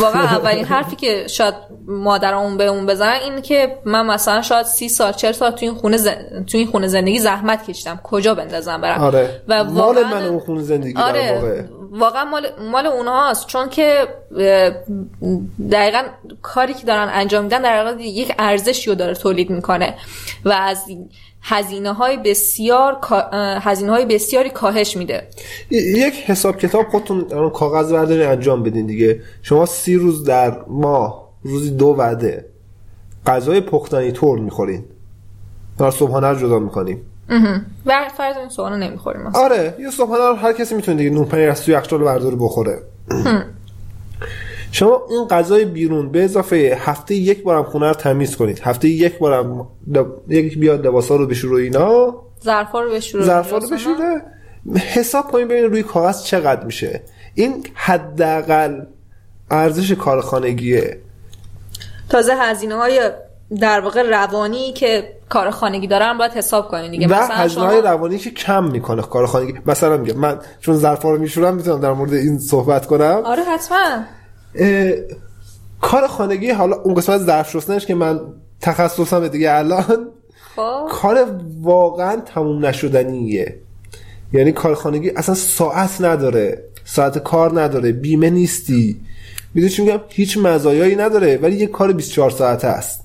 واقعا 0.00 0.22
اولین 0.22 0.64
حرفی 0.64 0.96
که 0.96 1.26
شاید 1.28 1.54
مادرمون 1.86 2.56
به 2.56 2.66
اون 2.66 2.86
بزنن 2.86 3.18
این 3.24 3.42
که 3.42 3.78
من 3.84 4.06
مثلا 4.06 4.42
شاید 4.42 4.66
سی 4.66 4.88
سال 4.88 5.12
چهل 5.12 5.32
سال 5.32 5.50
تو 5.50 5.66
این 5.66 5.74
خونه 5.74 5.98
تو 6.46 6.58
این 6.58 6.66
خونه 6.66 6.86
زندگی 6.86 7.18
زحمت 7.18 7.70
کشیدم. 7.70 8.00
کجا 8.04 8.34
بندازم 8.34 8.80
برم؟ 8.80 9.00
آره. 9.00 9.42
و 9.48 9.64
مال 9.64 10.04
من 10.04 10.26
اون 10.26 10.38
خونه 10.38 10.62
زندگی 10.62 11.00
آره. 11.00 11.68
واقعا 11.90 12.24
مال 12.24 12.46
مال 12.72 12.86
اونهاست. 12.86 13.46
چون 13.46 13.68
که 13.68 14.08
دقیقا 15.70 16.02
کاری 16.42 16.74
که 16.74 16.86
دارن 16.86 17.08
انجام 17.12 17.44
میدن 17.44 17.62
در 17.62 17.84
واقع 17.84 18.02
یک 18.02 18.34
ارزشی 18.38 18.90
رو 18.90 18.96
داره 18.96 19.14
تولید 19.14 19.50
می‌کنه. 19.50 19.94
و 20.44 20.52
از 20.52 20.84
هزینه 21.42 21.92
های 21.92 22.16
بسیار 22.16 22.98
هزینه 23.60 23.90
های 23.92 24.06
بسیاری 24.06 24.50
کاهش 24.50 24.96
میده. 24.96 25.28
یک 25.70 26.14
حساب 26.14 26.58
کتاب 26.58 26.88
خودتون 26.88 27.50
کاغذ 27.50 27.92
برداری 27.92 28.22
انجام 28.22 28.62
بدین 28.62 28.86
دیگه. 28.86 29.20
شما 29.42 29.66
سی 29.66 29.94
روز 29.94 30.24
در 30.24 30.56
ماه 30.68 31.28
روزی 31.42 31.70
دو 31.70 31.86
وعده 31.86 32.44
غذای 33.26 33.60
پختنی 33.60 34.12
طور 34.12 34.38
می‌خورین. 34.38 34.84
در 35.78 35.90
صبحانه 35.90 36.28
رو 36.28 36.38
جدا 36.38 36.58
می‌کنیم. 36.58 37.00
و 37.86 38.08
فرض 38.16 38.36
این 38.36 38.48
صبحانه 38.48 38.88
نمی‌خوریم. 38.88 39.26
آره 39.26 39.74
یه 39.80 39.90
صبحانه 39.90 40.38
هر 40.38 40.52
کسی 40.52 40.74
می‌تونه 40.74 40.96
دیگه 40.96 41.10
نون 41.10 41.24
پنیر 41.24 41.50
از 41.50 41.62
توی 41.62 41.74
یخچال 41.74 42.36
بخوره. 42.40 42.82
شما 44.72 45.02
این 45.10 45.24
غذای 45.24 45.64
بیرون 45.64 46.10
به 46.10 46.24
اضافه 46.24 46.78
هفته 46.80 47.14
یک 47.14 47.42
بارم 47.42 47.62
خونه 47.62 47.88
رو 47.88 47.94
تمیز 47.94 48.36
کنید. 48.36 48.58
هفته 48.58 48.88
یک 48.88 49.18
بارم 49.18 49.68
یک 50.28 50.58
بیاد 50.58 50.86
لباسا 50.86 51.16
رو 51.16 51.26
بشور 51.26 51.54
اینا. 51.54 52.14
ظرفا 52.44 52.80
رو 52.80 52.90
بشوره 52.90 53.24
ظرفا 53.24 53.58
رو 53.58 53.68
بشوره. 53.68 54.22
حساب 54.94 55.30
کنید 55.30 55.48
ببینید 55.48 55.70
روی 55.70 55.82
کاغذ 55.82 56.22
چقدر 56.22 56.64
میشه. 56.64 57.02
این 57.34 57.66
حداقل 57.74 58.80
ارزش 59.50 59.92
کارخانگیه. 59.92 60.98
تازه 62.08 62.34
هزینه 62.34 62.74
های 62.74 63.10
در 63.60 63.80
واقع 63.80 64.02
روانی 64.02 64.72
که 64.72 65.12
کار 65.28 65.50
خانگی 65.50 65.86
دارن 65.86 66.18
باید 66.18 66.32
حساب 66.32 66.68
کنید 66.68 66.90
دیگه. 66.90 67.06
مثلا 67.06 67.36
هزینه 67.36 67.66
های 67.66 67.80
روانی 67.80 68.18
که 68.18 68.30
کم 68.30 68.64
می‌کنه 68.64 69.02
کار 69.02 69.26
خانگی. 69.26 69.54
مثلا 69.66 69.96
میگه 69.96 70.14
من 70.14 70.38
چون 70.60 70.76
ظرفا 70.76 71.10
رو 71.10 71.18
میشورم 71.18 71.54
می‌تونم 71.54 71.80
در 71.80 71.92
مورد 71.92 72.12
این 72.12 72.38
صحبت 72.38 72.86
کنم. 72.86 73.22
آره 73.24 73.42
حتما. 73.42 74.04
کار 75.80 76.06
خانگی 76.06 76.50
حالا 76.50 76.76
اون 76.76 76.94
قسمت 76.94 77.20
ظرف 77.20 77.50
شستنش 77.50 77.86
که 77.86 77.94
من 77.94 78.20
تخصصم 78.60 79.28
دیگه 79.28 79.52
الان 79.52 80.08
خب. 80.56 80.86
کار 80.90 81.40
واقعا 81.60 82.16
تموم 82.16 82.66
نشدنیه. 82.66 83.56
یعنی 84.32 84.52
کار 84.52 84.74
خانگی 84.74 85.10
اصلا 85.10 85.34
ساعت 85.34 86.00
نداره 86.00 86.62
ساعت 86.84 87.18
کار 87.18 87.60
نداره 87.60 87.92
بیمه 87.92 88.30
نیستی. 88.30 89.00
می‌دونی 89.54 89.72
چی 89.72 89.82
میگم؟ 89.82 90.00
هیچ 90.08 90.38
مزایایی 90.38 90.96
نداره 90.96 91.36
ولی 91.36 91.56
یه 91.56 91.66
کار 91.66 91.92
24 91.92 92.30
ساعته 92.30 92.68
است. 92.68 93.00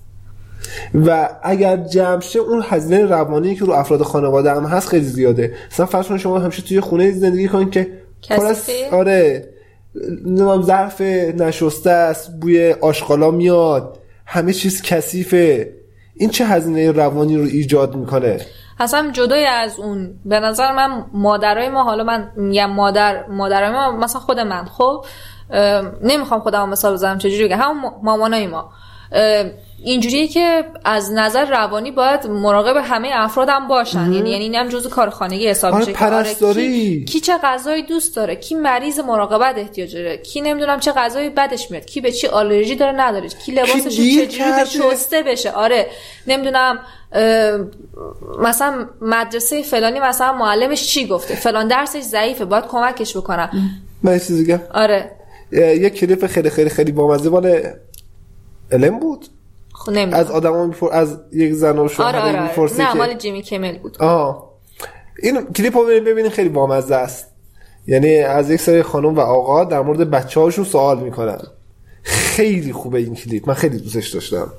و 1.05 1.29
اگر 1.43 1.77
جمع 1.77 2.21
شه 2.21 2.39
اون 2.39 2.63
هزینه 2.69 3.05
روانی 3.05 3.55
که 3.55 3.65
رو 3.65 3.73
افراد 3.73 4.01
خانواده 4.01 4.51
هم 4.51 4.65
هست 4.65 4.87
خیلی 4.87 5.05
زیاده. 5.05 5.53
مثلا 5.71 5.85
فرض 5.85 6.11
شما 6.11 6.39
همیشه 6.39 6.61
توی 6.61 6.79
خونه 6.79 7.11
زندگی 7.11 7.47
کنید 7.47 7.69
که 7.69 7.87
آره. 8.91 9.49
نمام 10.25 10.61
ظرف 10.61 11.01
نشسته 11.01 11.89
است 11.89 12.39
بوی 12.41 12.75
آشغالا 12.81 13.31
میاد. 13.31 13.99
همه 14.25 14.53
چیز 14.53 14.81
کثیفه. 14.81 15.73
این 16.15 16.29
چه 16.29 16.45
هزینه 16.45 16.91
روانی 16.91 17.37
رو 17.37 17.43
ایجاد 17.43 17.95
می‌کنه؟ 17.95 18.41
اصلا 18.79 19.11
جدای 19.13 19.45
از 19.45 19.79
اون 19.79 20.13
به 20.25 20.39
نظر 20.39 20.71
من 20.71 21.05
مادرای 21.13 21.69
ما 21.69 21.83
حالا 21.83 22.03
من 22.03 22.31
میگم 22.35 22.69
مادر 22.69 23.25
مادرای 23.27 23.69
ما 23.71 23.91
مثلا 23.91 24.21
خود 24.21 24.39
من. 24.39 24.65
خب 24.65 25.05
نمی‌خوام 26.03 26.39
خودم 26.39 26.69
مثال 26.69 26.93
بزنم 26.93 27.17
چجوری 27.17 27.45
بگم 27.47 27.57
هم 27.57 27.81
مامانای 28.03 28.47
ما. 28.47 28.71
اینجوریه 29.83 30.27
که 30.27 30.63
از 30.85 31.11
نظر 31.11 31.45
روانی 31.45 31.91
باید 31.91 32.27
مراقب 32.27 32.81
همه 32.85 33.09
افراد 33.13 33.49
هم 33.49 33.67
باشن 33.67 33.99
یعنی 33.99 34.29
یعنی 34.29 34.43
اینم 34.43 34.69
جزء 34.69 34.89
کار 34.89 35.09
خانگی 35.09 35.47
حساب 35.47 35.75
میشه 35.75 36.05
آره 36.05 36.33
کی, 36.33 37.05
کی 37.05 37.19
چه 37.19 37.37
غذایی 37.43 37.83
دوست 37.83 38.15
داره 38.15 38.35
کی 38.35 38.55
مریض 38.55 38.99
مراقبت 38.99 39.57
احتیاج 39.57 39.95
داره 39.95 40.17
کی 40.17 40.41
نمی‌دونم 40.41 40.79
چه 40.79 40.91
غذایی 40.91 41.29
بدش 41.29 41.71
میاد 41.71 41.85
کی 41.85 42.01
به 42.01 42.11
چی 42.11 42.27
آلرژی 42.27 42.75
داره 42.75 42.91
نداره 42.91 43.27
کی 43.27 43.51
لباسش 43.51 43.87
چجوری 43.87 44.29
شسته 44.65 45.23
بشه. 45.23 45.51
آره 45.51 45.87
نمی‌دونم 46.27 46.79
مثلا 48.39 48.85
مدرسه 49.01 49.63
فلانی 49.63 49.99
مثلا 49.99 50.33
معلمش 50.33 50.87
چی 50.87 51.07
گفته؟ 51.07 51.35
فلان 51.35 51.67
درسش 51.67 52.01
ضعیفه 52.01 52.45
باید 52.45 52.65
کمکش 52.65 53.17
بکنم 53.17 53.49
من 54.03 54.19
چیزی 54.19 54.57
آره. 54.73 55.11
یه 55.51 55.89
کلیپ 55.89 56.27
خیلی 56.27 56.49
خیلی 56.49 56.69
خیلی 56.69 56.91
بامزه 56.91 57.29
مال 57.29 57.63
علم 58.71 58.99
بود؟ 58.99 59.25
خب 59.85 59.91
از 60.11 60.31
آدما 60.31 60.65
میپر 60.65 60.89
از 60.91 61.17
یک 61.31 61.53
زن 61.53 61.79
و 61.79 61.87
شوهر 61.87 62.07
آره 62.07 62.19
آره 62.19 62.59
آره. 62.59 62.77
نه 62.77 62.93
مال 62.93 63.13
جیمی 63.13 63.41
کمل 63.41 63.77
بود. 63.77 63.97
آه 63.99 64.51
این 65.23 65.45
کلیپ 65.45 65.77
رو 65.77 65.85
ببینید 65.85 66.31
خیلی 66.31 66.49
بامزه 66.49 66.95
است. 66.95 67.27
یعنی 67.87 68.17
از 68.17 68.49
یک 68.49 68.61
سری 68.61 68.83
خانم 68.83 69.15
و 69.15 69.19
آقا 69.19 69.63
در 69.63 69.81
مورد 69.81 70.09
بچه 70.09 70.39
هاشون 70.39 70.65
سوال 70.65 70.99
می‌کنن. 70.99 71.39
خیلی 72.03 72.73
خوبه 72.73 72.99
این 72.99 73.15
کلیپ. 73.15 73.47
من 73.47 73.53
خیلی 73.53 73.77
دوستش 73.77 74.09
داشتم. 74.09 74.51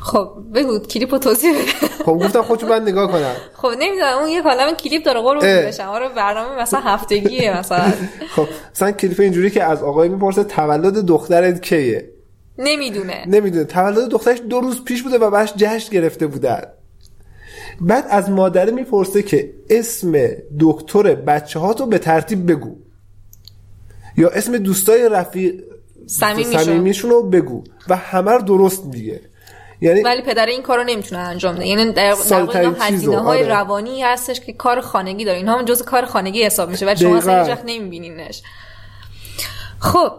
خب 0.00 0.30
بگو 0.54 0.78
کلیپ 0.78 1.12
رو 1.12 1.18
توضیح 1.18 1.52
بده. 1.52 1.88
خب 2.04 2.12
گفتم 2.12 2.42
خودشو 2.42 2.66
بعد 2.66 2.82
نگاه 2.82 3.12
کنم. 3.12 3.34
خب 3.54 3.68
نمی‌دونم 3.78 4.18
اون 4.18 4.28
یه 4.28 4.42
کلمه 4.42 4.74
کلیپ 4.74 5.04
داره 5.04 5.20
قربون 5.20 5.66
بشم 5.66 5.88
آره 5.88 6.08
برنامه 6.08 6.62
مثلا 6.62 6.80
هفتگیه 6.80 7.58
مثلا. 7.58 7.92
خب 8.36 8.46
مثلا 8.74 8.92
کلیپ 8.92 9.20
اینجوری 9.20 9.50
که 9.50 9.64
از 9.64 9.82
آقای 9.82 10.08
می‌پرسه 10.08 10.44
تولد 10.44 11.06
دخترت 11.06 11.62
کیه؟ 11.62 12.13
نمی‌دونه. 12.58 13.24
نمی‌دونه. 13.26 13.64
تولد 13.64 14.08
دخترش 14.08 14.38
دو 14.50 14.60
روز 14.60 14.84
پیش 14.84 15.02
بوده 15.02 15.18
و 15.18 15.30
بهش 15.30 15.52
جشن 15.56 15.92
گرفته 15.92 16.26
بودن. 16.26 16.62
بعد 17.80 18.06
از 18.08 18.30
مادره 18.30 18.72
می‌پرسه 18.72 19.22
که 19.22 19.54
اسم 19.70 20.28
دکتر 20.60 21.14
بچه 21.14 21.58
ها 21.58 21.74
تو 21.74 21.86
به 21.86 21.98
ترتیب 21.98 22.50
بگو. 22.50 22.76
یا 24.16 24.28
اسم 24.28 24.58
دوستای 24.58 25.08
رفیق 25.08 25.64
سمیمیشون 26.06 27.10
رو 27.10 27.22
بگو. 27.22 27.64
و 27.88 27.96
همه 27.96 28.30
رو 28.30 28.42
درست 28.42 28.84
میگه. 28.84 29.20
یعنی 29.80 30.02
ولی 30.02 30.22
پدر 30.22 30.46
این 30.46 30.62
کارو 30.62 30.84
نمی‌تونه 30.84 31.20
انجام 31.20 31.54
بده. 31.54 31.66
یعنی 31.66 31.92
در 31.92 32.14
واقع 32.30 32.70
هزینه 32.80 33.18
های 33.18 33.42
آره. 33.42 33.48
روانی 33.48 34.02
هستش 34.02 34.40
که 34.40 34.52
کار 34.52 34.80
خانگی 34.80 35.24
داره. 35.24 35.38
اینها 35.38 35.58
هم 35.58 35.64
جز 35.64 35.82
کار 35.82 36.04
خانگی 36.04 36.42
حساب 36.42 36.70
میشه. 36.70 36.86
ولی 36.86 36.96
شما 36.96 37.16
اصلا 37.16 37.44
هیچ 37.44 37.58
نمیبینینش. 37.66 38.42
خب. 39.78 40.12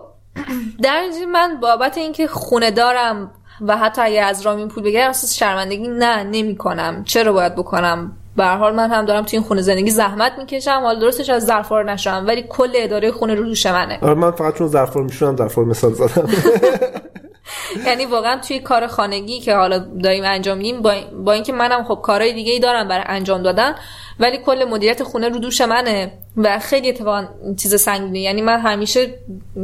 در 0.83 1.01
من 1.33 1.59
بابت 1.59 1.97
اینکه 1.97 2.27
خونه 2.27 2.71
دارم 2.71 3.31
و 3.61 3.77
حتی 3.77 4.01
اگر 4.01 4.23
از 4.23 4.41
رامین 4.41 4.67
پول 4.67 4.83
بگیرم 4.83 5.09
اساس 5.09 5.33
شرمندگی 5.33 5.87
نه 5.87 6.23
نمی‌کنم. 6.23 7.03
چرا 7.03 7.33
باید 7.33 7.55
بکنم؟ 7.55 8.11
به 8.37 8.45
حال 8.45 8.75
من 8.75 8.91
هم 8.91 9.05
دارم 9.05 9.23
تو 9.23 9.29
این 9.31 9.41
خونه 9.41 9.61
زندگی 9.61 9.89
زحمت 9.89 10.31
می‌کشم. 10.37 10.79
حال 10.83 10.99
درستش 10.99 11.29
از 11.29 11.45
ظرفا 11.45 11.81
نشم 11.81 12.23
ولی 12.27 12.45
کل 12.49 12.71
اداره 12.75 13.11
خونه 13.11 13.35
رو 13.35 13.43
دوش 13.43 13.65
منه. 13.65 13.99
آره 14.01 14.13
من 14.13 14.31
فقط 14.31 14.57
چون 14.57 14.67
ظرفا 14.67 14.99
میشونم 14.99 15.37
ظرفا 15.37 15.61
مثال 15.61 15.93
زدم. 15.93 16.29
یعنی 17.87 18.05
واقعا 18.05 18.41
توی 18.41 18.59
کار 18.59 18.87
خانگی 18.87 19.39
که 19.39 19.55
حالا 19.55 19.77
داریم 19.79 20.23
انجام 20.25 20.57
میدیم 20.57 20.81
با, 21.25 21.33
اینکه 21.33 21.53
منم 21.53 21.83
خب 21.83 21.99
کارهای 22.03 22.33
دیگه 22.33 22.53
ای 22.53 22.59
دارم 22.59 22.87
برای 22.87 23.03
انجام 23.07 23.43
دادن 23.43 23.75
ولی 24.19 24.37
کل 24.37 24.65
مدیریت 24.69 25.03
خونه 25.03 25.29
رو 25.29 25.39
دوش 25.39 25.61
منه 25.61 26.11
و 26.37 26.59
خیلی 26.59 26.89
اتفاقا 26.89 27.27
چیز 27.57 27.81
سنگینه. 27.81 28.19
یعنی 28.19 28.41
من 28.41 28.59
همیشه 28.59 29.19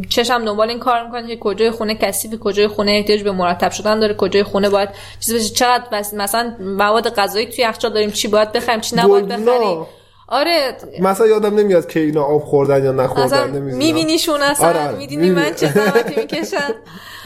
چشم 0.10 0.46
دنبال 0.46 0.70
این 0.70 0.80
کار 0.80 1.06
می‌کنم 1.06 1.28
که 1.28 1.38
کجای 1.38 1.72
خونه 1.72 1.96
کثیف 1.96 2.40
کجای 2.40 2.68
خونه 2.68 2.92
احتیاج 2.92 3.24
به 3.24 3.32
مرتب 3.32 3.72
شدن 3.72 4.00
داره 4.00 4.14
کجای 4.14 4.44
خونه 4.44 4.70
باید 4.70 4.90
چیز 5.20 5.36
بشه. 5.36 5.54
چقدر 5.54 6.04
مثلا 6.14 6.56
مواد 6.60 7.16
غذایی 7.16 7.46
توی 7.46 7.64
یخچال 7.64 7.94
داریم 7.94 8.12
چی 8.12 8.28
باید 8.28 8.52
بخریم 8.52 8.82
چی 8.82 8.96
نباید 8.96 9.28
بخریم؟ 9.28 9.86
آره. 10.32 10.78
مثلا 11.02 11.28
یادم 11.28 11.56
نمیاد 11.56 11.88
که 11.88 12.00
اینا 12.00 12.24
آب 12.24 12.42
خوردن 12.42 12.84
یا 12.84 12.92
نخوردن 12.92 13.48
نمی‌دونم. 13.48 13.78
میبینیشون 13.78 14.42
اصلا 14.42 14.68
آره, 14.68 14.88
آره. 14.88 14.98
میدینی 14.98 15.30
من 15.30 15.54
چه 15.54 15.72
زحمتی 15.72 16.16
می‌کشن 16.16 16.70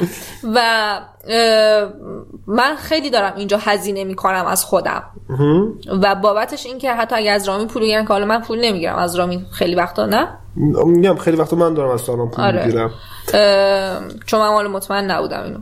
و 0.56 1.00
من 2.48 2.76
خیلی 2.76 3.10
دارم 3.10 3.34
اینجا 3.36 3.58
هزینه 3.58 4.04
می‌کنم 4.04 4.46
از 4.46 4.66
خودم. 4.66 5.04
و 6.02 6.16
بابتش 6.16 6.66
این 6.66 6.78
که 6.78 6.94
حتی 6.94 7.16
اگه 7.16 7.32
از 7.32 7.48
رامی 7.48 7.66
پول 7.66 7.82
بگیرن 7.82 8.04
که 8.06 8.14
حالا 8.14 8.26
من 8.26 8.42
پول 8.42 8.60
نمی‌گیرم. 8.60 8.96
از 8.96 9.16
رامی 9.16 9.46
خیلی 9.52 9.76
وقتا 9.76 10.06
نه؟ 10.06 10.28
میگم 10.86 11.16
خیلی 11.16 11.38
وقتا 11.38 11.56
من 11.56 11.74
دارم 11.74 11.90
از 11.90 12.02
سالم 12.02 12.30
پول 12.30 12.46
آره. 12.46 12.66
می‌گیرم. 12.66 12.92
چون 14.26 14.40
من 14.40 14.48
حالا 14.48 14.70
مطمئن 14.70 15.12
نبودم 15.12 15.44
اینو. 15.44 15.60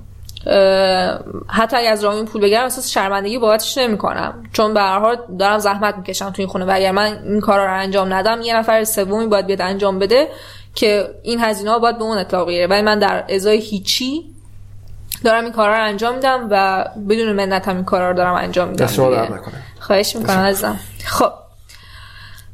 حتی 1.48 1.78
اگه 1.78 1.89
از 1.89 2.04
رامین 2.04 2.26
پول 2.26 2.41
بگیرم 2.41 2.66
اساس 2.66 2.89
شرمندگی 2.89 3.38
بابتش 3.38 3.78
نمی‌کنم. 3.78 4.44
چون 4.54 4.74
به 4.74 4.80
هر 4.80 5.00
حال 5.00 5.18
دارم 5.39 5.58
زحمت 5.58 5.98
می‌کشم 5.98 6.30
تو 6.30 6.41
این 6.41 6.48
خونه 6.48 6.66
و 6.66 6.72
اگر 6.74 6.91
من 6.91 7.20
این 7.24 7.39
کارا 7.39 7.66
رو 7.66 7.80
انجام 7.80 8.14
ندم 8.14 8.41
یه 8.41 8.58
نفر 8.58 8.84
سومی 8.84 9.28
باید 9.28 9.46
بیاد 9.46 9.62
انجام 9.62 10.00
بده 10.00 10.28
که 10.76 11.10
این 11.24 11.39
هزینه 11.39 11.72
ها 11.72 11.80
باید 11.80 11.98
به 11.98 12.04
اون 12.04 12.18
اطلاق 12.18 12.48
بگیره 12.48 12.68
ولی 12.68 12.82
من 12.82 13.00
در 13.00 13.26
ازای 13.30 13.58
هیچی 13.58 14.24
دارم 15.24 15.44
این 15.44 15.54
کارا 15.54 15.78
رو 15.78 15.84
انجام 15.84 16.16
میدم 16.16 16.48
و 16.50 16.86
بدون 17.10 17.34
منت 17.34 17.68
هم 17.68 17.76
این 17.76 17.86
کارا 17.86 18.12
رو 18.12 18.18
دارم 18.18 18.34
انجام 18.34 18.70
میدم 18.70 18.86
خواهش 19.80 20.16
می‌کنم 20.16 20.46
ازم 20.46 20.80
خب. 21.06 21.32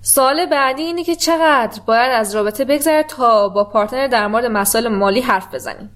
سال 0.01 0.45
بعدی 0.45 0.81
اینه 0.81 1.03
که 1.03 1.15
چقدر 1.15 1.81
باید 1.85 2.11
از 2.11 2.35
رابطه 2.35 2.65
بگذره 2.65 3.03
تا 3.03 3.49
با 3.49 3.63
پارتنر 3.63 4.07
در 4.07 4.27
مورد 4.27 4.45
مسائل 4.45 4.87
مالی 4.87 5.21
حرف 5.21 5.53
بزنیم؟ 5.53 5.89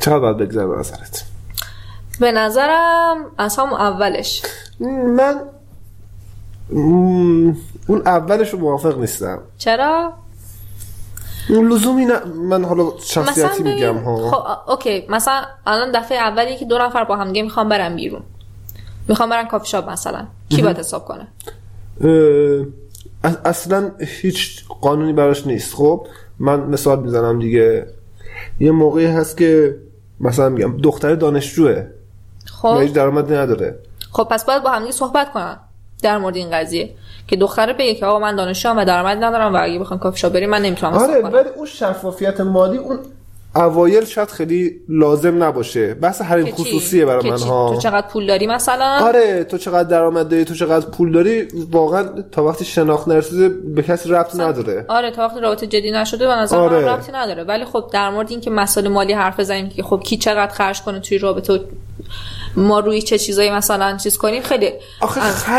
چقدر 0.00 0.18
باید 0.18 0.36
بگذره 0.36 0.66
به 0.66 0.78
نظرت 0.78 1.24
به 2.20 2.32
نظرم 2.32 3.16
از 3.38 3.56
هم 3.56 3.72
اولش. 3.72 4.42
من 5.16 5.40
اون 6.70 8.02
اولش 8.06 8.50
رو 8.50 8.58
موافق 8.58 8.98
نیستم. 8.98 9.38
چرا؟ 9.58 10.12
لزومی 11.50 12.04
نه 12.04 12.24
من 12.24 12.64
حالا 12.64 12.92
شخصیتی 13.04 13.62
میگم 13.62 13.96
ها. 13.96 14.30
خب 14.30 14.70
اوکی 14.70 15.06
مثلا 15.08 15.42
الان 15.66 15.92
دفعه 15.92 16.18
اولی 16.18 16.56
که 16.56 16.64
دو 16.64 16.78
نفر 16.78 17.04
با 17.04 17.16
هم 17.16 17.30
می‌خوام 17.30 17.68
برن 17.68 17.96
بیرون. 17.96 18.22
می‌خوام 19.08 19.30
برن 19.30 19.48
کافی 19.48 19.68
شاپ 19.68 19.90
مثلا. 19.90 20.26
کی 20.48 20.62
باید 20.62 20.78
حساب 20.78 21.04
کنه؟ 21.04 21.26
اصلا 23.44 23.90
هیچ 24.00 24.64
قانونی 24.80 25.12
براش 25.12 25.46
نیست. 25.46 25.74
خب 25.74 26.06
من 26.38 26.60
مثال 26.60 27.00
می‌زنم 27.00 27.38
دیگه. 27.38 27.86
یه 28.60 28.70
موقعی 28.70 29.06
هست 29.06 29.36
که 29.36 29.76
مثلا 30.20 30.48
میگم 30.48 30.76
دختر 30.76 31.14
دانشجوه. 31.14 31.86
خب. 32.46 32.78
هیچ 32.80 32.92
درآمدی 32.92 33.34
نداره. 33.34 33.78
خب 34.12 34.24
پس 34.30 34.44
باید 34.44 34.62
با 34.62 34.70
هم 34.70 34.90
صحبت 34.90 35.32
کنن 35.32 35.56
در 36.02 36.18
مورد 36.18 36.36
این 36.36 36.50
قضیه 36.50 36.94
که 37.26 37.36
دختره 37.36 37.72
بگه 37.72 37.94
که 37.94 38.06
آقا 38.06 38.18
من 38.18 38.36
دانشجوام 38.36 38.78
و 38.78 38.84
درآمد 38.84 39.24
ندارم 39.24 39.54
و 39.54 39.58
اگه 39.62 39.78
بخوام 39.78 40.00
کافی 40.00 40.18
شاپ 40.18 40.32
بریم 40.32 40.50
من 40.50 40.62
نمی‌تونم 40.62 40.92
آره 40.92 41.20
ولی 41.20 41.48
اون 41.48 41.66
شفافیت 41.66 42.40
مالی 42.40 42.78
اون 42.78 42.98
اوایل 43.56 44.04
شاید 44.04 44.30
خیلی 44.30 44.80
لازم 44.88 45.42
نباشه. 45.42 45.94
بحث 45.94 46.22
حریم 46.22 46.54
خصوصیه 46.54 47.04
برای 47.04 47.30
من 47.30 47.38
ها. 47.38 47.74
تو 47.74 47.80
چقدر 47.80 48.06
پول 48.06 48.26
داری 48.26 48.46
مثلا؟ 48.46 48.98
آره 49.00 49.44
تو 49.44 49.58
چقدر 49.58 49.88
درآمد 49.88 50.28
داری 50.28 50.44
تو 50.44 50.54
چقدر 50.54 50.86
پول 50.86 51.12
داری 51.12 51.48
واقعا 51.70 52.08
تا 52.32 52.44
وقتی 52.44 52.64
شناخت 52.64 53.08
نرسیده 53.08 53.48
به 53.48 53.82
کسی 53.82 54.08
ربط 54.08 54.40
نداره. 54.40 54.84
آره 54.88 55.10
تا 55.10 55.26
وقتی 55.26 55.40
رابطه 55.40 55.66
جدی 55.66 55.90
نشده 55.90 56.26
به 56.26 56.34
نظر 56.34 56.56
آره. 56.56 56.76
من 56.76 56.88
ربطی 56.88 57.12
نداره. 57.12 57.44
ولی 57.44 57.64
خب 57.64 57.90
در 57.92 58.10
مورد 58.10 58.30
اینکه 58.30 58.50
مسائل 58.50 58.88
مالی 58.88 59.12
حرف 59.12 59.40
بزنیم 59.40 59.68
که 59.68 59.82
خب 59.82 60.00
کی 60.04 60.16
چقدر 60.16 60.52
خرج 60.52 60.82
کنه 60.82 61.00
توی 61.00 61.18
رابطه 61.18 61.60
ما 62.56 62.80
روی 62.80 63.02
چه 63.02 63.18
چیزایی 63.18 63.50
مثلا 63.50 63.96
چیز 63.96 64.18
کنیم 64.18 64.42
خیلی 64.42 64.72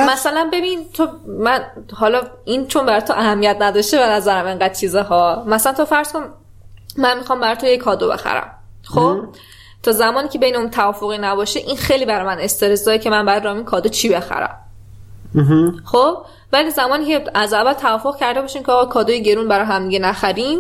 مثلا 0.08 0.50
ببین 0.54 0.80
تو 0.94 1.08
من 1.28 1.60
حالا 1.94 2.22
این 2.46 2.68
چون 2.68 2.86
بر 2.86 3.00
تو 3.00 3.14
اهمیت 3.14 3.58
نداشته 3.60 3.98
به 3.98 4.06
نظرم 4.06 4.46
انقدر 4.46 4.74
چیزها. 4.74 5.44
مثلا 5.48 5.74
تو 5.74 5.86
فرض 5.86 6.12
کن 6.12 6.24
من 6.98 7.18
می‌خوام 7.18 7.40
برای 7.40 7.56
تو 7.56 7.66
یه 7.66 7.78
کادو 7.78 8.10
بخرم. 8.10 8.52
خب؟ 8.84 9.20
تا 9.84 9.92
زمانی 9.92 10.30
که 10.30 10.40
بین 10.40 10.56
اون 10.56 10.70
توافقی 10.70 11.18
نباشه 11.18 11.60
این 11.60 11.78
خیلی 11.78 12.06
برای 12.06 12.26
من 12.26 12.40
استرس 12.40 12.86
داره 12.86 13.00
که 13.00 13.10
من 13.10 13.26
برای 13.26 13.42
رامین 13.42 13.66
کادو 13.66 13.90
چی 13.90 14.10
بخرم. 14.10 14.58
خب؟ 15.86 16.18
ولی 16.54 16.72
زمانی 16.72 17.06
که 17.06 17.24
از 17.34 17.54
اول 17.54 17.74
توافق 17.74 18.18
کرده 18.18 18.42
باشیم 18.42 18.64
که 18.64 18.72
آقا 18.72 18.86
کادوی 18.86 19.22
گرون 19.22 19.48
برای 19.48 19.66
هم 19.66 19.86
دیگه 19.86 20.00
نخریم 20.00 20.60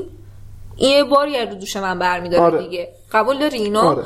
این 0.75 0.97
یه 0.97 1.03
باری 1.03 1.45
رو 1.45 1.55
دوش 1.55 1.77
من 1.77 1.99
برمیداره 1.99 2.43
آره. 2.43 2.57
دیگه. 2.57 2.89
قبول 3.11 3.39
داری 3.39 3.57
اینو؟ 3.57 3.79
آره. 3.79 4.03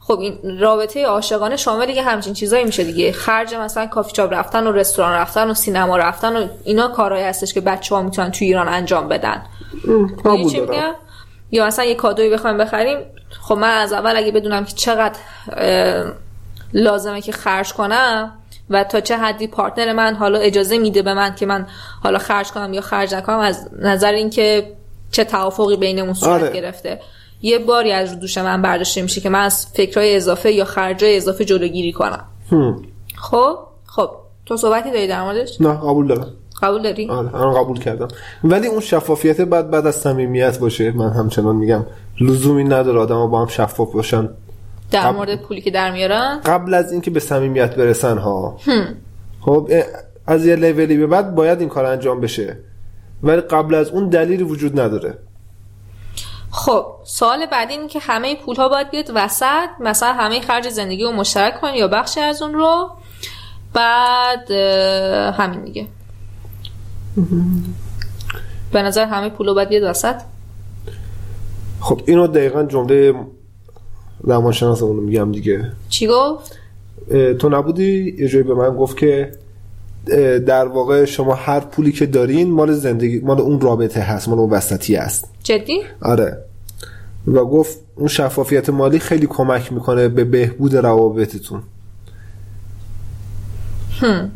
خب 0.00 0.18
این 0.18 0.58
رابطه 0.60 1.06
عاشقانه 1.06 1.56
شامل 1.56 1.86
دیگه 1.86 2.02
همچین 2.02 2.34
چیزایی 2.34 2.64
میشه 2.64 2.84
دیگه. 2.84 3.12
خرج 3.12 3.54
مثلا 3.54 3.86
کافی 3.86 4.12
چاپ 4.12 4.32
رفتن 4.32 4.66
و 4.66 4.72
رستوران 4.72 5.12
رفتن 5.12 5.50
و 5.50 5.54
سینما 5.54 5.96
رفتن 5.96 6.36
و 6.36 6.48
اینا 6.64 6.88
کارهایی 6.88 7.24
هستش 7.24 7.54
که 7.54 7.60
بچه 7.60 7.94
ها 7.94 8.02
می‌تونن 8.02 8.30
تو 8.30 8.44
ایران 8.44 8.68
انجام 8.68 9.08
بدن. 9.08 9.42
یا 11.54 11.66
مثلا 11.66 11.84
یه 11.84 11.94
کادوی 11.94 12.30
بخوایم 12.30 12.58
بخریم 12.58 12.98
خب 13.40 13.54
من 13.54 13.78
از 13.78 13.92
اول 13.92 14.16
اگه 14.16 14.32
بدونم 14.32 14.64
که 14.64 14.72
چقدر 14.72 15.18
لازمه 16.72 17.20
که 17.20 17.32
خرج 17.32 17.72
کنم 17.72 18.32
و 18.70 18.84
تا 18.84 19.00
چه 19.00 19.16
حدی 19.16 19.46
پارتنر 19.46 19.92
من 19.92 20.14
حالا 20.14 20.38
اجازه 20.38 20.78
میده 20.78 21.02
به 21.02 21.14
من 21.14 21.34
که 21.34 21.46
من 21.46 21.66
حالا 22.02 22.18
خرج 22.18 22.50
کنم 22.50 22.72
یا 22.72 22.80
خرج 22.80 23.14
نکنم 23.14 23.38
از 23.38 23.68
نظر 23.78 24.12
اینکه 24.12 24.72
چه 25.10 25.24
توافقی 25.24 25.76
بینمون 25.76 26.14
صورت 26.14 26.42
آره. 26.42 26.52
گرفته. 26.52 27.00
یه 27.42 27.58
باری 27.58 27.92
از 27.92 28.12
رو 28.12 28.18
دوش 28.20 28.38
من 28.38 28.62
برداشته 28.62 29.02
میشه 29.02 29.20
که 29.20 29.28
من 29.28 29.42
از 29.42 29.66
فکرهای 29.74 30.16
اضافه 30.16 30.52
یا 30.52 30.64
خرجای 30.64 31.16
اضافه 31.16 31.44
جلوگیری 31.44 31.92
کنم. 31.92 32.24
خب؟ 33.16 33.58
خب. 33.86 34.10
تو 34.46 34.56
صحبتی 34.56 34.90
داری 34.90 35.06
در 35.06 35.22
موردش؟ 35.22 35.60
نه 35.60 35.72
قبول 35.72 36.06
دارم. 36.06 36.32
قبول 36.64 36.82
داری؟ 36.82 37.08
آره 37.08 37.34
الان 37.34 37.54
قبول 37.54 37.78
کردم. 37.78 38.08
ولی 38.44 38.66
اون 38.66 38.80
شفافیت 38.80 39.40
بعد 39.40 39.70
بعد 39.70 39.86
از 39.86 39.94
صمیمیت 39.94 40.58
باشه 40.58 40.90
من 40.90 41.10
همچنان 41.10 41.56
میگم. 41.56 41.86
لزومی 42.20 42.64
نداره 42.64 42.98
آدم 42.98 43.30
با 43.30 43.40
هم 43.40 43.46
شفاف 43.46 43.92
باشن. 43.92 44.28
در 44.90 45.10
مورد 45.10 45.42
پولی 45.42 45.60
که 45.60 45.70
در 45.70 45.92
میارن؟ 45.92 46.40
قبل 46.44 46.74
از 46.74 46.92
اینکه 46.92 47.10
به 47.10 47.20
صمیمیت 47.20 47.76
برسن 47.76 48.18
ها. 48.18 48.56
خب 49.40 49.70
از 50.26 50.46
یه 50.46 50.56
لولی 50.56 50.96
به 50.96 51.06
بعد 51.06 51.34
باید 51.34 51.60
این 51.60 51.68
کار 51.68 51.84
انجام 51.84 52.20
بشه. 52.20 52.58
ولی 53.22 53.40
قبل 53.40 53.74
از 53.74 53.90
اون 53.90 54.08
دلیلی 54.08 54.42
وجود 54.42 54.80
نداره. 54.80 55.18
خب 56.50 56.86
سوال 57.04 57.46
بعدی 57.46 57.74
این 57.74 57.88
که 57.88 57.98
همه 57.98 58.36
پول 58.36 58.56
ها 58.56 58.68
باید 58.68 58.90
بیاد 58.90 59.10
وسط 59.14 59.68
مثلا 59.80 60.12
همه 60.12 60.40
خرج 60.40 60.68
زندگی 60.68 61.04
رو 61.04 61.12
مشترک 61.12 61.60
کنی 61.60 61.78
یا 61.78 61.88
بخشی 61.88 62.20
از 62.20 62.42
اون 62.42 62.54
رو. 62.54 62.90
بعد 63.74 64.50
همین 65.40 65.64
دیگه. 65.64 65.86
به 68.72 68.82
نظر 68.82 69.04
همه 69.04 69.28
پول 69.28 69.54
باید 69.54 69.68
بیاد 69.68 69.82
وسط 69.90 70.16
خب 71.80 72.00
اینو 72.06 72.26
دقیقا 72.26 72.62
جمله 72.62 73.14
روانشناسمون 74.20 75.04
میگم 75.04 75.32
دیگه 75.32 75.72
چی 75.88 76.06
گفت؟ 76.06 76.58
تو 77.38 77.48
نبودی 77.48 78.16
یه 78.18 78.28
جایی 78.28 78.44
به 78.44 78.54
من 78.54 78.70
گفت 78.70 78.96
که 78.96 79.32
در 80.46 80.68
واقع 80.68 81.04
شما 81.04 81.34
هر 81.34 81.60
پولی 81.60 81.92
که 81.92 82.06
دارین 82.06 82.50
مال 82.50 82.72
زندگی 82.72 83.18
مال 83.18 83.40
اون 83.40 83.60
رابطه 83.60 84.00
هست 84.00 84.28
مال 84.28 84.38
اون 84.38 84.50
وسطی 84.50 84.96
هست 84.96 85.28
جدی؟ 85.42 85.80
آره 86.02 86.38
و 87.26 87.44
گفت 87.44 87.78
اون 87.96 88.08
شفافیت 88.08 88.68
مالی 88.68 88.98
خیلی 88.98 89.26
کمک 89.26 89.72
می‌کنه 89.72 90.08
به 90.08 90.24
بهبود 90.24 90.76
روابطتون 90.76 91.62
هم. 94.00 94.30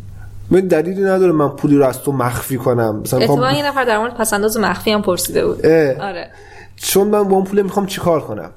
من 0.50 0.60
دلیلی 0.60 1.02
نداره 1.02 1.32
من 1.32 1.48
پولی 1.48 1.76
رو 1.76 1.84
از 1.86 2.02
تو 2.02 2.12
مخفی 2.12 2.56
کنم. 2.56 3.00
مثلا 3.00 3.20
اتفاقا 3.20 3.52
یه 3.52 3.66
نفر 3.66 3.84
در 3.84 3.98
مورد 3.98 4.14
پسنداز 4.14 4.56
مخفی 4.56 4.90
هم 4.92 5.02
پرسیده 5.02 5.46
بود. 5.46 5.66
آره. 5.66 6.30
چون 6.76 7.08
من 7.08 7.24
با 7.24 7.36
اون 7.36 7.44
پول 7.44 7.62
می‌خوام 7.62 7.86
چیکار 7.86 8.20
کنم؟ 8.20 8.50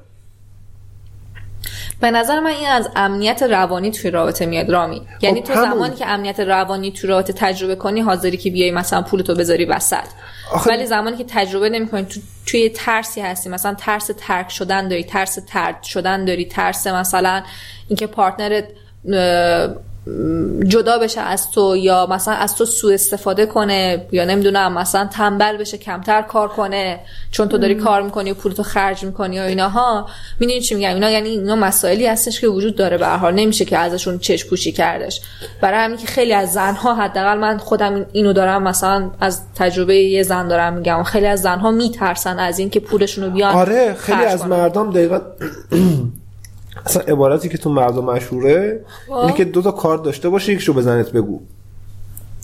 به 2.00 2.10
نظر 2.10 2.40
من 2.40 2.50
این 2.50 2.68
از 2.68 2.88
امنیت 2.96 3.42
روانی 3.42 3.90
توی 3.90 4.10
رابطه 4.10 4.46
میاد 4.46 4.70
رامی. 4.70 5.02
یعنی 5.20 5.40
خب 5.40 5.46
تو 5.46 5.52
همون. 5.52 5.70
زمانی 5.70 5.94
که 5.94 6.06
امنیت 6.06 6.40
روانی 6.40 6.92
توی 6.92 7.10
رابطه 7.10 7.32
تجربه 7.32 7.74
کنی 7.74 8.00
حاضری 8.00 8.36
که 8.36 8.50
بیای 8.50 8.70
مثلا 8.70 9.02
پولتو 9.02 9.34
بذاری 9.34 9.64
وسط. 9.64 9.96
آخه- 10.52 10.70
ولی 10.70 10.86
زمانی 10.86 11.16
که 11.16 11.24
تجربه 11.28 11.68
نمی‌کنی 11.68 12.04
تو 12.04 12.20
توی 12.46 12.68
ترسی 12.68 13.20
هستی. 13.20 13.48
مثلا 13.48 13.74
ترس 13.74 14.10
ترک 14.16 14.50
شدن 14.50 14.88
داری 14.88 15.04
ترس 15.04 15.38
ترد 15.48 15.82
شدن 15.82 16.24
داری 16.24 16.44
ترس 16.44 16.86
مثلا 16.86 17.42
اینکه 17.88 18.06
پارتنرت 18.06 18.68
جدا 20.68 20.98
بشه 20.98 21.20
از 21.20 21.50
تو 21.50 21.76
یا 21.76 22.06
مثلا 22.10 22.34
از 22.34 22.56
تو 22.56 22.64
سوء 22.64 22.94
استفاده 22.94 23.46
کنه 23.46 24.06
یا 24.12 24.24
نمی‌دونم 24.24 24.72
مثلا 24.72 25.06
تنبل 25.06 25.56
بشه 25.56 25.78
کمتر 25.78 26.22
کار 26.22 26.48
کنه 26.48 27.00
چون 27.30 27.48
تو 27.48 27.58
داری 27.58 27.74
کار 27.74 28.02
می‌کنی 28.02 28.30
و 28.30 28.34
پولتو 28.34 28.62
خرج 28.62 29.04
می‌کنی 29.04 29.40
و 29.40 29.42
ایناها 29.42 30.06
می‌دونی 30.40 30.60
چی 30.60 30.74
میگم؟ 30.74 30.94
اینا 30.94 31.10
یعنی 31.10 31.28
اینا 31.28 31.56
مسائلی 31.56 32.06
هستش 32.06 32.40
که 32.40 32.48
وجود 32.48 32.76
داره 32.76 32.98
به 32.98 33.06
هر 33.06 33.16
حال. 33.16 33.34
نمیشه 33.34 33.64
که 33.64 33.78
ازشون 33.78 34.18
چشم 34.18 34.48
پوشی 34.48 34.72
کردش. 34.72 35.20
برای 35.60 35.84
همین 35.84 35.96
که 35.96 36.06
خیلی 36.06 36.32
از 36.32 36.52
زنها 36.52 36.94
حداقل 36.94 37.38
من 37.38 37.58
خودم 37.58 38.06
اینو 38.12 38.32
دارم 38.32 38.62
مثلا 38.62 39.10
از 39.20 39.40
تجربه 39.54 39.96
یه 39.96 40.22
زن 40.22 40.48
دارم 40.48 40.72
میگم. 40.72 41.02
خیلی 41.02 41.26
از 41.26 41.42
زنها 41.42 41.70
میترسن 41.70 42.38
از 42.38 42.58
اینکه 42.58 42.80
پولشون 42.80 43.24
رو 43.24 43.30
بیان 43.30 43.54
آره 43.54 43.94
خیلی 43.94 44.24
از. 44.24 44.46
مردم 44.46 44.90
دقیقا 44.90 45.20
اصلا 46.86 47.02
عبارتی 47.02 47.48
که 47.48 47.58
تو 47.58 47.70
مردم 47.70 48.04
مشهوره 48.04 48.84
اینه 49.08 49.32
که 49.32 49.44
دو 49.44 49.62
تا 49.62 49.70
کارت 49.70 50.02
داشته 50.02 50.28
باشه 50.28 50.52
یکشو 50.52 50.72
بزنت 50.72 51.12
بگو. 51.12 51.40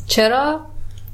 چرا؟ 0.07 0.61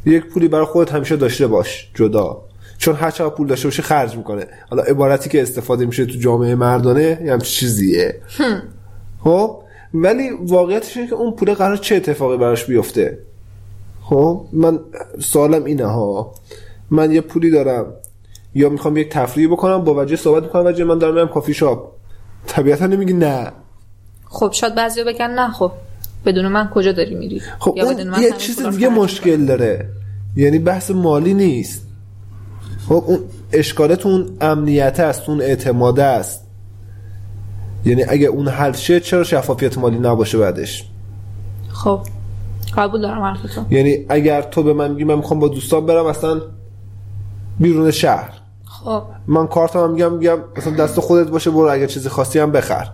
یک 0.07 0.27
پولی 0.27 0.49
برای 0.49 0.65
خودت 0.65 0.93
همیشه 0.93 1.17
داشته 1.17 1.47
باش 1.47 1.91
جدا. 1.95 2.43
چون 2.79 2.95
هر 2.95 3.11
چقدر 3.11 3.35
پول 3.35 3.47
داشته 3.47 3.69
باشه 3.69 3.83
خرج 3.83 4.17
می‌کنه. 4.17 4.47
حالا 4.71 4.83
عبارتی 4.83 5.31
که 5.31 5.43
استفاده 5.43 5.87
میشه 5.87 6.07
تو 6.07 6.19
جامعه 6.19 6.55
مردانه 6.55 7.03
یه 7.25 7.33
همچین 7.33 7.39
چیزیه. 7.41 8.21
خب؟ 9.25 9.62
ولی 9.95 10.31
واقعیتش 10.31 10.97
اینه 10.97 11.09
که 11.09 11.15
اون 11.15 11.33
پول 11.33 11.55
قرار 11.55 11.77
چه 11.77 11.97
اتفاقی 11.97 12.37
براش 12.37 12.65
بیفته. 12.65 13.19
خب؟ 14.03 14.47
من 14.53 14.81
سوالم 15.21 15.65
اینه 15.65 15.87
ها. 15.87 16.35
من 16.91 17.12
یه 17.12 17.21
پولی 17.21 17.51
دارم. 17.51 17.87
یا 18.55 18.69
می‌خوام 18.69 18.97
یک 18.97 19.11
تفریحی 19.11 19.49
بکنم 19.49 19.85
با 19.85 20.03
وجه 20.03 20.17
صحبت 20.17 20.43
می‌کنم 20.43 20.67
وجه 20.67 20.85
من 20.85 20.99
دارم 20.99 21.15
میرم 21.15 21.29
کافی 21.29 21.55
شاپ. 21.55 21.93
طبیعتا 22.47 22.86
نمیگی 22.86 23.12
نه. 23.12 23.53
خب 24.24 24.53
شاید 24.53 24.74
بعضیا 24.74 25.05
بگن 25.05 25.30
نه 25.30 25.51
خب. 25.51 25.72
بدون 26.24 26.49
من 26.49 26.68
کجا 26.68 26.92
داری 26.92 27.14
میری؟ 27.14 27.40
خب 27.59 27.74
یا 27.76 27.84
اون 27.84 27.95
بدون 27.95 28.09
من 28.09 28.22
یه 28.22 28.32
چیز 28.32 28.66
دیگه 28.66 28.88
مشکل 28.88 29.47
داره. 29.47 29.88
یعنی 30.36 30.59
بحث 30.59 30.90
مالی 30.90 31.34
نیست. 31.34 31.82
خب 32.88 33.05
اون 33.07 33.18
اشکالت 33.53 34.07
اون 34.07 34.36
امنیت 34.40 35.01
است 35.01 35.28
اون 35.28 35.40
اعتماده 35.40 36.03
است. 36.05 36.45
یعنی 37.84 38.05
اگه 38.09 38.26
اون 38.26 38.49
حل 38.49 38.72
شه 38.72 39.01
چرا 39.01 39.24
شفافیت 39.24 39.78
مالی 39.78 39.99
نباشه 39.99 40.38
بعدش؟ 40.38 40.84
خب 41.72 42.01
قبول 42.76 43.01
دارم 43.01 43.22
حرفتو. 43.22 43.64
یعنی 43.70 44.07
اگر 44.09 44.42
تو 44.42 44.62
به 44.62 44.72
من 44.72 44.90
میگی 44.90 45.05
من 45.05 45.14
می‌خوام 45.14 45.40
با 45.40 45.49
دوستان 45.49 45.86
برم 45.86 46.07
اصلا 46.07 46.40
بیرون 47.61 47.90
شهر. 47.90 48.32
خب. 48.85 49.03
من 49.26 49.47
کارتم 49.47 49.78
هم 49.78 49.93
میگم 49.93 50.12
میگم 50.12 50.39
مثلا 50.57 50.72
دست 50.72 51.01
خودت 51.01 51.28
باشه 51.28 51.51
برو 51.51 51.70
اگر 51.70 51.87
چیزی 51.87 52.09
خواستی 52.09 52.39
هم 52.39 52.53
بخر. 52.53 52.89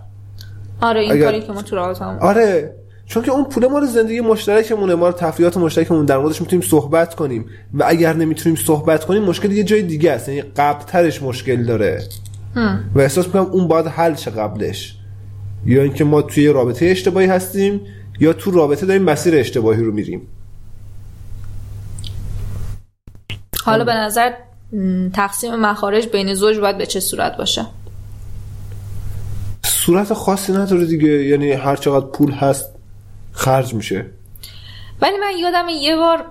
آره 0.81 1.01
این 1.01 1.11
اگر- 1.11 1.25
کاری 1.25 1.41
که 1.41 1.51
ما 1.51 1.61
تو 1.61 1.79
هم 1.79 2.17
آره 2.21 2.75
چون 3.05 3.23
که 3.23 3.31
اون 3.31 3.43
پول 3.43 3.67
مال 3.67 3.85
زندگی 3.85 4.21
مشترکمونه 4.21 4.95
ما 4.95 5.11
تفریحات 5.11 5.57
مشترکمون 5.57 6.05
در 6.05 6.17
موردش 6.17 6.41
می‌تونیم 6.41 6.65
صحبت 6.67 7.15
کنیم. 7.15 7.45
و 7.73 7.83
اگر 7.87 8.13
نمی‌تونیم 8.13 8.55
صحبت 8.55 9.05
کنیم 9.05 9.23
مشکل 9.23 9.51
یه 9.51 9.63
جای 9.63 9.81
دیگه 9.81 10.11
است 10.11 10.29
یعنی 10.29 10.41
قبل 10.41 10.83
ترش 10.83 11.23
مشکل 11.23 11.63
داره. 11.65 12.03
و 12.95 12.99
احساس 12.99 13.25
می‌کنم 13.25 13.45
اون 13.45 13.67
باید 13.67 13.87
حل 13.87 14.15
شه 14.15 14.31
قبلش. 14.31 14.97
یا 15.65 15.83
اینکه 15.83 16.03
ما 16.03 16.21
توی 16.21 16.47
رابطه 16.47 16.85
اشتباهی 16.85 17.27
هستیم 17.27 17.81
یا 18.19 18.33
تو 18.33 18.51
رابطه 18.51 18.85
داریم 18.85 19.03
مسیر 19.03 19.35
اشتباهی 19.35 19.83
رو 19.83 19.91
میریم. 19.91 20.21
حالا 23.63 23.83
به 23.83 23.93
نظر 23.93 24.31
تقسیم 25.13 25.55
مخارج 25.55 26.07
بین 26.07 26.33
زوج 26.33 26.59
باید 26.59 26.77
به 26.77 26.85
چه 26.85 26.99
صورت 26.99 27.37
باشه؟ 27.37 27.65
صورت 29.65 30.13
خاصی 30.13 30.53
نداره 30.53 30.85
دیگه. 30.85 31.07
یعنی 31.07 31.51
هر 31.51 31.75
چقدر 31.75 32.05
پول 32.05 32.31
هست 32.31 32.65
خرج 33.31 33.73
میشه. 33.73 34.05
ولی 35.01 35.17
من 35.17 35.31
یادم 35.39 35.69
یه 35.69 35.95
بار 35.95 36.25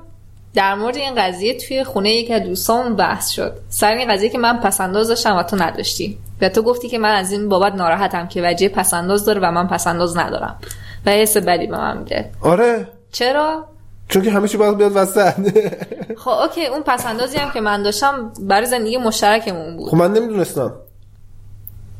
در 0.54 0.74
مورد 0.74 0.96
این 0.96 1.14
قضیه 1.14 1.58
توی 1.58 1.84
خونه 1.84 2.10
یکی 2.10 2.34
از 2.34 2.42
دوستامون 2.42 2.96
بحث 2.96 3.30
شد. 3.30 3.52
سر 3.68 3.94
این 3.94 4.12
قضیه 4.12 4.28
که 4.28 4.38
من 4.38 4.60
پسنداز 4.60 5.08
داشتم 5.08 5.36
و 5.36 5.42
تو 5.42 5.56
نداشتی. 5.56 6.18
و 6.40 6.48
تو 6.48 6.62
گفتی 6.62 6.88
که 6.88 6.98
من 6.98 7.14
از 7.14 7.32
این 7.32 7.48
بابت 7.48 7.74
ناراحتم 7.74 8.28
که 8.28 8.42
وجه 8.44 8.68
پسنداز 8.68 9.24
داره 9.24 9.40
و 9.40 9.50
من 9.50 9.68
پسنداز 9.68 10.16
ندارم. 10.16 10.58
و 11.06 11.10
حس 11.10 11.36
بدی 11.36 11.66
به 11.66 11.76
من 11.76 11.98
میده. 11.98 12.30
آره. 12.40 12.88
چرا؟ 13.12 13.64
چون 14.10 14.22
که 14.22 14.30
همه 14.30 14.48
چی 14.48 14.56
باید 14.56 14.76
بیاد 14.76 14.92
وسط. 14.94 15.34
خب 16.24 16.28
اوکی 16.28 16.66
اون 16.66 16.82
پسندازی 16.82 17.36
هم 17.36 17.50
که 17.50 17.60
من 17.60 17.82
داشتم 17.82 18.32
برای 18.40 18.66
زندگی 18.66 18.96
مشترکمون 18.96 19.76
بود. 19.76 19.90
خب 19.90 19.96
من 19.96 20.12
نمی‌دونستم. 20.12 20.72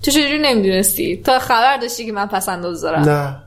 تو 0.02 0.11
چجوری 0.11 0.38
نمی‌دونستی؟ 0.38 1.22
تا 1.24 1.38
خبر 1.38 1.76
داشتی 1.76 2.06
که 2.06 2.12
من 2.12 2.26
پسنداز 2.26 2.82
دارم. 2.82 3.02
نه. 3.02 3.42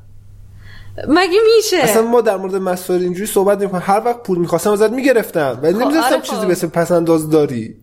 مگه 1.08 1.40
میشه؟ 1.58 1.78
اصلا 1.78 2.02
ما 2.02 2.22
در 2.22 2.38
مورد 2.38 2.56
مسائل 2.56 3.02
اینجوری 3.02 3.26
صحبت 3.26 3.58
نمی‌کنیم. 3.58 3.84
هر 3.86 4.02
وقت 4.06 4.24
پول 4.24 4.38
می‌خواستم 4.38 4.72
ازت 4.72 4.92
می‌گرفتم. 4.92 5.60
ولی 5.64 5.74
نمی‌دونستم 5.74 6.14
آره 6.14 6.22
چیزی 6.22 6.42
خب. 6.42 6.48
به 6.48 6.52
اسم 6.52 6.68
پسنداز 6.68 7.30
داری. 7.30 7.76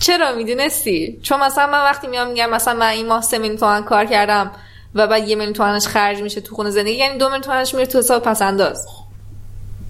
چرا 0.00 0.36
می‌دونستی؟ 0.36 1.20
چون 1.22 1.40
مثلا 1.40 1.66
من 1.66 1.80
وقتی 1.80 2.06
میام 2.06 2.28
میگم 2.28 2.50
مثلا 2.50 2.74
من 2.74 2.88
این 2.88 3.06
ماه 3.06 3.22
سه 3.22 3.56
تومن 3.56 3.82
کار 3.82 4.04
کردم. 4.04 4.50
و 4.94 5.06
بعد 5.06 5.28
یه 5.28 5.36
میلیون 5.36 5.52
تومنش 5.52 5.86
خرج 5.86 6.22
میشه 6.22 6.40
تو 6.40 6.54
خونه 6.54 6.70
زندگی. 6.70 6.96
یعنی 6.96 7.18
دو 7.18 7.24
میلیون 7.24 7.40
تومنش 7.40 7.74
میره 7.74 7.86
تو 7.86 7.98
حساب 7.98 8.22
پسنداز 8.22 8.86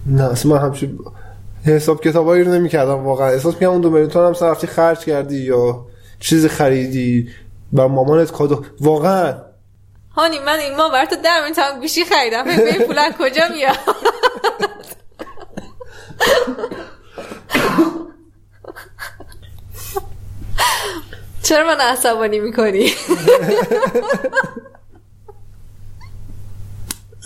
نه 0.06 0.24
اصلا 0.24 0.52
من 0.52 0.58
همچین 0.58 0.98
حساب 1.66 2.04
کتابایی 2.04 2.44
رو 2.44 2.52
نمی‌کردم 2.52 3.04
واقعا. 3.04 3.28
احساس 3.28 3.54
می‌کنم 3.54 3.68
اون 3.68 3.80
دو 3.80 3.90
میلیون 3.90 4.10
تومن 4.10 4.26
هم 4.26 4.32
سر 4.32 4.50
رفتی 4.50 4.66
خرج 4.66 4.98
کردی 4.98 5.38
یا 5.38 5.86
چیزی 6.20 6.48
خریدی 6.48 7.30
و 7.72 7.88
مامانت 7.88 8.32
کادو. 8.32 8.64
واقعا. 8.80 9.34
هانی 10.10 10.38
من 10.38 10.58
این 10.58 10.76
برای 10.76 11.06
تو 11.06 11.16
ده 11.16 11.34
میلیون 11.36 11.52
تومن 11.52 11.80
گوشی 11.80 12.04
خریدم. 12.04 12.44
فکر 12.44 12.64
به 12.64 12.72
این 12.72 12.86
پول 12.86 12.98
از 12.98 13.12
کجا 13.18 13.42
میاد. 13.54 13.76
چرا 21.42 21.66
من 21.66 21.80
عصبانی 21.80 22.40
می‌کنی؟ 22.40 22.90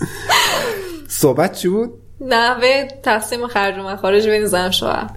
صحبت 1.07 1.53
چی 1.53 1.67
بود؟ 1.67 1.93
نحوه 2.21 2.87
تقسیم 3.03 3.47
خرج 3.47 3.77
و 3.77 3.83
مخارج 3.83 4.27
بین 4.27 4.45
زن 4.45 4.71
شوهر. 4.71 5.09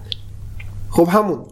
خب 0.89 1.07
همون. 1.11 1.45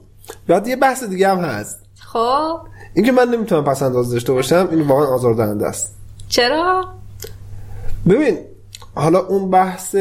بعد 0.47 0.67
یه 0.67 0.75
بحث 0.75 1.03
دیگه 1.03 1.29
هم 1.29 1.39
هست. 1.39 1.79
خب. 1.99 2.59
اینکه 2.93 3.11
من 3.11 3.29
نمی‌تونم 3.29 3.63
پسنداز 3.63 4.11
داشته 4.11 4.33
باشم 4.33 4.67
این 4.71 4.81
واقعا 4.81 5.07
آزاردهنده 5.07 5.67
است. 5.67 5.95
چرا؟ 6.29 6.93
ببین 8.09 8.37
حالا 8.95 9.19
اون 9.19 9.49
بحث 9.49 9.95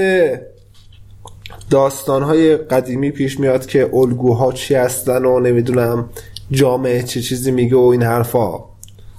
داستانهای 1.70 2.56
قدیمی 2.56 3.10
پیش 3.10 3.40
میاد 3.40 3.66
که 3.66 3.90
الگوها 3.94 4.52
چی 4.52 4.74
هستن 4.74 5.24
و 5.24 5.40
نمی‌دونم 5.40 6.08
جامعه 6.50 7.02
چه 7.02 7.20
چیزی 7.20 7.50
میگه 7.50 7.76
و 7.76 7.80
این 7.80 8.02
حرفا. 8.02 8.71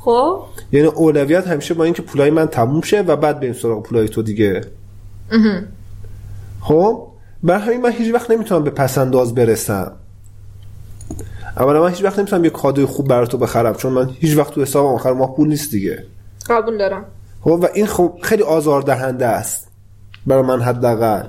خب؟ 0.06 0.39
یعنی 0.72 0.88
اولویت 0.88 1.47
همیشه 1.47 1.74
با 1.74 1.84
اینکه 1.84 2.01
پولای 2.01 2.30
من 2.30 2.47
تموم 2.47 2.82
شه 2.82 3.01
و 3.01 3.16
بعد 3.16 3.39
بریم 3.39 3.54
سراغ 3.54 3.84
پولای 3.84 4.10
تو 4.10 4.22
دیگه. 4.22 4.62
خب؟ 6.62 7.08
برای 7.43 7.62
همین 7.62 7.82
من 7.82 7.91
هیچ 7.91 8.14
وقت 8.14 8.32
نمی‌تونم 8.32 8.64
به 8.64 8.70
پسنداز 8.70 9.36
برسم. 9.36 9.91
اولا 11.58 11.82
من 11.82 11.89
هیچ 11.89 12.04
وقت 12.04 12.20
نمی‌تونم 12.20 12.43
یه 12.43 12.49
کادوی 12.49 12.86
خوب 12.86 13.08
برای 13.08 13.28
تو 13.28 13.38
بخرم 13.38 13.74
چون 13.74 13.93
من 13.93 14.10
هیچ 14.14 14.38
وقت 14.38 14.54
تو 14.54 14.62
حسابم 14.62 14.88
آخر 14.88 15.14
ماه 15.14 15.36
پول 15.36 15.47
نیست 15.47 15.72
دیگه. 15.72 16.04
قبول 16.49 16.78
دارم. 16.78 17.06
خب؟ 17.41 17.60
و 17.64 17.68
این 17.74 17.86
خب 17.86 18.20
خیلی 18.22 18.43
آزاردهنده 18.43 19.26
است 19.26 19.68
برای 20.28 20.43
من 20.43 20.62
حداقل. 20.62 21.28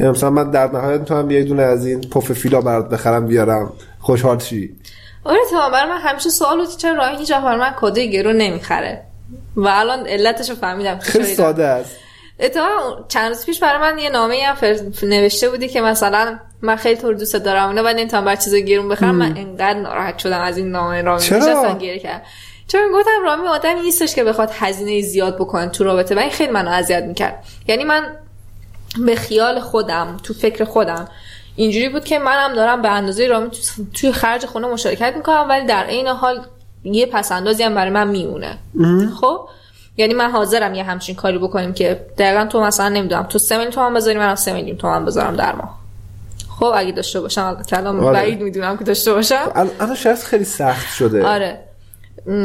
یعنی 0.00 0.12
مثلا 0.12 0.30
من 0.30 0.50
در 0.50 0.72
نهایت 0.72 1.00
می‌تونم 1.00 1.30
یه 1.30 1.44
دونه 1.44 1.62
از 1.62 1.86
این 1.86 2.00
پف 2.00 2.32
فیلا 2.32 2.60
برات 2.60 2.88
بخرم 2.88 3.26
بیارم. 3.26 3.72
خوشحال 4.00 4.38
شی. 4.38 4.76
آره 5.24 5.38
تا 5.50 5.70
برای 5.70 5.88
من 5.90 5.98
همیشه 5.98 6.30
سوال 6.30 6.56
بود 6.56 6.76
چرا 6.76 6.94
راهی 6.94 7.16
هیچ 7.16 7.32
برای 7.32 7.56
من 7.60 7.74
کدوی 7.80 8.10
گرون 8.10 8.36
نمی‌خره. 8.36 9.02
و 9.56 9.68
الان 9.68 10.06
علتش 10.06 10.50
رو 10.50 10.56
فهمیدم 10.56 10.98
خیلی 10.98 11.34
ساده 11.34 11.64
است. 11.64 11.96
اتفاقا 12.40 13.04
چند 13.08 13.28
روز 13.28 13.46
پیش 13.46 13.60
برای 13.60 13.92
من 13.92 13.98
یه 13.98 14.10
نامه 14.10 14.42
هم 14.46 14.54
فر- 14.54 15.06
نوشته 15.06 15.50
بودی 15.50 15.68
که 15.68 15.80
مثلا 15.80 16.38
من 16.62 16.76
خیلی 16.76 17.00
تو 17.00 17.12
دوست 17.12 17.36
دارم 17.36 17.68
اینا 17.68 17.82
ولی 17.82 18.00
نمی‌تونم 18.00 18.24
بر 18.24 18.36
چیز 18.36 18.54
گرون 18.54 18.88
بخرم. 18.88 19.14
من 19.14 19.36
انقدر 19.36 19.74
ناراحت 19.80 20.18
شدم 20.18 20.40
از 20.40 20.56
این 20.56 20.70
نامه 20.70 21.02
رامی 21.02 21.22
چرا؟ 21.22 21.78
گریه 21.80 21.98
کردم. 21.98 22.22
چون 22.68 22.80
گفتم 22.94 23.10
رامی 23.24 23.46
آدمی 23.48 23.80
نیستش 23.80 24.14
که 24.14 24.24
بخواد 24.24 24.50
هزینه 24.58 25.00
زیاد 25.00 25.36
بکنه 25.36 25.68
تو 25.68 25.84
رابطه. 25.84 26.14
و 26.14 26.18
این 26.18 26.30
خیلی 26.30 26.52
منو 26.52 26.70
اذیت 26.70 27.02
می‌کرد. 27.04 27.44
یعنی 27.68 27.84
من 27.84 28.16
به 29.06 29.16
خیال 29.16 29.60
خودم 29.60 30.16
تو 30.22 30.34
فکر 30.34 30.64
خودم 30.64 31.08
اینجوری 31.56 31.88
بود 31.88 32.04
که 32.04 32.18
منم 32.18 32.54
دارم 32.54 32.82
به 32.82 32.88
اندازه 32.88 33.26
رامی 33.26 33.50
تو- 33.50 33.58
توی 33.94 34.12
خرج 34.12 34.46
خونه 34.46 34.68
مشارکت 34.68 35.12
می‌کنم 35.16 35.46
ولی 35.48 35.66
در 35.66 35.84
عین 35.84 36.06
حال 36.08 36.40
یه 36.84 37.06
پسندازی 37.06 37.62
هم 37.62 37.74
برای 37.74 37.90
من 37.90 38.08
میمونه. 38.08 38.58
خب؟ 39.20 39.48
یعنی 39.96 40.14
من 40.14 40.30
حاضرم 40.30 40.74
یه 40.74 40.82
همچین 40.84 41.14
کاری 41.14 41.38
بکنیم 41.38 41.72
که 41.72 42.06
دقیقا 42.18 42.44
تو 42.46 42.60
مثلا 42.60 42.88
نمی‌دونم 42.88 43.22
تو 43.22 43.38
سه 43.38 43.54
میلیون 43.56 43.72
تومن 43.72 43.94
بذاری 43.94 44.18
منم 44.18 44.34
سه 44.34 44.52
میلیون 44.52 44.76
تومن 44.76 45.04
بذارم 45.04 45.36
در 45.36 45.54
ماه. 45.54 45.78
خب؟ 46.58 46.72
اگه 46.76 46.92
داشته 46.92 47.20
باشم 47.20 47.56
الان 47.72 48.00
آره. 48.00 48.12
بعید 48.12 48.40
می‌دونم 48.40 48.76
که 48.78 48.84
داشته 48.84 49.12
باشم. 49.12 49.44
ال- 49.54 49.82
الان 49.82 49.94
شاید 49.94 50.18
خیلی 50.18 50.44
سخت 50.44 50.94
شده. 50.94 51.26
آره. 51.26 51.58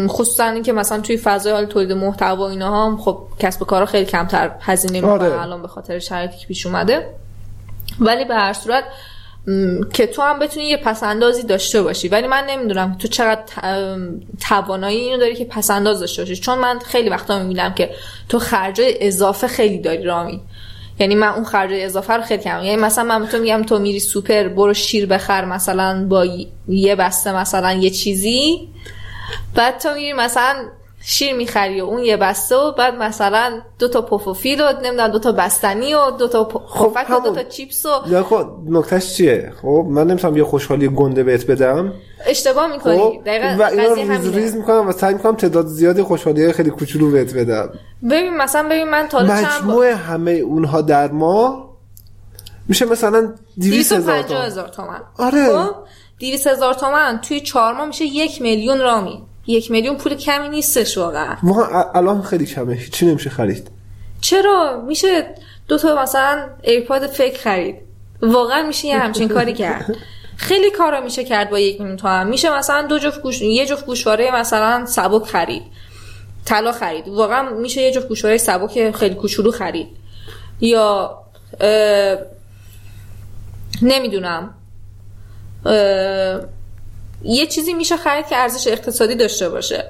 خصوصا 0.07 0.43
اینکه 0.45 0.73
مثلا 0.73 1.01
توی 1.01 1.17
فضای 1.17 1.53
حال 1.53 1.65
تولید 1.65 1.91
محتوا 1.91 2.49
اینا 2.49 2.85
هم 2.85 2.97
خب 2.97 3.17
کسب 3.39 3.63
کارا 3.63 3.85
خیلی 3.85 4.05
کمتر 4.05 4.51
هزینه 4.61 4.93
می‌کنن 5.01 5.11
آره. 5.11 5.41
الان 5.41 5.61
به 5.61 5.67
خاطر 5.67 5.99
شرایطی 5.99 6.37
که 6.37 6.47
پیش 6.47 6.65
اومده. 6.65 7.09
ولی 7.99 8.25
به 8.25 8.35
هر 8.35 8.53
صورت 8.53 8.83
که 9.93 10.07
تو 10.07 10.21
هم 10.21 10.39
بتونی 10.39 10.65
یه 10.65 10.77
پسندازی 10.77 11.43
داشته 11.43 11.81
باشی. 11.81 12.07
ولی 12.07 12.27
من 12.27 12.45
نمی‌دونم 12.49 12.97
تو 12.99 13.07
چقدر 13.07 13.43
توانایی 14.49 14.97
اینو 14.97 15.17
داری 15.17 15.35
که 15.35 15.45
پسنداز 15.45 15.99
داشته 15.99 16.21
باشی. 16.21 16.35
چون 16.35 16.57
من 16.57 16.79
خیلی 16.79 17.09
وقتا 17.09 17.39
می‌بینم 17.39 17.73
که 17.73 17.89
تو 18.29 18.39
خرجای 18.39 19.07
اضافه 19.07 19.47
خیلی 19.47 19.77
داری 19.77 20.03
رامی. 20.03 20.41
یعنی 20.99 21.15
من 21.15 21.27
اون 21.27 21.43
خرج 21.43 21.69
اضافه 21.73 22.13
رو 22.13 22.21
خیلی 22.21 22.43
کم. 22.43 22.63
یعنی 22.63 22.75
مثلا 22.75 23.03
من 23.03 23.27
تو 23.27 23.37
میگم 23.37 23.63
تو 23.63 23.79
میری 23.79 23.99
سوپر 23.99 24.47
برو 24.47 24.73
شیر 24.73 25.05
بخر 25.05 25.45
مثلا 25.45 26.05
با 26.09 26.25
یه 26.67 26.95
بسته 26.95 27.35
مثلا 27.35 27.73
یه 27.73 27.89
چیزی. 27.89 28.69
بعد 29.55 29.77
تو 29.77 29.93
میری 29.93 30.13
مثلا 30.13 30.55
شیر 31.09 31.35
می‌خری 31.35 31.81
و 31.81 31.85
اون 31.85 32.03
یه 32.03 32.17
بسته 32.17 32.55
و 32.55 32.71
بعد 32.71 32.95
مثلا 32.95 33.61
دو 33.79 33.87
تا 33.87 34.01
پوفوفیل 34.01 34.61
و 34.61 34.71
نمی‌دونم 34.83 35.07
دو 35.07 35.19
تا 35.19 35.31
بستنی 35.31 35.93
و 35.93 36.11
دو 36.11 36.27
تا 36.27 36.49
پ- 36.53 36.77
پفک 36.77 37.09
و 37.09 37.19
دو. 37.19 37.35
تا 37.35 37.43
چیپس 37.43 37.85
و 37.85 37.89
یا 38.07 38.23
خب 38.23 38.47
نکتهش 38.69 39.13
چیه؟ 39.13 39.53
خب 39.61 39.85
من 39.89 40.07
نمی‌تونم 40.07 40.37
یه 40.37 40.43
خوشحالی 40.43 40.87
گنده 40.87 41.23
بهت 41.23 41.45
بدم. 41.45 41.93
اشتباه 42.25 42.67
می‌کنی. 42.67 42.97
خب 42.97 43.13
دقیقا 43.25 43.55
و 43.59 43.63
اینا 43.63 43.83
قضیه 43.83 44.11
ریز. 44.11 44.35
ریز 44.35 44.55
می‌کنم 44.55 44.87
و 44.87 44.91
سعی 44.91 45.13
می‌کنم 45.13 45.35
تعداد 45.35 45.65
زیادی 45.65 46.03
خوشحالی 46.03 46.53
خیلی 46.53 46.69
کوچولو 46.69 47.11
بهت 47.11 47.33
بدم. 47.33 47.69
ببین 48.09 48.37
مثلا 48.37 48.69
ببین 48.69 48.89
من 48.89 49.07
تا 49.07 49.27
چند 49.27 49.45
مجموع 49.45 49.91
همه 49.91 50.31
اونها 50.31 50.81
در 50.81 51.11
ماه 51.11 51.69
میشه 52.67 52.85
مثلا 52.85 53.33
200 53.59 53.91
هزار 53.91 54.21
250 54.21 54.69
تومن. 54.71 55.01
آره. 55.17 55.45
خب 55.45 55.75
200 56.19 56.47
هزار 56.47 56.73
تومن 56.73 57.19
توی 57.21 57.41
چهار 57.41 57.73
ماه 57.73 57.85
میشه 57.85 58.05
یک 58.05 58.41
میلیون 58.41 58.79
رامی. 58.79 59.26
یک 59.47 59.71
میلیون 59.71 59.97
پول 59.97 60.15
کمی 60.15 60.49
نیستش 60.49 60.97
واقعا. 60.97 61.35
واقعا 61.43 61.81
ا- 61.81 61.97
الان 61.97 62.21
خیلی 62.21 62.45
کمه. 62.45 62.73
هیچی 62.73 63.05
نمیشه 63.05 63.29
خرید؟ 63.29 63.67
چرا؟ 64.21 64.83
میشه 64.87 65.35
دو 65.67 65.77
تا 65.77 66.01
مثلا 66.03 66.47
AirPod 66.61 67.07
fake 67.07 67.39
خرید. 67.39 67.75
واقعا 68.21 68.67
میشه 68.67 68.87
یه 68.87 68.97
همچین 68.99 69.27
کاری 69.27 69.53
کرد. 69.53 69.95
خیلی 70.37 70.71
کارا 70.71 71.01
میشه 71.01 71.23
کرد 71.23 71.49
با 71.49 71.59
یک 71.59 71.79
میلیون 71.81 71.97
تومن. 71.97 72.27
میشه 72.27 72.57
مثلا 72.57 72.87
دو 72.87 72.99
جفت 72.99 73.21
گوش 73.21 73.41
یه 73.41 73.65
جفت 73.65 73.85
گوشواره 73.85 74.31
مثلا 74.35 74.85
سبک 74.85 75.23
خرید. 75.23 75.63
طلا 76.45 76.71
خرید. 76.71 77.07
واقعا 77.07 77.49
میشه 77.49 77.81
یه 77.81 77.91
جفت 77.91 78.07
گوشواره 78.07 78.37
سبک 78.37 78.91
خیلی 78.91 79.15
کوچولو 79.15 79.51
خرید. 79.51 79.87
یا 80.61 81.17
اه، 81.61 82.17
نمی‌دونم. 83.81 84.53
اه، 85.65 86.39
یه 87.27 87.47
چیزی 87.47 87.73
میشه 87.73 87.97
خرید 87.97 88.25
که 88.25 88.35
ارزش 88.35 88.67
اقتصادی 88.67 89.15
داشته 89.15 89.49
باشه. 89.49 89.83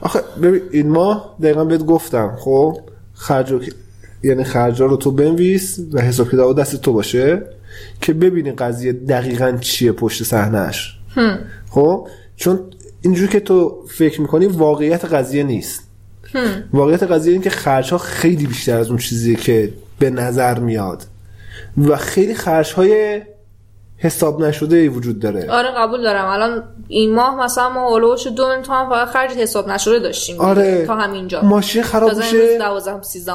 آخه 0.00 0.20
ببین 0.42 0.62
این 0.70 0.88
ماه 0.88 1.36
دقیقا 1.42 1.64
بهت 1.64 1.84
گفتم 1.84 2.36
خب؟ 2.40 2.80
خرج 3.14 3.72
یعنی 4.22 4.44
خرجا 4.44 4.86
رو 4.86 4.96
تو 4.96 5.10
بنویس 5.10 5.78
و 5.92 6.00
حساب 6.00 6.28
کتاب 6.28 6.60
دست 6.60 6.76
تو 6.76 6.92
باشه 6.92 7.42
که 8.00 8.12
ببینی 8.12 8.52
قضیه 8.52 8.92
دقیقا 8.92 9.58
چیه 9.60 9.92
پشت 9.92 10.22
صحنهش 10.22 10.98
خب؟ 11.70 12.08
چون 12.36 12.60
اینجوری 13.02 13.28
که 13.28 13.40
تو 13.40 13.84
فکر 13.90 14.20
می‌کنی 14.20 14.46
واقعیت 14.46 15.04
قضیه 15.04 15.42
نیست. 15.42 15.82
واقعیت 16.72 17.02
قضیه 17.02 17.32
این 17.32 17.42
که 17.42 17.50
خرج 17.50 17.90
ها 17.90 17.98
خیلی 17.98 18.46
بیشتر 18.46 18.78
از 18.78 18.88
اون 18.88 18.98
چیزیه 18.98 19.36
که 19.36 19.72
به 19.98 20.10
نظر 20.10 20.58
میاد. 20.58 21.02
و 21.88 21.96
خیلی 21.96 22.34
خرج 22.34 22.72
های 22.72 23.22
حساب 24.02 24.44
نشده 24.44 24.76
ای 24.76 24.88
وجود 24.88 25.18
داره. 25.18 25.50
آره 25.50 25.68
قبول 25.70 26.02
دارم. 26.02 26.28
الان 26.28 26.64
این 26.88 27.14
ماه 27.14 27.36
مثلا 27.44 27.68
ما 27.68 27.88
اولوش 27.88 28.26
دو 28.26 28.44
میلیون 28.44 28.62
تومن 28.62 28.88
فقط 28.88 29.08
خرج 29.08 29.30
حساب 29.30 29.68
نشده 29.68 29.98
داشتیم. 29.98 30.40
آره. 30.40 30.86
تا 30.86 30.94
همینجا. 30.94 31.42
ماشین 31.42 31.82
خراب 31.82 32.16
میشه. 32.16 32.36
امروز 32.36 32.58
12 32.58 33.02
13 33.02 33.32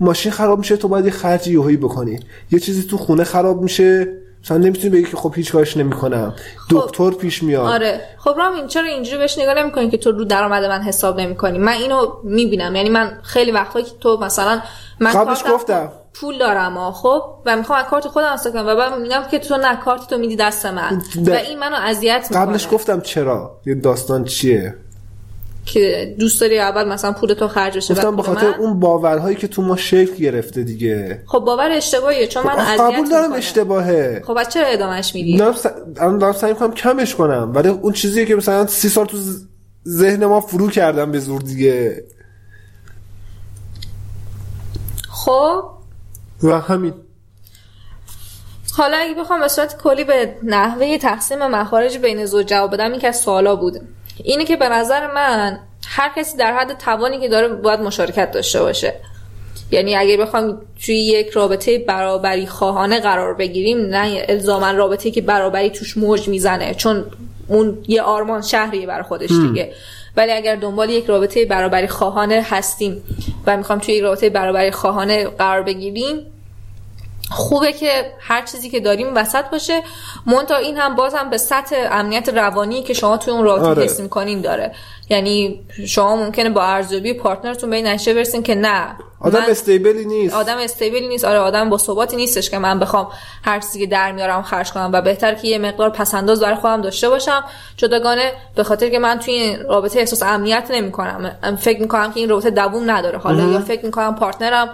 ماشین 0.00 0.32
خراب 0.32 0.58
میشه 0.58 0.76
تو 0.76 0.88
باید 0.88 1.04
یه 1.04 1.10
خرج 1.10 1.48
یهویی 1.48 1.76
بکنی. 1.76 2.20
یه 2.50 2.58
چیزی 2.60 2.82
تو 2.82 2.96
خونه 2.96 3.24
خراب 3.24 3.62
میشه. 3.62 4.08
مثلا 4.44 4.58
نمی‌تونی 4.58 4.88
بگی 4.88 5.10
که 5.10 5.16
خب 5.16 5.32
هیچ 5.36 5.52
کارش 5.52 5.76
نمی‌کنم. 5.76 6.34
دکتر 6.70 7.10
پیش 7.10 7.42
میاد. 7.42 7.66
آره. 7.66 8.00
خب 8.18 8.34
رامین 8.38 8.66
چرا 8.66 8.84
اینجوری 8.84 9.18
بهش 9.18 9.38
نگاه 9.38 9.54
نمی‌کنی 9.54 9.90
که 9.90 9.98
تو 9.98 10.12
رو 10.12 10.24
درآمد 10.24 10.64
من 10.64 10.82
حساب 10.82 11.20
نمی‌کنی؟ 11.20 11.58
من 11.58 11.72
اینو 11.72 12.06
می‌بینم. 12.24 12.76
یعنی 12.76 12.90
من 12.90 13.18
خیلی 13.22 13.50
وقتا 13.50 13.80
که 13.80 13.90
تو 14.00 14.18
مثلا 14.20 14.60
من 15.00 15.10
قبلش 15.12 15.44
گفتم. 15.50 15.92
پول 16.14 16.38
دارم 16.38 16.74
ها 16.74 16.92
خب؟ 16.92 17.22
و 17.46 17.56
می‌خوام 17.56 17.78
از 17.78 17.86
کارت 17.86 18.08
خودم 18.08 18.26
استفاده 18.26 18.58
کنم 18.58 18.66
و 18.66 18.76
بعد 18.76 18.98
میگم 18.98 19.22
که 19.30 19.38
تو 19.38 19.56
نه 19.56 19.76
کارت 19.76 20.06
تو 20.10 20.18
میدی 20.18 20.36
دست 20.36 20.66
من. 20.66 21.02
و 21.26 21.30
این 21.30 21.58
منو 21.58 21.76
اذیت 21.76 22.26
می‌کنه. 22.30 22.46
قبلش 22.46 22.68
گفتم 22.72 23.00
چرا؟ 23.00 23.60
یه 23.66 23.74
داستان 23.74 24.24
چیه؟ 24.24 24.74
که 25.66 26.14
دوست 26.18 26.40
داری 26.40 26.60
اول 26.60 26.88
مثلا 26.88 27.12
پول 27.12 27.34
تو 27.34 27.48
خرج 27.48 27.76
بشه 27.76 27.94
گفتم 27.94 28.10
بعد 28.10 28.16
به 28.16 28.22
پول 28.22 28.34
خاطر 28.34 28.50
من. 28.50 28.54
اون 28.54 28.80
باورهایی 28.80 29.36
که 29.36 29.48
تو 29.48 29.62
ما 29.62 29.76
شکل 29.76 30.14
گرفته 30.14 30.62
دیگه. 30.62 31.22
خب 31.26 31.38
باور 31.38 31.70
اشتباهیه 31.70 32.26
چون 32.26 32.42
من 32.46 32.50
آخه 32.50 32.60
اذیت 32.62 32.80
قبول 32.80 33.08
دارم 33.08 33.22
می‌کنه. 33.22 33.38
اشتباهه. 33.38 34.22
خب 34.26 34.36
از 34.36 34.48
چرا 34.48 34.66
ادامهش 34.66 35.14
میدی؟ 35.14 35.36
دارم 35.36 35.54
س... 35.54 35.66
الان 35.96 36.18
دارم 36.18 36.32
سعی 36.32 36.52
می‌کنم 36.52 36.72
کمش 36.72 37.14
کنم. 37.14 37.52
ولی 37.54 37.68
اون 37.68 37.92
چیزیه 37.92 38.26
که 38.26 38.36
مثلا 38.36 38.66
سی 38.66 38.88
سال 38.88 39.06
تو 39.06 39.16
ذهن 39.88 40.26
ما 40.26 40.40
فرو 40.40 40.70
کردم 40.70 41.12
به 41.12 41.18
زور 41.18 41.40
دیگه. 41.40 42.04
خب 45.10 45.73
و 46.42 46.60
همین. 46.60 46.94
حالا 48.76 48.96
اگه 48.96 49.14
بخوام 49.14 49.40
به 49.40 49.48
صورت 49.48 49.76
کلی 49.82 50.04
به 50.04 50.34
نحوه 50.42 50.98
تقسیم 50.98 51.46
مخارج 51.46 51.98
بین 51.98 52.26
زوج 52.26 52.46
جواب 52.46 52.72
بدم 52.72 52.90
این 52.90 53.00
که 53.00 53.08
از 53.08 53.20
سوالا 53.20 53.56
بود 53.56 53.80
اینه 54.24 54.44
که 54.44 54.56
به 54.56 54.68
نظر 54.68 55.12
من 55.14 55.58
هر 55.86 56.12
کسی 56.16 56.36
در 56.36 56.56
حد 56.56 56.78
توانی 56.78 57.20
که 57.20 57.28
داره 57.28 57.48
باید 57.48 57.80
مشارکت 57.80 58.30
داشته 58.30 58.60
باشه. 58.62 58.94
یعنی 59.70 59.96
اگه 59.96 60.16
بخوام 60.16 60.60
توی 60.86 60.94
یک 60.94 61.30
رابطه 61.30 61.78
برابری 61.78 62.46
خواهانه 62.46 63.00
قرار 63.00 63.34
بگیریم 63.34 63.78
نه 63.78 64.24
الزاما 64.28 64.70
رابطه 64.70 65.10
که 65.10 65.20
برابری 65.20 65.70
توش 65.70 65.96
موج 65.96 66.28
می‌زنه 66.28 66.74
چون 66.74 67.04
اون 67.48 67.78
یه 67.88 68.02
آرمان 68.02 68.42
شهریه 68.42 68.86
برای 68.86 69.02
خودش 69.02 69.30
دیگه. 69.30 69.72
ولی 70.16 70.32
اگر 70.32 70.56
دنبال 70.56 70.90
یک 70.90 71.06
رابطه 71.06 71.44
برابری 71.44 71.88
خواهانه 71.88 72.46
هستیم 72.50 73.02
و 73.46 73.56
می‌خوام 73.56 73.78
توی 73.78 73.94
یک 73.94 74.02
رابطه 74.02 74.30
برابری 74.30 74.70
خواهانه 74.70 75.24
قرار 75.24 75.62
بگیریم 75.62 76.26
خوبه 77.34 77.72
که 77.72 78.12
هر 78.20 78.42
چیزی 78.42 78.70
که 78.70 78.80
داریم 78.80 79.14
وسط 79.14 79.44
باشه. 79.44 79.82
منتها 80.26 80.56
این 80.56 80.76
هم 80.76 80.94
باز 80.94 81.14
هم 81.14 81.30
به 81.30 81.38
سطح 81.38 81.88
امنیت 81.90 82.28
روانی 82.28 82.82
که 82.82 82.94
شما 82.94 83.16
توی 83.16 83.32
اون 83.32 83.44
رابطه 83.44 83.66
آره. 83.66 83.84
حس 83.84 84.00
می‌کنین 84.00 84.40
داره. 84.40 84.72
یعنی 85.10 85.60
شما 85.86 86.16
ممکنه 86.16 86.50
با 86.50 86.62
ارزیابی 86.62 87.12
partner 87.12 87.53
تون 87.53 87.70
به 87.70 87.76
این 87.76 87.86
نتیجه 87.86 88.14
برسین 88.14 88.42
که 88.42 88.54
نه. 88.54 88.96
آدم 89.20 89.42
stable 89.48 89.96
ی 89.96 90.04
نیست. 90.04 90.34
آدم 90.34 90.56
stable 90.58 91.01
ی 91.01 91.08
نیست. 91.08 91.24
آره 91.24 91.38
آدم 91.38 91.70
با 91.70 91.78
ثباتی 91.78 92.16
نیستش 92.16 92.50
که 92.50 92.58
من 92.58 92.78
بخوام 92.78 93.08
هر 93.44 93.60
چیزی 93.60 93.78
که 93.78 93.86
در 93.86 94.12
میارم 94.12 94.42
خرج 94.42 94.72
کنم 94.72 94.90
و 94.92 95.02
بهتر 95.02 95.34
که 95.34 95.48
یه 95.48 95.58
مقدار 95.58 95.90
پس‌انداز 95.90 96.40
برای 96.40 96.54
خودم 96.54 96.82
داشته 96.82 97.08
باشم. 97.08 97.44
جداگانه 97.76 98.32
به 98.54 98.64
خاطر 98.64 98.88
که 98.88 98.98
من 98.98 99.18
توی 99.18 99.34
این 99.34 99.58
رابطه 99.68 100.00
احساس 100.00 100.22
امنیت 100.22 100.66
نمی‌کنم. 100.70 101.56
فکر 101.60 101.80
می‌کنم 101.80 102.12
که 102.12 102.20
این 102.20 102.28
رابطه 102.28 102.50
دووم 102.50 102.90
نداره 102.90 103.18
حالا 103.18 103.44
یا 103.44 103.60
فکر 103.60 103.84
می‌کنم 103.84 104.14
partner 104.14 104.63
م 104.63 104.70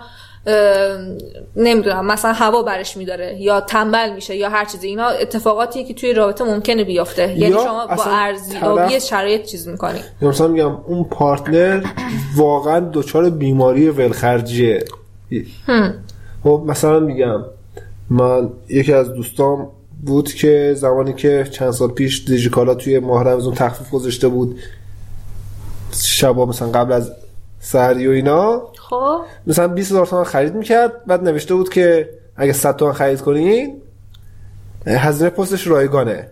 نمی‌دونم 1.57 2.07
مثلا 2.07 2.32
هوا 2.32 2.62
برش 2.62 2.97
میداره 2.97 3.36
یا 3.41 3.61
تنبل 3.61 4.12
میشه 4.14 4.36
یا 4.36 4.49
هر 4.49 4.64
چیزی 4.64 4.88
اینا 4.88 5.07
اتفاقاتی 5.09 5.84
که 5.84 5.95
توی 5.95 6.12
رابطه 6.12 6.45
ممکنه 6.45 6.84
بیفته. 6.84 7.38
یعنی 7.38 7.53
شما 7.53 7.86
با 7.86 8.05
ارزیابی 8.05 8.93
طرف- 8.93 9.05
شرایط 9.05 9.45
چیز 9.45 9.68
می‌کنی. 9.68 9.99
یا 10.22 10.28
مثلا 10.28 10.49
میگم 10.49 10.76
اون 10.86 11.05
پارتنر 11.05 11.84
واقعا 12.36 12.91
دچار 12.93 13.30
بیماری 13.30 13.88
ولخرجیه. 13.91 14.84
خب 16.45 16.64
مثلا 16.66 17.01
میگم 17.01 17.45
من 18.11 18.51
یکی 18.68 18.93
از 18.93 19.12
دوستام 19.12 19.68
بود 20.07 20.32
که 20.32 20.74
زمانی 20.76 21.12
که 21.12 21.47
چند 21.51 21.70
سال 21.70 21.88
پیش 21.91 22.24
دیجیکالا 22.24 22.74
توی 22.74 22.99
ماه 22.99 23.24
رمزون 23.24 23.55
تخفیف 23.55 23.91
گذاشته 23.91 24.28
بود 24.28 24.59
شبا 26.03 26.47
مثلا 26.47 26.68
قبل 26.68 26.93
از 26.93 27.12
سحری 27.61 28.07
و 28.07 28.11
اینا 28.11 28.62
خب؟ 28.91 29.20
مثلا 29.47 29.68
20 29.68 29.91
هزار 29.91 30.07
تومن 30.07 30.24
خرید 30.24 30.55
می‌کرد 30.55 31.05
بعد 31.07 31.24
نوشته 31.24 31.55
بود 31.55 31.68
که 31.68 32.09
اگه 32.36 32.53
100 32.53 32.76
تومن 32.76 32.93
خرید 32.93 33.20
کنین 33.20 33.82
هزینه 34.86 35.30
پستش 35.30 35.66
رایگانه. 35.66 36.28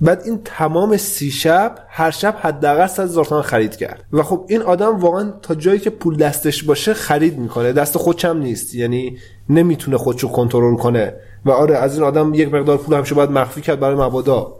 بعد 0.00 0.22
این 0.24 0.40
تمام 0.44 0.96
سی 0.96 1.30
شب 1.30 1.74
هر 1.88 2.10
شب 2.10 2.36
حداقل 2.40 2.86
100 2.86 3.02
هزار 3.02 3.24
تومن 3.24 3.42
خرید 3.42 3.76
کرد. 3.76 4.04
و 4.12 4.22
خب 4.22 4.44
این 4.48 4.62
آدم 4.62 4.98
واقعا 4.98 5.32
تا 5.42 5.54
جایی 5.54 5.78
که 5.78 5.90
پول 5.90 6.16
دستش 6.16 6.62
باشه 6.62 6.94
خرید 6.94 7.38
می‌کنه. 7.38 7.72
دست 7.72 7.98
خودشم 7.98 8.36
نیست 8.36 8.74
یعنی 8.74 9.18
نمی‌تونه 9.48 9.96
خودشو 9.96 10.28
کنترل 10.28 10.76
کنه. 10.76 11.14
و 11.44 11.50
آره 11.50 11.76
از 11.76 11.94
این 11.94 12.02
آدم 12.02 12.34
یک 12.34 12.54
مقدار 12.54 12.78
پول 12.78 12.94
همیشه 12.94 13.14
باید 13.14 13.30
مخفی 13.30 13.60
کرد 13.60 13.80
برای 13.80 13.96
مبادا. 13.96 14.52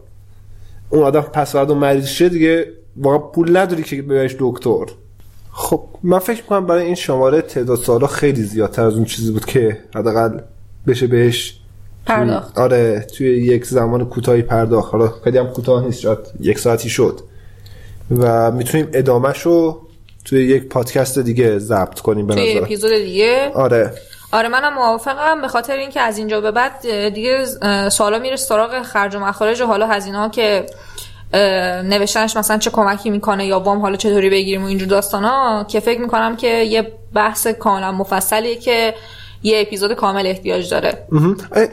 اون 0.91 1.03
آدم 1.03 1.21
پس 1.21 1.53
فردا 1.53 1.75
مریض 1.75 2.07
شه 2.07 2.29
دیگه 2.29 2.67
واقعا 2.97 3.19
پول 3.19 3.57
نداری 3.57 3.83
که 3.83 4.03
بهش 4.03 4.37
دکتر. 4.39 4.87
خب 5.61 5.85
من 6.03 6.19
فکر 6.19 6.43
می‌کنم 6.43 6.67
برای 6.67 6.87
این 6.87 6.95
شماره 6.95 7.43
تعداد 7.43 7.79
سالا 7.79 8.07
خیلی 8.07 8.43
زیادتر 8.43 8.83
از 8.83 8.95
اون 8.95 9.05
چیزی 9.05 9.33
بود 9.33 9.45
که 9.45 9.79
حداقل 9.95 10.41
بشه 10.87 11.07
بهش 11.07 11.57
پرداخت. 12.07 12.59
آره 12.59 13.07
توی 13.17 13.27
یک 13.27 13.67
زمان 13.67 14.05
کوتاهی 14.05 14.43
پرداخت. 14.43 14.93
حالا 14.93 15.13
خیلی 15.25 15.39
هم 15.39 15.47
کوتاه 15.47 15.85
نیست 15.85 16.01
شاید 16.01 16.19
یک 16.41 16.59
ساعتی 16.59 16.89
شد. 16.89 17.21
و 18.19 18.51
می‌تونیم 18.51 18.89
ادامهش 18.93 19.41
رو 19.41 19.81
توی 20.25 20.45
یک 20.45 20.69
پادکست 20.69 21.19
دیگه 21.19 21.59
ضبط 21.59 22.01
کنیم 22.01 22.27
به 22.27 22.35
توی 22.35 22.55
نظر 22.55 22.65
اپیزود 22.65 22.91
دیگه؟ 22.91 23.51
آره. 23.55 23.95
آره 24.33 24.49
منم 24.49 24.75
موافقم 24.75 25.41
به 25.41 25.49
خاطر 25.49 25.77
اینکه 25.77 26.01
از 26.01 26.19
اینجا 26.19 26.41
به 26.41 26.51
بعد 26.51 27.09
دیگه 27.09 27.45
سوالا 27.89 28.19
میره 28.19 28.37
سراغ 28.37 28.83
خرج 28.83 29.15
و 29.15 29.19
مخارج 29.19 29.61
و 29.61 29.67
حالا 29.67 29.87
هزینه 29.87 30.19
ها 30.19 30.29
که 30.29 30.67
نوشتنش 31.85 32.37
مثلا 32.37 32.59
چه 32.59 32.71
کمکی 32.71 33.11
می‌کنه 33.11 33.47
یا 33.47 33.61
وام 33.61 33.81
حالا 33.81 33.97
چطوری 33.97 34.31
بگیریم 34.31 34.63
و 34.63 34.67
اینجور 34.67 34.89
داستان 34.89 35.25
ها 35.25 35.65
که 35.69 35.81
فکر 35.81 36.01
می‌کنم 36.01 36.37
که 36.37 36.47
یه 36.47 36.93
بحث 37.15 37.47
کاملا 37.47 37.93
مفصلیه 37.93 38.57
که 38.57 38.95
یه 39.43 39.61
اپیزود 39.61 39.93
کامل 39.93 40.27
احتیاج 40.27 40.71
داره. 40.71 41.07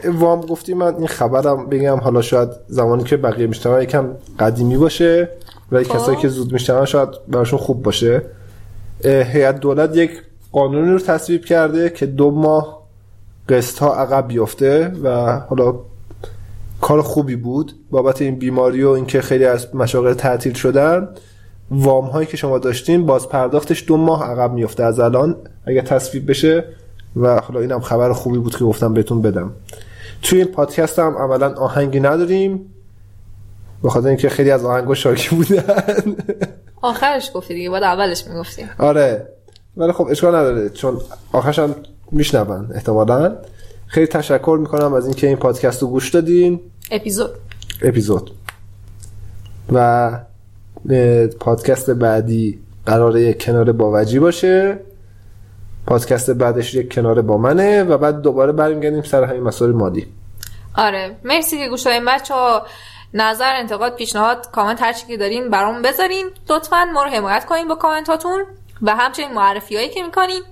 وام 0.04 0.40
گفتی 0.40 0.74
من 0.74 0.94
این 0.94 1.06
خبرم 1.06 1.66
بگم 1.66 1.96
حالا 1.96 2.22
شاید 2.22 2.48
زمانی 2.68 3.04
که 3.04 3.16
بقیه 3.16 3.46
میشنون 3.46 3.82
یکم 3.82 4.10
قدیمی 4.38 4.76
باشه 4.76 5.28
و 5.72 5.82
خب. 5.82 5.94
کسایی 5.94 6.18
که 6.18 6.28
زود 6.28 6.52
میشنون 6.52 6.84
شاید 6.84 7.08
براشون 7.28 7.58
خوب 7.58 7.82
باشه. 7.82 8.22
هیئت 9.04 9.60
دولت 9.60 9.96
یک 9.96 10.10
قانونی 10.52 10.92
رو 10.92 10.98
تصویب 10.98 11.44
کرده 11.44 11.90
که 11.90 12.06
دو 12.06 12.30
ماه 12.30 12.82
قسط 13.48 13.78
ها 13.78 13.94
عقب 13.94 14.28
بیفته 14.28 14.92
و 15.02 15.38
حالا 15.38 15.74
کار 16.80 17.02
خوبی 17.02 17.36
بود. 17.36 17.72
بابت 17.90 18.22
این 18.22 18.36
بیماری 18.36 18.82
و 18.82 18.88
اینکه 18.88 19.20
خیلی 19.20 19.44
از 19.44 19.74
مشاغل 19.74 20.14
تعطیل 20.14 20.52
شدن 20.52 21.08
وام 21.70 22.04
هایی 22.04 22.26
که 22.26 22.36
شما 22.36 22.58
داشتین 22.58 23.06
باز 23.06 23.28
پرداختش 23.28 23.84
دو 23.86 23.96
ماه 23.96 24.24
عقب 24.24 24.52
میفته 24.52 24.82
از 24.84 25.00
الان 25.00 25.36
اگه 25.66 25.82
تصویب 25.82 26.30
بشه 26.30 26.64
و 27.16 27.40
حالا 27.40 27.60
اینم 27.60 27.80
خبر 27.80 28.12
خوبی 28.12 28.38
بود 28.38 28.56
که 28.56 28.64
گفتم 28.64 28.94
بهتون 28.94 29.22
بدم. 29.22 29.52
توی 30.22 30.38
این 30.38 30.52
پادکست 30.52 30.98
هم 30.98 31.16
عملا 31.16 31.54
آهنگی 31.54 32.00
نداریم. 32.00 32.74
به 33.82 33.90
خاطر 33.90 34.08
اینکه 34.08 34.28
خیلی 34.28 34.50
از 34.50 34.64
آهنگا 34.64 34.94
شاکی 34.94 35.36
بودن. 35.36 35.64
آخرش 36.82 37.30
گفتی 37.34 37.54
دیگه 37.54 37.70
باید 37.70 37.82
اولش 37.82 38.26
می‌گفتی. 38.26 38.66
آره. 38.78 39.28
ولی 39.76 39.92
خب 39.92 40.06
اشکال 40.10 40.34
نداره 40.34 40.70
چون 40.70 41.00
آخرش 41.32 41.58
هم 41.58 41.74
میشنون 42.12 42.70
احتمالا. 42.74 43.36
خیلی 43.88 44.06
تشکر 44.06 44.58
می‌کنم 44.60 44.94
از 44.94 45.04
اینکه 45.06 45.26
این 45.26 45.36
پادکست 45.36 45.82
رو 45.82 45.88
گوش 45.88 46.10
دادین. 46.10 46.60
اپیزود. 46.90 47.30
اپیزود. 47.82 48.30
و 49.72 49.78
اه، 50.90 51.26
پادکست 51.26 51.90
بعدی 51.90 52.58
قراره 52.86 53.22
یک 53.22 53.44
کنار 53.44 53.72
با 53.72 53.90
وجی 53.94 54.18
باشه. 54.18 54.78
پادکست 55.86 56.30
بعدش 56.30 56.74
یک 56.74 56.94
کنار 56.94 57.22
با 57.22 57.36
منه 57.38 57.82
و 57.82 57.98
بعد 57.98 58.22
دوباره 58.22 58.52
برمیگردیم 58.52 59.02
سر 59.02 59.24
همین 59.24 59.42
مسائل 59.42 59.72
مالی. 59.72 60.06
آره. 60.74 61.16
مرسی 61.24 61.58
که 61.58 61.68
گوش 61.68 61.82
دادین. 61.82 62.04
بچه 62.04 62.34
ها 62.34 62.66
نظر 63.14 63.54
انتقاد 63.54 63.96
پیشنهاد 63.96 64.50
کامنت 64.52 64.82
هر 64.82 64.92
چی 64.92 65.06
که 65.06 65.16
دارین 65.16 65.50
برام 65.50 65.82
بذارین. 65.82 66.30
لطفا 66.50 66.84
ما 66.94 67.02
رو 67.02 67.10
حمایت 67.10 67.44
کنین 67.44 67.68
با 67.68 67.74
کامنتاتون 67.74 68.44
و 68.82 68.96
همچنین 68.96 69.34
معرفی 69.34 69.76
هایی 69.76 69.88
که 69.88 70.02
می‌کنین. 70.02 70.42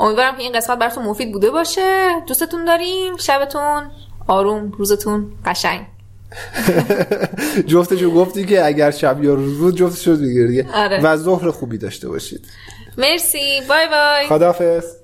امیدوارم 0.00 0.36
که 0.36 0.42
این 0.42 0.52
قسمت 0.52 0.78
براتون 0.78 1.04
مفید 1.04 1.32
بوده 1.32 1.50
باشه. 1.50 2.20
دوستتون 2.26 2.64
داریم. 2.64 3.16
شبتون 3.16 3.90
آروم 4.26 4.72
روزتون 4.78 5.32
قشنگ. 5.44 5.86
جفتشو 7.66 8.10
گفتی 8.10 8.46
که 8.46 8.64
اگر 8.64 8.90
شب 8.90 9.24
یا 9.24 9.34
روز 9.34 9.58
بود 9.58 9.76
جفتشو 9.76 10.14
دیگه 10.14 10.46
دیگه 10.46 10.66
آره. 10.74 11.00
و 11.02 11.16
ظهر 11.16 11.50
خوبی 11.50 11.78
داشته 11.78 12.08
باشید. 12.08 12.46
مرسی. 12.98 13.60
بای 13.68 13.86
بای. 13.88 14.26
خداحافظ. 14.28 14.97